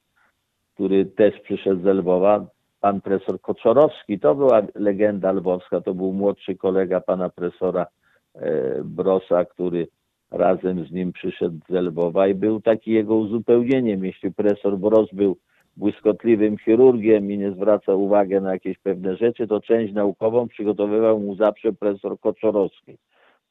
który 0.74 1.06
też 1.06 1.40
przyszedł 1.40 1.82
z 1.82 1.84
Lwowa, 1.84 2.46
pan 2.80 3.00
profesor 3.00 3.40
Koczorowski, 3.40 4.18
to 4.18 4.34
była 4.34 4.62
legenda 4.74 5.32
lwowska, 5.32 5.80
to 5.80 5.94
był 5.94 6.12
młodszy 6.12 6.56
kolega 6.56 7.00
pana 7.00 7.28
profesora 7.28 7.86
e, 8.34 8.84
Brosa, 8.84 9.44
który 9.44 9.88
razem 10.30 10.86
z 10.86 10.92
nim 10.92 11.12
przyszedł 11.12 11.58
z 11.68 11.72
Lwowa 11.72 12.28
i 12.28 12.34
był 12.34 12.60
taki 12.60 12.90
jego 12.90 13.16
uzupełnieniem. 13.16 14.04
Jeśli 14.04 14.32
profesor 14.32 14.78
Bros 14.78 15.08
był 15.12 15.36
błyskotliwym 15.76 16.58
chirurgiem 16.58 17.30
i 17.30 17.38
nie 17.38 17.52
zwracał 17.52 18.02
uwagi 18.02 18.34
na 18.34 18.52
jakieś 18.52 18.78
pewne 18.78 19.16
rzeczy, 19.16 19.46
to 19.46 19.60
część 19.60 19.92
naukową 19.92 20.48
przygotowywał 20.48 21.20
mu 21.20 21.34
zawsze 21.34 21.72
profesor 21.72 22.20
Koczorowski 22.20 22.98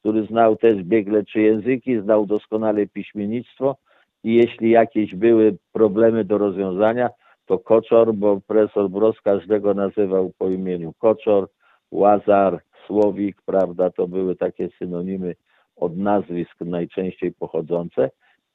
który 0.01 0.25
znał 0.25 0.55
też 0.55 0.83
biegle 0.83 1.23
trzy 1.23 1.41
języki, 1.41 2.01
znał 2.01 2.25
doskonale 2.25 2.87
piśmiennictwo 2.87 3.75
i 4.23 4.35
jeśli 4.35 4.69
jakieś 4.69 5.15
były 5.15 5.57
problemy 5.71 6.25
do 6.25 6.37
rozwiązania, 6.37 7.09
to 7.45 7.59
Koczor, 7.59 8.13
bo 8.13 8.41
profesor 8.47 8.89
Bros 8.89 9.21
każdego 9.21 9.73
nazywał 9.73 10.31
po 10.37 10.49
imieniu 10.49 10.93
Koczor, 10.99 11.47
Łazar, 11.91 12.61
Słowik, 12.87 13.41
prawda, 13.45 13.89
to 13.89 14.07
były 14.07 14.35
takie 14.35 14.69
synonimy 14.79 15.35
od 15.75 15.97
nazwisk 15.97 16.61
najczęściej 16.61 17.31
pochodzące 17.31 18.09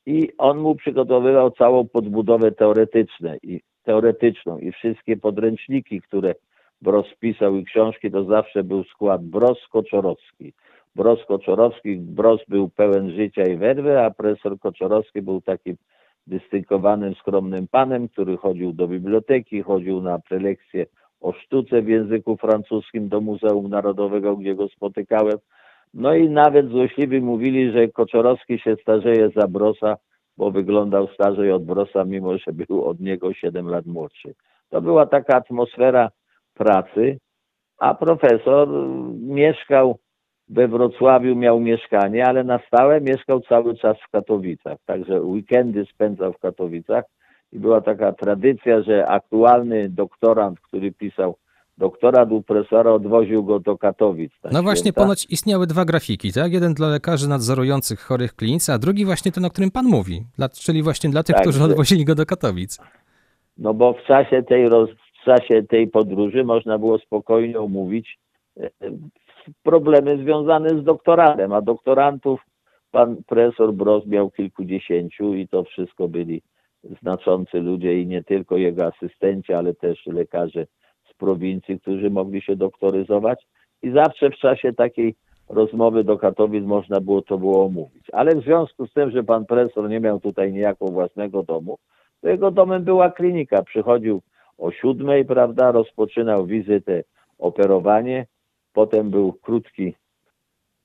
i 0.06 0.30
on 0.38 0.58
mu 0.58 0.74
przygotowywał 0.74 1.50
całą 1.50 1.88
podbudowę 1.88 2.52
teoretyczną 2.52 3.36
i 3.42 3.60
teoretyczną 3.84 4.58
i 4.58 4.72
wszystkie 4.72 5.16
podręczniki, 5.16 6.00
które 6.00 6.34
Bros 6.82 7.06
pisał 7.20 7.56
i 7.56 7.64
książki, 7.64 8.10
to 8.10 8.24
zawsze 8.24 8.64
był 8.64 8.84
skład 8.84 9.22
Bros-Koczorowski. 9.24 10.52
Bros-Koczorowski, 10.96 11.96
Bros 11.96 12.40
był 12.48 12.68
pełen 12.68 13.10
życia 13.10 13.42
i 13.42 13.56
werwy, 13.56 14.00
a 14.00 14.10
profesor 14.10 14.58
Koczorowski 14.58 15.22
był 15.22 15.40
takim 15.40 15.76
dystynkowanym, 16.26 17.14
skromnym 17.14 17.68
panem, 17.68 18.08
który 18.08 18.36
chodził 18.36 18.72
do 18.72 18.88
biblioteki, 18.88 19.62
chodził 19.62 20.02
na 20.02 20.18
prelekcje 20.18 20.86
o 21.20 21.32
sztuce 21.32 21.82
w 21.82 21.88
języku 21.88 22.36
francuskim 22.36 23.08
do 23.08 23.20
Muzeum 23.20 23.68
Narodowego, 23.68 24.36
gdzie 24.36 24.54
go 24.54 24.68
spotykałem. 24.68 25.38
No 25.94 26.14
i 26.14 26.30
nawet 26.30 26.68
złośliwi 26.68 27.20
mówili, 27.20 27.72
że 27.72 27.88
Koczorowski 27.88 28.58
się 28.58 28.76
starzeje 28.82 29.30
za 29.36 29.48
Brosa, 29.48 29.96
bo 30.36 30.50
wyglądał 30.50 31.08
starzej 31.08 31.52
od 31.52 31.64
Brosa, 31.64 32.04
mimo 32.04 32.38
że 32.38 32.52
był 32.52 32.84
od 32.84 33.00
niego 33.00 33.34
7 33.34 33.68
lat 33.68 33.86
młodszy. 33.86 34.34
To 34.68 34.80
była 34.80 35.06
taka 35.06 35.36
atmosfera 35.36 36.10
pracy, 36.54 37.18
a 37.78 37.94
profesor 37.94 38.68
mieszkał 39.20 39.98
we 40.48 40.68
Wrocławiu, 40.68 41.36
miał 41.36 41.60
mieszkanie, 41.60 42.26
ale 42.26 42.44
na 42.44 42.58
stałe 42.66 43.00
mieszkał 43.00 43.40
cały 43.40 43.76
czas 43.76 43.96
w 44.08 44.10
Katowicach. 44.10 44.78
Także 44.86 45.20
weekendy 45.20 45.86
spędzał 45.94 46.32
w 46.32 46.38
Katowicach 46.38 47.04
i 47.52 47.58
była 47.58 47.80
taka 47.80 48.12
tradycja, 48.12 48.82
że 48.82 49.06
aktualny 49.06 49.88
doktorant, 49.88 50.60
który 50.60 50.92
pisał 50.92 51.36
doktorat 51.78 52.32
u 52.32 52.42
profesora, 52.42 52.90
odwoził 52.92 53.44
go 53.44 53.60
do 53.60 53.78
Katowic. 53.78 54.32
na 54.44 54.50
No 54.52 54.62
właśnie, 54.62 54.82
święta. 54.82 55.00
ponoć 55.00 55.26
istniały 55.30 55.66
dwa 55.66 55.84
grafiki, 55.84 56.32
tak? 56.32 56.52
Jeden 56.52 56.74
dla 56.74 56.88
lekarzy 56.88 57.28
nadzorujących 57.28 58.00
chorych 58.00 58.34
klinice, 58.34 58.72
a 58.72 58.78
drugi 58.78 59.04
właśnie 59.04 59.32
ten, 59.32 59.44
o 59.44 59.50
którym 59.50 59.70
pan 59.70 59.86
mówi, 59.86 60.24
dla, 60.36 60.48
czyli 60.48 60.82
właśnie 60.82 61.10
dla 61.10 61.22
tych, 61.22 61.36
Tak, 61.36 61.42
którzy 61.42 61.64
odwozili 61.64 62.04
go 62.04 62.14
do 62.14 62.26
Katowic. 62.26 62.78
No 63.58 63.74
bo 63.74 63.92
w 63.92 64.02
czasie 64.06 64.42
tej, 64.42 64.68
roz, 64.68 64.90
w 65.22 65.24
czasie 65.24 65.62
tej 65.62 65.88
podróży 65.88 66.44
można 66.44 66.78
było 66.78 66.98
spokojnie 66.98 67.58
omówić 67.58 68.18
e, 68.60 68.70
problemy 69.62 70.18
związane 70.18 70.68
z 70.68 70.84
doktoratem, 70.84 71.52
a 71.52 71.60
doktorantów 71.60 72.40
pan 72.90 73.16
profesor 73.26 73.72
Bros 73.72 74.06
miał 74.06 74.30
kilkudziesięciu 74.30 75.34
i 75.34 75.48
to 75.48 75.64
wszystko 75.64 76.08
byli 76.08 76.42
znaczący 77.02 77.60
ludzie 77.60 78.00
i 78.00 78.06
nie 78.06 78.24
tylko 78.24 78.56
jego 78.56 78.84
asystenci, 78.84 79.52
ale 79.52 79.74
też 79.74 80.06
lekarze 80.06 80.66
z 81.10 81.14
prowincji, 81.14 81.80
którzy 81.80 82.10
mogli 82.10 82.42
się 82.42 82.56
doktoryzować 82.56 83.46
i 83.82 83.90
zawsze 83.90 84.30
w 84.30 84.36
czasie 84.36 84.72
takiej 84.72 85.14
rozmowy 85.48 86.04
do 86.04 86.18
Katowic 86.18 86.64
można 86.64 87.00
było 87.00 87.22
to 87.22 87.38
było 87.38 87.64
omówić. 87.64 88.06
Ale 88.12 88.34
w 88.36 88.44
związku 88.44 88.86
z 88.86 88.92
tym, 88.92 89.10
że 89.10 89.24
pan 89.24 89.46
profesor 89.46 89.88
nie 89.88 90.00
miał 90.00 90.20
tutaj 90.20 90.52
niejako 90.52 90.86
własnego 90.86 91.42
domu, 91.42 91.78
to 92.20 92.28
jego 92.28 92.50
domem 92.50 92.84
była 92.84 93.10
klinika. 93.10 93.62
Przychodził 93.62 94.22
o 94.58 94.70
siódmej, 94.70 95.24
prawda, 95.24 95.72
rozpoczynał 95.72 96.46
wizytę, 96.46 97.02
operowanie, 97.38 98.26
potem 98.76 99.10
był 99.10 99.32
krótki 99.32 99.94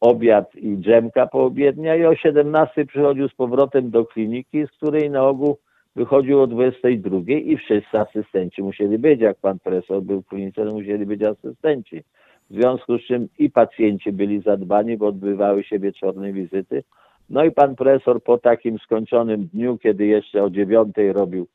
obiad 0.01 0.55
i 0.55 0.77
dżemka 0.77 1.27
poobiednia 1.27 1.95
i 1.95 2.05
o 2.05 2.15
17 2.15 2.85
przychodził 2.85 3.29
z 3.29 3.33
powrotem 3.33 3.89
do 3.89 4.05
kliniki, 4.05 4.67
z 4.67 4.71
której 4.71 5.09
na 5.09 5.23
ogół 5.27 5.57
wychodził 5.95 6.41
o 6.41 6.47
22 6.47 7.19
i 7.27 7.57
wszyscy 7.57 7.99
asystenci 7.99 8.63
musieli 8.63 8.97
być. 8.97 9.21
Jak 9.21 9.37
pan 9.37 9.59
profesor 9.59 10.01
był 10.01 10.21
w 10.21 10.27
klinice, 10.27 10.65
musieli 10.65 11.05
być 11.05 11.21
asystenci. 11.23 12.03
W 12.49 12.53
związku 12.53 12.97
z 12.97 13.01
czym 13.01 13.27
i 13.39 13.49
pacjenci 13.49 14.11
byli 14.11 14.41
zadbani, 14.41 14.97
bo 14.97 15.07
odbywały 15.07 15.63
się 15.63 15.79
wieczorne 15.79 16.33
wizyty. 16.33 16.83
No 17.29 17.43
i 17.43 17.51
pan 17.51 17.75
profesor 17.75 18.23
po 18.23 18.37
takim 18.37 18.79
skończonym 18.79 19.47
dniu, 19.47 19.77
kiedy 19.77 20.05
jeszcze 20.05 20.43
o 20.43 20.49
dziewiątej 20.49 21.13
robił 21.13 21.47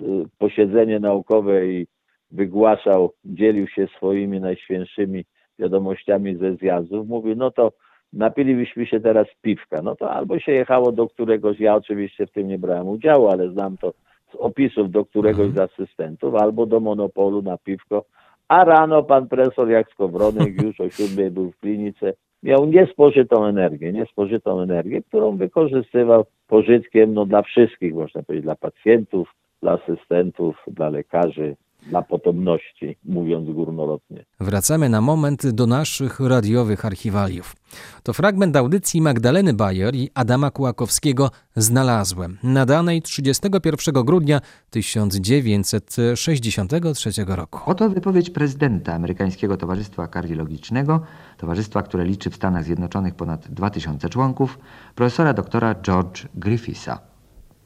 y, 0.00 0.04
posiedzenie 0.38 1.00
naukowe 1.00 1.66
i 1.66 1.86
wygłaszał, 2.30 3.12
dzielił 3.24 3.66
się 3.68 3.86
swoimi 3.96 4.40
najświętszymi 4.40 5.24
wiadomościami 5.62 6.36
ze 6.36 6.56
zjazdów, 6.56 7.08
mówi, 7.08 7.36
no 7.36 7.50
to 7.50 7.72
napilibyśmy 8.12 8.86
się 8.86 9.00
teraz 9.00 9.26
piwka. 9.42 9.82
No 9.82 9.96
to 9.96 10.10
albo 10.10 10.38
się 10.38 10.52
jechało 10.52 10.92
do 10.92 11.08
któregoś, 11.08 11.60
ja 11.60 11.74
oczywiście 11.74 12.26
w 12.26 12.30
tym 12.30 12.48
nie 12.48 12.58
brałem 12.58 12.88
udziału, 12.88 13.28
ale 13.28 13.50
znam 13.50 13.76
to 13.76 13.92
z 14.32 14.34
opisów 14.38 14.90
do 14.90 15.04
któregoś 15.04 15.50
z 15.50 15.58
asystentów, 15.58 16.34
albo 16.34 16.66
do 16.66 16.80
monopolu 16.80 17.42
na 17.42 17.58
piwko, 17.58 18.04
a 18.48 18.64
rano 18.64 19.02
pan 19.02 19.28
profesor 19.28 19.70
jak 19.70 19.90
Skowronek 19.90 20.62
już 20.62 20.80
o 20.80 20.90
siódmej 20.90 21.30
był 21.30 21.50
w 21.50 21.58
klinice, 21.58 22.12
miał 22.42 22.66
niespożytą 22.66 23.44
energię, 23.44 23.92
niespożytą 23.92 24.60
energię, 24.60 25.02
którą 25.02 25.36
wykorzystywał 25.36 26.24
pożytkiem 26.46 27.14
no, 27.14 27.26
dla 27.26 27.42
wszystkich, 27.42 27.94
można 27.94 28.22
powiedzieć, 28.22 28.44
dla 28.44 28.56
pacjentów, 28.56 29.34
dla 29.62 29.72
asystentów, 29.72 30.64
dla 30.66 30.88
lekarzy, 30.88 31.56
dla 31.86 32.02
potomności, 32.02 32.96
mówiąc 33.04 33.50
górnolotnie. 33.50 34.24
Wracamy 34.40 34.88
na 34.88 35.00
moment 35.00 35.50
do 35.50 35.66
naszych 35.66 36.20
radiowych 36.20 36.84
archiwaliów. 36.84 37.56
To 38.02 38.12
fragment 38.12 38.56
audycji 38.56 39.00
Magdaleny 39.00 39.54
Bayer 39.54 39.94
i 39.94 40.10
Adama 40.14 40.50
Kułakowskiego 40.50 41.30
Znalazłem, 41.56 42.38
nadanej 42.42 43.02
31 43.02 44.04
grudnia 44.04 44.40
1963 44.70 47.10
roku. 47.26 47.60
Oto 47.66 47.90
wypowiedź 47.90 48.30
prezydenta 48.30 48.94
Amerykańskiego 48.94 49.56
Towarzystwa 49.56 50.08
Kardiologicznego, 50.08 51.00
towarzystwa, 51.38 51.82
które 51.82 52.04
liczy 52.04 52.30
w 52.30 52.36
Stanach 52.36 52.64
Zjednoczonych 52.64 53.14
ponad 53.14 53.48
2000 53.48 54.08
członków, 54.08 54.58
profesora 54.94 55.32
doktora 55.32 55.74
George 55.74 56.26
Griffitha. 56.34 57.11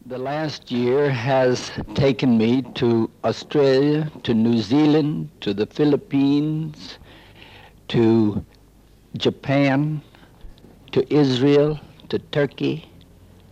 The 0.08 0.18
last 0.18 0.70
year 0.70 1.10
has 1.10 1.72
taken 1.94 2.38
me 2.38 2.62
to 2.74 3.10
Australia, 3.24 4.08
to 4.22 4.34
New 4.34 4.62
Zealand, 4.62 5.30
to 5.40 5.52
the 5.52 5.66
Philippines, 5.66 6.98
to 7.88 8.40
Japan, 9.16 10.00
to 10.92 11.02
Israel, 11.12 11.80
to 12.08 12.20
Turkey, 12.30 12.84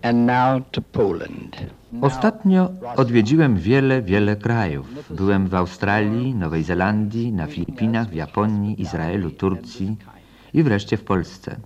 and 0.05 0.27
now 0.27 0.61
to 0.71 0.81
Poland. 0.81 1.57
Ostatnio 2.01 2.71
odwiedziłem 2.97 3.57
wiele, 3.57 4.03
wiele 4.03 4.37
krajów. 4.37 4.87
Byłem 5.11 5.49
w 5.49 5.55
Australii, 5.55 6.35
Nowej 6.35 6.63
Zelandii, 6.63 7.33
na 7.33 7.47
Filipinach, 7.47 8.09
w 8.09 8.15
Japonii, 8.15 8.83
Izraelu, 8.83 9.31
Turcji 9.31 9.97
i 10.55 10.63
wreszcie 10.63 10.97
w 10.97 11.05
Polsce. 11.05 11.57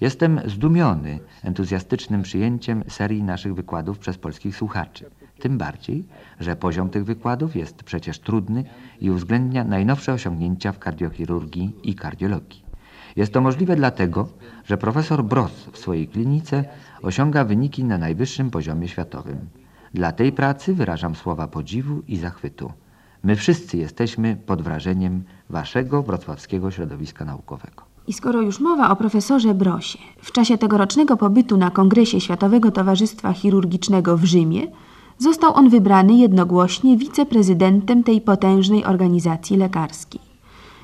Jestem 0.00 0.40
zdumiony 0.46 1.18
entuzjastycznym 1.42 2.22
przyjęciem 2.22 2.84
serii 2.88 3.22
naszych 3.22 3.54
wykładów 3.54 3.98
przez 3.98 4.18
polskich 4.18 4.56
słuchaczy. 4.56 5.10
Tym 5.38 5.58
bardziej, 5.58 6.04
że 6.40 6.56
poziom 6.56 6.90
tych 6.90 7.04
wykładów 7.04 7.56
jest 7.56 7.82
przecież 7.82 8.18
trudny 8.18 8.64
i 9.00 9.10
uwzględnia 9.10 9.64
najnowsze 9.64 10.12
osiągnięcia 10.12 10.72
w 10.72 10.78
kardiochirurgii 10.78 11.76
i 11.82 11.94
kardiologii. 11.94 12.62
Jest 13.16 13.32
to 13.32 13.40
możliwe 13.40 13.76
dlatego, 13.76 14.28
że 14.64 14.78
profesor 14.78 15.24
Bros 15.24 15.68
w 15.72 15.78
swojej 15.78 16.08
klinice 16.08 16.64
osiąga 17.02 17.44
wyniki 17.44 17.84
na 17.84 17.98
najwyższym 17.98 18.50
poziomie 18.50 18.88
światowym. 18.88 19.38
Dla 19.94 20.12
tej 20.12 20.32
pracy 20.32 20.74
wyrażam 20.74 21.14
słowa 21.14 21.46
podziwu 21.46 22.02
i 22.08 22.16
zachwytu. 22.16 22.72
My 23.22 23.36
wszyscy 23.36 23.76
jesteśmy 23.76 24.36
pod 24.36 24.62
wrażeniem 24.62 25.24
waszego 25.50 26.02
wrocławskiego 26.02 26.70
środowiska 26.70 27.24
naukowego. 27.24 27.87
I 28.08 28.12
skoro 28.12 28.40
już 28.40 28.60
mowa 28.60 28.90
o 28.90 28.96
profesorze 28.96 29.54
Brosie, 29.54 29.98
w 30.22 30.32
czasie 30.32 30.58
tegorocznego 30.58 31.16
pobytu 31.16 31.56
na 31.56 31.70
Kongresie 31.70 32.20
Światowego 32.20 32.70
Towarzystwa 32.70 33.32
Chirurgicznego 33.32 34.16
w 34.16 34.24
Rzymie 34.24 34.66
został 35.18 35.54
on 35.54 35.68
wybrany 35.68 36.14
jednogłośnie 36.14 36.96
wiceprezydentem 36.96 38.04
tej 38.04 38.20
potężnej 38.20 38.84
organizacji 38.84 39.56
lekarskiej. 39.56 40.20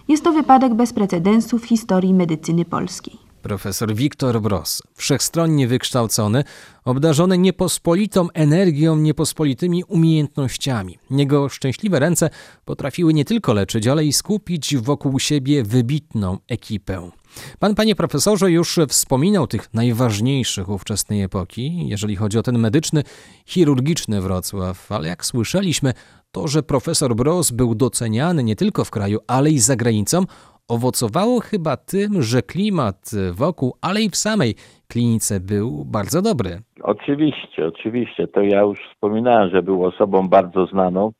Jest 0.08 0.24
to 0.24 0.32
wypadek 0.32 0.74
bez 0.74 0.92
precedensu 0.92 1.58
w 1.58 1.64
historii 1.64 2.14
medycyny 2.14 2.64
polskiej. 2.64 3.23
Profesor 3.44 3.94
Wiktor 3.94 4.40
Bros, 4.40 4.82
wszechstronnie 4.94 5.68
wykształcony, 5.68 6.44
obdarzony 6.84 7.38
niepospolitą 7.38 8.28
energią, 8.34 8.96
niepospolitymi 8.96 9.84
umiejętnościami. 9.84 10.98
Jego 11.10 11.48
szczęśliwe 11.48 11.98
ręce 11.98 12.30
potrafiły 12.64 13.14
nie 13.14 13.24
tylko 13.24 13.52
leczyć, 13.52 13.86
ale 13.86 14.04
i 14.04 14.12
skupić 14.12 14.76
wokół 14.76 15.18
siebie 15.18 15.62
wybitną 15.62 16.38
ekipę. 16.48 17.10
Pan, 17.58 17.74
panie 17.74 17.94
profesorze, 17.94 18.50
już 18.50 18.78
wspominał 18.88 19.46
tych 19.46 19.74
najważniejszych 19.74 20.68
ówczesnej 20.68 21.22
epoki, 21.22 21.88
jeżeli 21.88 22.16
chodzi 22.16 22.38
o 22.38 22.42
ten 22.42 22.58
medyczny, 22.58 23.02
chirurgiczny 23.46 24.20
Wrocław, 24.20 24.92
ale 24.92 25.08
jak 25.08 25.26
słyszeliśmy, 25.26 25.94
to, 26.32 26.48
że 26.48 26.62
profesor 26.62 27.16
Bros 27.16 27.50
był 27.50 27.74
doceniany 27.74 28.44
nie 28.44 28.56
tylko 28.56 28.84
w 28.84 28.90
kraju, 28.90 29.18
ale 29.26 29.50
i 29.50 29.58
za 29.58 29.76
granicą, 29.76 30.24
owocowało 30.68 31.40
chyba 31.40 31.76
tym, 31.76 32.22
że 32.22 32.42
klimat 32.42 33.10
wokół, 33.32 33.74
ale 33.82 34.00
i 34.02 34.10
w 34.10 34.16
samej 34.16 34.54
klinice 34.88 35.40
był 35.40 35.84
bardzo 35.84 36.22
dobry. 36.22 36.50
Oczywiście, 36.82 37.66
oczywiście. 37.66 38.26
To 38.26 38.40
ja 38.40 38.60
już 38.60 38.78
wspominałem, 38.92 39.50
że 39.50 39.62
był 39.62 39.84
osobą 39.84 40.28
bardzo 40.28 40.66
znaną, 40.66 41.12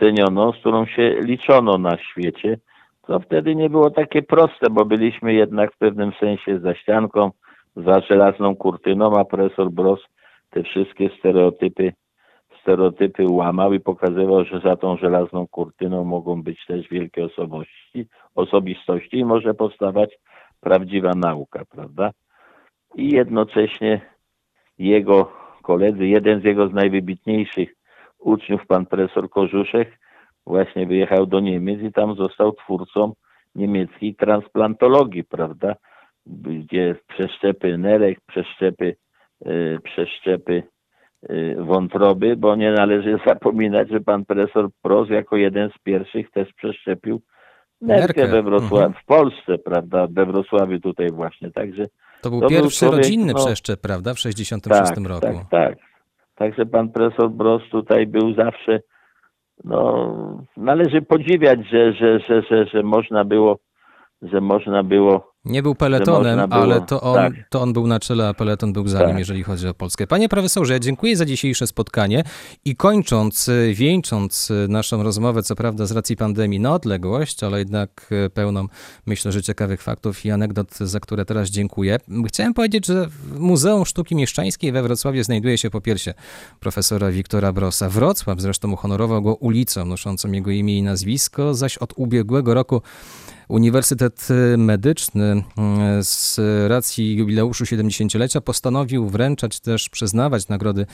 cenioną, 0.00 0.52
z 0.52 0.56
którą 0.56 0.86
się 0.86 1.16
liczono 1.20 1.78
na 1.78 1.98
świecie. 1.98 2.58
To 3.06 3.20
wtedy 3.20 3.54
nie 3.54 3.70
było 3.70 3.90
takie 3.90 4.22
proste, 4.22 4.70
bo 4.70 4.84
byliśmy 4.84 5.34
jednak 5.34 5.74
w 5.74 5.78
pewnym 5.78 6.12
sensie 6.20 6.58
za 6.58 6.74
ścianką, 6.74 7.30
za 7.76 8.00
żelazną 8.00 8.56
kurtyną, 8.56 9.18
a 9.18 9.24
profesor 9.24 9.70
Bros 9.70 10.00
te 10.50 10.62
wszystkie 10.62 11.10
stereotypy 11.18 11.92
stereotypy 12.64 13.26
łamał 13.30 13.72
i 13.72 13.80
pokazywał, 13.80 14.44
że 14.44 14.60
za 14.60 14.76
tą 14.76 14.96
żelazną 14.96 15.46
kurtyną 15.46 16.04
mogą 16.04 16.42
być 16.42 16.66
też 16.66 16.88
wielkie 16.88 17.24
osobowości, 17.24 18.06
osobistości 18.34 19.18
i 19.18 19.24
może 19.24 19.54
powstawać 19.54 20.18
prawdziwa 20.60 21.10
nauka, 21.14 21.64
prawda? 21.70 22.10
I 22.94 23.08
jednocześnie 23.14 24.00
jego 24.78 25.32
koledzy, 25.62 26.06
jeden 26.06 26.40
z 26.40 26.44
jego 26.44 26.68
z 26.68 26.72
najwybitniejszych 26.72 27.74
uczniów, 28.18 28.66
pan 28.66 28.86
profesor 28.86 29.30
Korzuszek, 29.30 29.98
właśnie 30.46 30.86
wyjechał 30.86 31.26
do 31.26 31.40
Niemiec 31.40 31.80
i 31.80 31.92
tam 31.92 32.14
został 32.14 32.52
twórcą 32.52 33.12
niemieckiej 33.54 34.14
transplantologii, 34.14 35.24
prawda? 35.24 35.74
Gdzie 36.26 36.96
przeszczepy 37.08 37.78
nerek, 37.78 38.18
przeszczepy, 38.26 38.96
y, 39.46 39.78
przeszczepy 39.84 40.62
wątroby, 41.56 42.36
bo 42.36 42.56
nie 42.56 42.72
należy 42.72 43.18
zapominać, 43.26 43.88
że 43.88 44.00
pan 44.00 44.24
profesor 44.24 44.68
Pros 44.82 45.10
jako 45.10 45.36
jeden 45.36 45.70
z 45.70 45.82
pierwszych 45.82 46.30
też 46.30 46.52
przeszczepił 46.52 47.20
nerkę 47.80 48.26
we 48.26 48.42
Wrocławiu, 48.42 48.76
mhm. 48.76 48.94
w 49.02 49.06
Polsce, 49.06 49.58
prawda? 49.58 50.06
We 50.10 50.26
Wrocławiu 50.26 50.80
tutaj 50.80 51.10
właśnie, 51.12 51.50
także 51.50 51.86
To 52.22 52.30
był 52.30 52.40
To 52.40 52.48
był 52.48 52.56
pierwszy 52.56 52.78
człowiek, 52.78 52.96
rodzinny 52.96 53.32
no- 53.32 53.44
przeszczep, 53.44 53.80
prawda, 53.80 54.14
w 54.14 54.18
66 54.18 54.94
tak, 54.94 55.06
roku. 55.06 55.20
Tak, 55.20 55.50
tak. 55.50 55.78
Także 56.34 56.66
pan 56.66 56.88
profesor 56.88 57.30
Bros 57.30 57.62
tutaj 57.70 58.06
był 58.06 58.34
zawsze, 58.34 58.80
no, 59.64 60.14
należy 60.56 61.02
podziwiać, 61.02 61.58
że, 61.70 61.92
że, 61.92 62.20
że, 62.20 62.42
że, 62.42 62.66
że 62.66 62.82
można 62.82 63.24
było, 63.24 63.58
że 64.32 64.40
można 64.40 64.82
było 64.82 65.34
Nie 65.44 65.62
był 65.62 65.74
peletonem, 65.74 66.48
było- 66.48 66.62
ale 66.62 66.80
to 66.80 67.00
on, 67.00 67.14
tak. 67.14 67.32
to 67.50 67.62
on 67.62 67.72
był 67.72 67.86
na 67.86 68.00
czele, 68.00 68.28
a 68.28 68.34
peleton 68.34 68.72
był 68.72 68.88
za 68.88 68.98
nim, 68.98 69.08
Tak. 69.08 69.18
jeżeli 69.18 69.42
chodzi 69.42 69.68
o 69.68 69.74
Polskę. 69.74 70.06
Panie 70.06 70.28
profesorze, 70.28 70.80
dziękuję 70.80 71.16
za 71.16 71.24
dzisiejsze 71.24 71.66
spotkanie 71.66 72.24
i 72.64 72.76
kończąc, 72.76 73.48
y, 73.48 73.72
wieńcząc 73.74 74.50
y, 74.50 74.66
naszą 74.68 75.02
rozmowę, 75.02 75.42
co 75.42 75.54
prawda 75.56 75.86
z 75.86 75.92
racji 75.92 76.16
pandemii 76.16 76.60
na 76.60 76.74
odległość, 76.74 77.44
ale 77.44 77.58
jednak 77.58 78.06
y, 78.26 78.30
pełną, 78.30 78.66
myślę, 79.06 79.32
że 79.32 79.42
ciekawych 79.42 79.82
faktów 79.82 80.24
i 80.24 80.30
anegdot, 80.30 80.74
za 80.78 81.00
które 81.00 81.24
teraz 81.24 81.50
dziękuję. 81.50 81.96
Chciałem 82.28 82.54
powiedzieć, 82.54 82.86
że 82.86 83.06
w 83.08 83.38
Muzeum 83.40 83.84
Sztuki 83.86 84.14
Mieszczańskiej 84.16 84.72
we 84.72 84.82
Wrocławiu 84.82 85.22
znajduje 85.22 85.58
się 85.58 85.70
po 85.70 85.80
piersie 85.80 86.14
profesora 86.60 87.10
Wiktora 87.10 87.52
Brosa. 87.52 87.88
Wrocław 87.90 88.40
zresztą 88.40 88.72
uhonorował 88.72 89.22
go 89.22 89.34
ulicą 89.34 89.84
noszącą 89.84 90.32
jego 90.32 90.50
imię 90.50 90.78
i 90.78 90.82
nazwisko, 90.82 91.54
zaś 91.54 91.78
od 91.78 91.92
ubiegłego 91.96 92.54
roku 92.54 92.82
Uniwersytet 93.48 94.28
Medyczny 94.58 95.44
mm, 95.56 96.04
z 96.04 96.40
racji 96.68 97.16
jubileuszu 97.16 97.64
70-lecia 97.64 98.40
postanowił 98.40 99.08
wręczać 99.08 99.60
też, 99.60 99.88
przyznawać 99.88 100.48
nagrody 100.48 100.86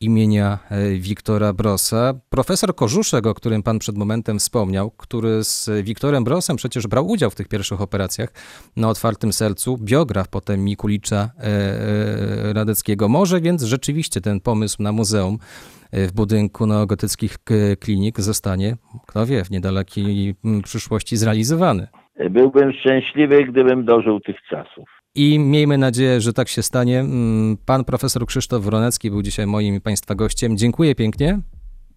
imienia 0.00 0.58
e, 0.70 0.94
Wiktora 0.94 1.52
Brosa. 1.52 2.14
Profesor 2.30 2.74
Korzuszek, 2.74 3.26
o 3.26 3.34
którym 3.34 3.62
pan 3.62 3.78
przed 3.78 3.98
momentem 3.98 4.38
wspomniał, 4.38 4.90
który 4.90 5.44
z 5.44 5.70
Wiktorem 5.84 6.24
Brosem 6.24 6.56
przecież 6.56 6.86
brał 6.86 7.06
udział 7.06 7.30
w 7.30 7.34
tych 7.34 7.48
pierwszych 7.48 7.80
operacjach 7.80 8.32
na 8.76 8.88
otwartym 8.88 9.32
sercu, 9.32 9.78
biograf 9.78 10.28
potem 10.28 10.64
Mikulicza 10.64 11.30
e, 11.38 11.42
e, 11.42 12.52
Radeckiego. 12.52 13.08
Może 13.08 13.40
więc 13.40 13.62
rzeczywiście 13.62 14.20
ten 14.20 14.40
pomysł 14.40 14.82
na 14.82 14.92
muzeum 14.92 15.38
e, 15.38 15.75
w 15.96 16.12
budynku 16.12 16.66
neogotyckich 16.66 17.36
klinik 17.80 18.20
zostanie, 18.20 18.76
kto 19.06 19.26
wie, 19.26 19.44
w 19.44 19.50
niedalekiej 19.50 20.34
mm, 20.44 20.62
przyszłości 20.62 21.16
zrealizowany. 21.16 21.88
Byłbym 22.30 22.72
szczęśliwy, 22.72 23.44
gdybym 23.44 23.84
dożył 23.84 24.20
tych 24.20 24.36
czasów. 24.50 24.84
I 25.14 25.38
miejmy 25.38 25.78
nadzieję, 25.78 26.20
że 26.20 26.32
tak 26.32 26.48
się 26.48 26.62
stanie. 26.62 27.00
Mm, 27.00 27.56
Pan 27.66 27.84
profesor 27.84 28.26
Krzysztof 28.26 28.64
Wronecki 28.64 29.10
był 29.10 29.22
dzisiaj 29.22 29.46
moim 29.46 29.74
i 29.74 29.80
Państwa 29.80 30.14
gościem. 30.14 30.56
Dziękuję 30.56 30.94
pięknie. 30.94 31.38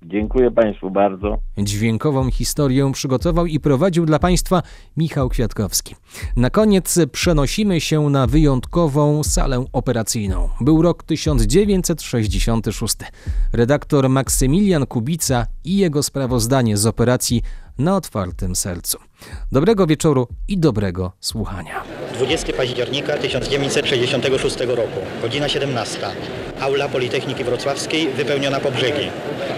Dziękuję 0.04 0.52
Państwu 0.52 0.92
bardzo. 0.92 1.38
Dźwiękową 1.58 2.32
historię 2.32 2.92
przygotował 2.94 3.46
i 3.46 3.60
prowadził 3.60 4.06
dla 4.06 4.20
Państwa 4.20 4.62
Michał 4.98 5.30
Kwiatkowski. 5.30 5.96
Na 6.36 6.50
koniec 6.50 7.00
przenosimy 7.12 7.82
się 7.82 8.10
na 8.10 8.28
wyjątkową 8.28 9.24
salę 9.24 9.66
operacyjną. 9.74 10.50
Był 10.62 10.82
rok 10.82 11.04
1966. 11.04 12.96
Redaktor 13.54 14.10
Maksymilian 14.10 14.86
Kubica 14.86 15.46
i 15.64 15.78
jego 15.78 16.04
sprawozdanie 16.04 16.78
z 16.78 16.86
operacji 16.86 17.42
na 17.78 17.96
otwartym 17.96 18.56
sercu. 18.56 18.98
Dobrego 19.52 19.88
wieczoru 19.88 20.28
i 20.48 20.58
dobrego 20.58 21.12
słuchania. 21.20 21.84
20 22.20 22.54
października 22.54 23.18
1966 23.18 24.60
roku, 24.60 25.00
godzina 25.22 25.50
17. 25.50 26.00
Aula 26.60 26.90
Politechniki 26.90 27.44
Wrocławskiej 27.44 28.08
wypełniona 28.08 28.60
po 28.60 28.72
brzegi. 28.72 29.10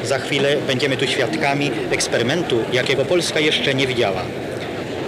Za 0.04 0.20
chwilę 0.20 0.58
będziemy 0.68 0.98
tu 0.98 1.08
świadkami 1.08 1.72
eksperymentu, 1.92 2.64
jakiego 2.74 3.06
Polska 3.06 3.40
jeszcze 3.40 3.74
nie 3.74 3.88
widziała. 3.88 4.22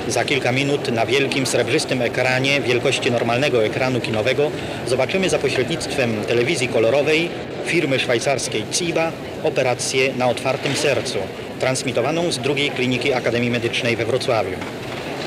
Za 0.07 0.25
kilka 0.25 0.51
minut 0.51 0.91
na 0.91 1.05
wielkim 1.05 1.45
srebrzystym 1.45 2.01
ekranie 2.01 2.61
wielkości 2.61 3.11
normalnego 3.11 3.65
ekranu 3.65 4.01
kinowego 4.01 4.51
zobaczymy 4.87 5.29
za 5.29 5.39
pośrednictwem 5.39 6.25
telewizji 6.25 6.67
kolorowej 6.67 7.29
firmy 7.65 7.99
szwajcarskiej 7.99 8.63
CIBA 8.71 9.11
operację 9.43 10.13
na 10.17 10.27
otwartym 10.27 10.75
sercu, 10.75 11.17
transmitowaną 11.59 12.31
z 12.31 12.39
drugiej 12.39 12.71
kliniki 12.71 13.13
Akademii 13.13 13.49
Medycznej 13.51 13.95
we 13.95 14.05
Wrocławiu. 14.05 14.55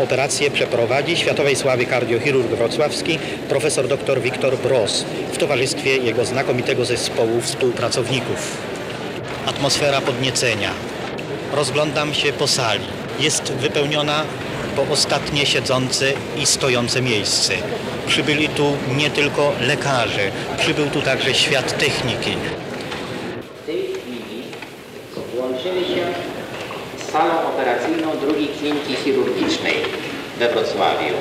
Operację 0.00 0.50
przeprowadzi 0.50 1.16
światowej 1.16 1.56
sławy 1.56 1.86
kardiochirurg 1.86 2.48
wrocławski 2.48 3.18
profesor 3.48 3.88
dr 3.88 4.20
Wiktor 4.20 4.58
Bros 4.58 5.04
w 5.32 5.38
towarzystwie 5.38 5.96
jego 5.96 6.24
znakomitego 6.24 6.84
zespołu 6.84 7.40
współpracowników. 7.40 8.56
Atmosfera 9.46 10.00
podniecenia. 10.00 10.70
Rozglądam 11.52 12.14
się 12.14 12.32
po 12.32 12.46
sali. 12.46 12.84
Jest 13.20 13.52
wypełniona 13.52 14.24
po 14.76 14.82
ostatnie 14.82 15.46
siedzące 15.46 16.12
i 16.38 16.46
stojące 16.46 17.02
miejsce. 17.02 17.54
Przybyli 18.06 18.48
tu 18.48 18.76
nie 18.96 19.10
tylko 19.10 19.52
lekarze, 19.60 20.30
przybył 20.58 20.86
tu 20.86 21.02
także 21.02 21.34
świat 21.34 21.78
techniki. 21.78 22.36
W 23.62 23.66
tej 23.66 23.82
chwili 23.82 24.42
łączymy 25.40 25.80
się 25.80 26.06
z 27.06 27.12
salą 27.12 27.45
operacyjną 27.56 28.18
drugiej 28.18 28.48
kliniki 28.48 28.94
chirurgicznej 29.04 29.74
we 30.38 30.48
Wrocławiu. 30.48 31.14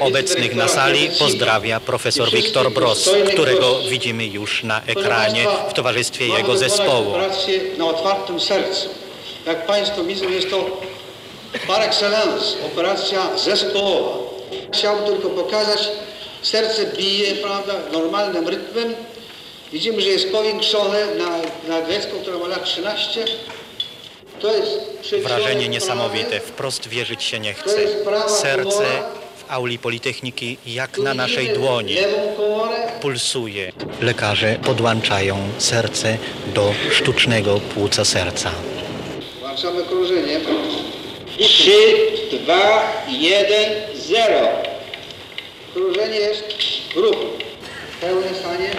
Obecnych 0.00 0.54
na 0.54 0.68
sali 0.68 1.10
pozdrawia 1.18 1.80
profesor 1.80 2.30
Wiktor 2.30 2.72
Bros, 2.72 3.10
którego 3.32 3.78
widzimy 3.90 4.26
już 4.26 4.62
na 4.62 4.82
ekranie 4.86 5.46
w 5.70 5.74
towarzystwie 5.74 6.26
jego 6.26 6.56
zespołu. 6.56 7.10
operację 7.10 7.60
na 7.78 7.86
otwartym 7.86 8.40
sercu. 8.40 8.88
Jak 9.46 9.66
Państwo 9.66 10.04
widzą, 10.04 10.28
jest 10.28 10.50
to 10.50 10.80
par 11.66 11.82
excellence 11.82 12.44
operacja 12.66 13.36
zespołowa. 13.36 14.18
Chciałbym 14.72 15.06
tylko 15.06 15.28
pokazać, 15.28 15.88
serce 16.42 16.86
bije 16.96 17.34
prawda, 17.34 17.74
normalnym 17.92 18.48
rytmem. 18.48 18.94
Widzimy, 19.72 20.00
że 20.00 20.08
jest 20.08 20.32
powiększone 20.32 21.06
na, 21.14 21.30
na 21.68 21.86
dziecko, 21.88 22.12
które 22.22 22.38
ma 22.38 22.46
lat 22.46 22.64
13. 22.64 23.24
To 24.40 24.56
jest 24.56 24.98
przewidziane 25.02 25.34
Wrażenie 25.34 25.66
w 25.66 25.68
niesamowite, 25.68 26.40
wprost 26.40 26.88
wierzyć 26.88 27.22
się 27.22 27.40
nie 27.40 27.54
chce. 27.54 27.76
Serce 28.28 28.84
w 29.36 29.52
auli 29.52 29.78
Politechniki 29.78 30.58
jak 30.66 30.98
na 30.98 31.14
naszej 31.14 31.48
dłoni 31.48 31.96
pulsuje. 33.00 33.72
Lekarze 34.00 34.58
podłączają 34.64 35.38
serce 35.58 36.18
do 36.54 36.72
sztucznego 36.92 37.60
płuca 37.74 38.04
serca. 38.04 38.50
Włączamy 39.40 39.84
krążenie. 39.84 40.40
3, 41.38 41.72
2, 42.44 42.82
1, 43.08 43.72
0. 43.94 44.48
Krążenie 45.74 46.16
jest 46.16 46.44
w 46.94 46.96
ruchu. 46.96 47.26
Pełne 48.00 48.34
stanie. 48.34 48.70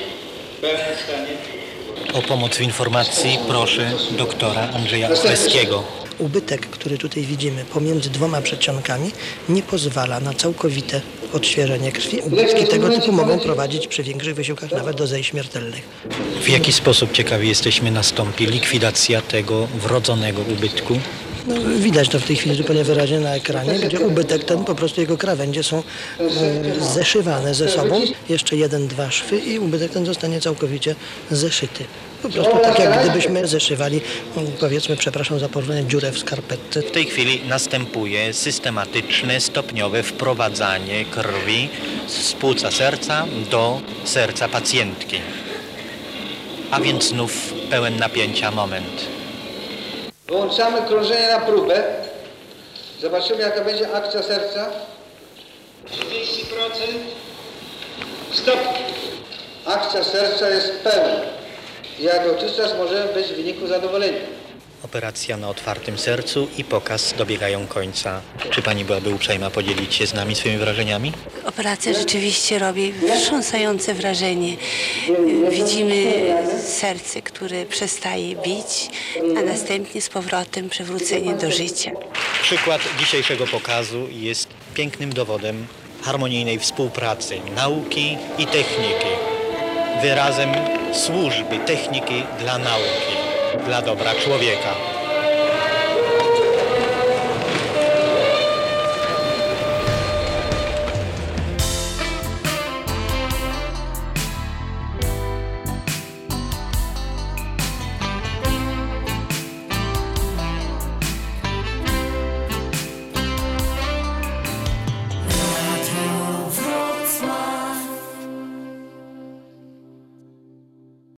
Pełne 0.62 0.95
stanie. 1.03 1.64
O 2.14 2.22
pomoc 2.22 2.56
w 2.58 2.62
informacji 2.62 3.39
proszę 3.48 3.91
doktora 4.18 4.70
Andrzeja 4.74 5.10
Kreskiego. 5.10 5.84
Ubytek, 6.20 6.68
który 6.70 6.98
tutaj 6.98 7.24
widzimy 7.24 7.66
pomiędzy 7.66 8.10
dwoma 8.10 8.41
przedsionkami 8.41 9.12
nie 9.50 9.64
pozwala 9.64 10.20
na 10.20 10.34
całkowite 10.34 11.02
odświeżenie 11.34 11.91
krwi. 11.91 12.20
Ubytki 12.20 12.68
tego 12.68 12.89
typu 12.89 13.12
mogą 13.12 13.39
prowadzić 13.39 13.88
przy 13.88 14.04
większych 14.04 14.36
wysiłkach 14.36 14.72
nawet 14.72 14.98
do 14.98 15.08
zejść 15.08 15.30
śmiertelnych. 15.30 15.82
W 16.41 16.50
jaki 16.50 16.74
sposób 16.74 17.12
ciekawi 17.12 17.48
jesteśmy 17.48 17.91
nastąpi 17.91 18.46
likwidacja 18.46 19.22
tego 19.22 19.68
wrodzonego 19.68 20.41
ubytku? 20.41 21.00
No, 21.48 21.56
widać 21.80 22.10
to 22.10 22.20
w 22.20 22.24
tej 22.24 22.36
chwili 22.36 22.56
zupełnie 22.56 22.84
wyraźnie 22.84 23.20
na 23.20 23.36
ekranie, 23.36 23.80
gdzie 23.80 24.00
ubytek 24.00 24.43
ten, 24.43 24.64
po 24.64 24.76
prostu 24.76 25.02
jego 25.02 25.18
krawędzie 25.18 25.64
są 25.64 25.84
e, 26.20 26.24
zeszywane 26.93 27.54
ze 27.54 27.70
sobą. 27.70 28.02
Jeszcze 28.30 28.56
jeden, 28.56 28.88
dwa 28.88 29.12
szwy 29.12 29.38
i 29.39 29.60
ubytek 29.60 29.91
ten 29.91 30.06
zostanie 30.06 30.41
całkowicie 30.41 30.96
zeszyty. 31.32 31.86
Po 32.24 32.30
prostu 32.30 32.58
tak 32.58 32.80
jak 32.80 33.04
gdybyśmy 33.04 33.48
zeszywali, 33.48 34.02
mm, 34.38 34.52
powiedzmy, 34.60 34.98
przepraszam 34.98 35.39
za 35.39 35.50
porównanie, 35.50 35.86
dziurę 35.88 36.12
w 36.12 36.20
skarpetce. 36.20 36.82
W 36.82 36.91
tej 36.91 37.06
chwili 37.06 37.41
następuje 37.48 38.34
systematyczne, 38.34 39.41
stopniowe 39.41 40.04
wprowadzanie 40.04 41.06
krwi 41.06 41.70
z 42.08 42.34
płuca 42.34 42.72
serca 42.72 43.26
do 43.52 43.82
serca 44.06 44.48
pacjentki. 44.48 45.18
A 46.72 46.82
więc 46.82 47.08
znów 47.10 47.54
pełen 47.70 47.98
napięcia 47.98 48.52
moment. 48.52 49.14
Wyłączamy 50.28 50.82
krążenie 50.82 51.28
na 51.28 51.40
próbę. 51.40 51.84
Zobaczymy 53.02 53.42
jaka 53.42 53.62
będzie 53.62 53.94
akcja 53.94 54.24
serca. 54.24 54.70
30%. 55.92 56.02
Stop. 58.32 58.60
Akcja 59.66 60.04
serca 60.04 60.50
jest 60.50 60.72
pełna. 60.84 61.22
Jak 62.00 62.28
dotychczas 62.28 62.78
możemy 62.78 63.14
być 63.14 63.28
w 63.28 63.36
wyniku 63.36 63.68
zadowoleni. 63.68 64.18
Operacja 64.86 65.38
na 65.38 65.50
otwartym 65.50 65.98
sercu 65.98 66.48
i 66.58 66.64
pokaz 66.64 67.14
dobiegają 67.18 67.68
końca. 67.68 68.22
Czy 68.52 68.62
pani 68.62 68.86
byłaby 68.86 69.10
uprzejma 69.10 69.50
podzielić 69.50 69.96
się 69.96 70.08
z 70.08 70.14
nami 70.14 70.36
swoimi 70.36 70.58
wrażeniami? 70.58 71.12
Operacja 71.46 71.94
rzeczywiście 71.94 72.60
robi 72.60 72.94
wstrząsające 73.16 73.94
wrażenie. 73.94 74.58
Widzimy 75.50 76.06
serce, 76.68 77.22
które 77.22 77.66
przestaje 77.66 78.36
bić, 78.36 78.90
a 79.38 79.42
następnie 79.42 80.02
z 80.02 80.10
powrotem 80.10 80.70
przywrócenie 80.70 81.34
do 81.34 81.52
życia. 81.52 81.92
Przykład 82.42 82.82
dzisiejszego 83.00 83.48
pokazu 83.48 84.08
jest 84.12 84.48
pięknym 84.74 85.14
dowodem 85.14 85.68
harmonijnej 86.04 86.60
współpracy 86.60 87.38
nauki 87.56 88.18
i 88.38 88.46
techniki. 88.46 89.12
Wyrazem 90.02 90.50
służby 90.94 91.60
techniki 91.66 92.24
dla 92.40 92.58
nauki, 92.58 93.25
dla 93.58 93.82
dobra 93.82 94.12
człowieka. 94.14 94.95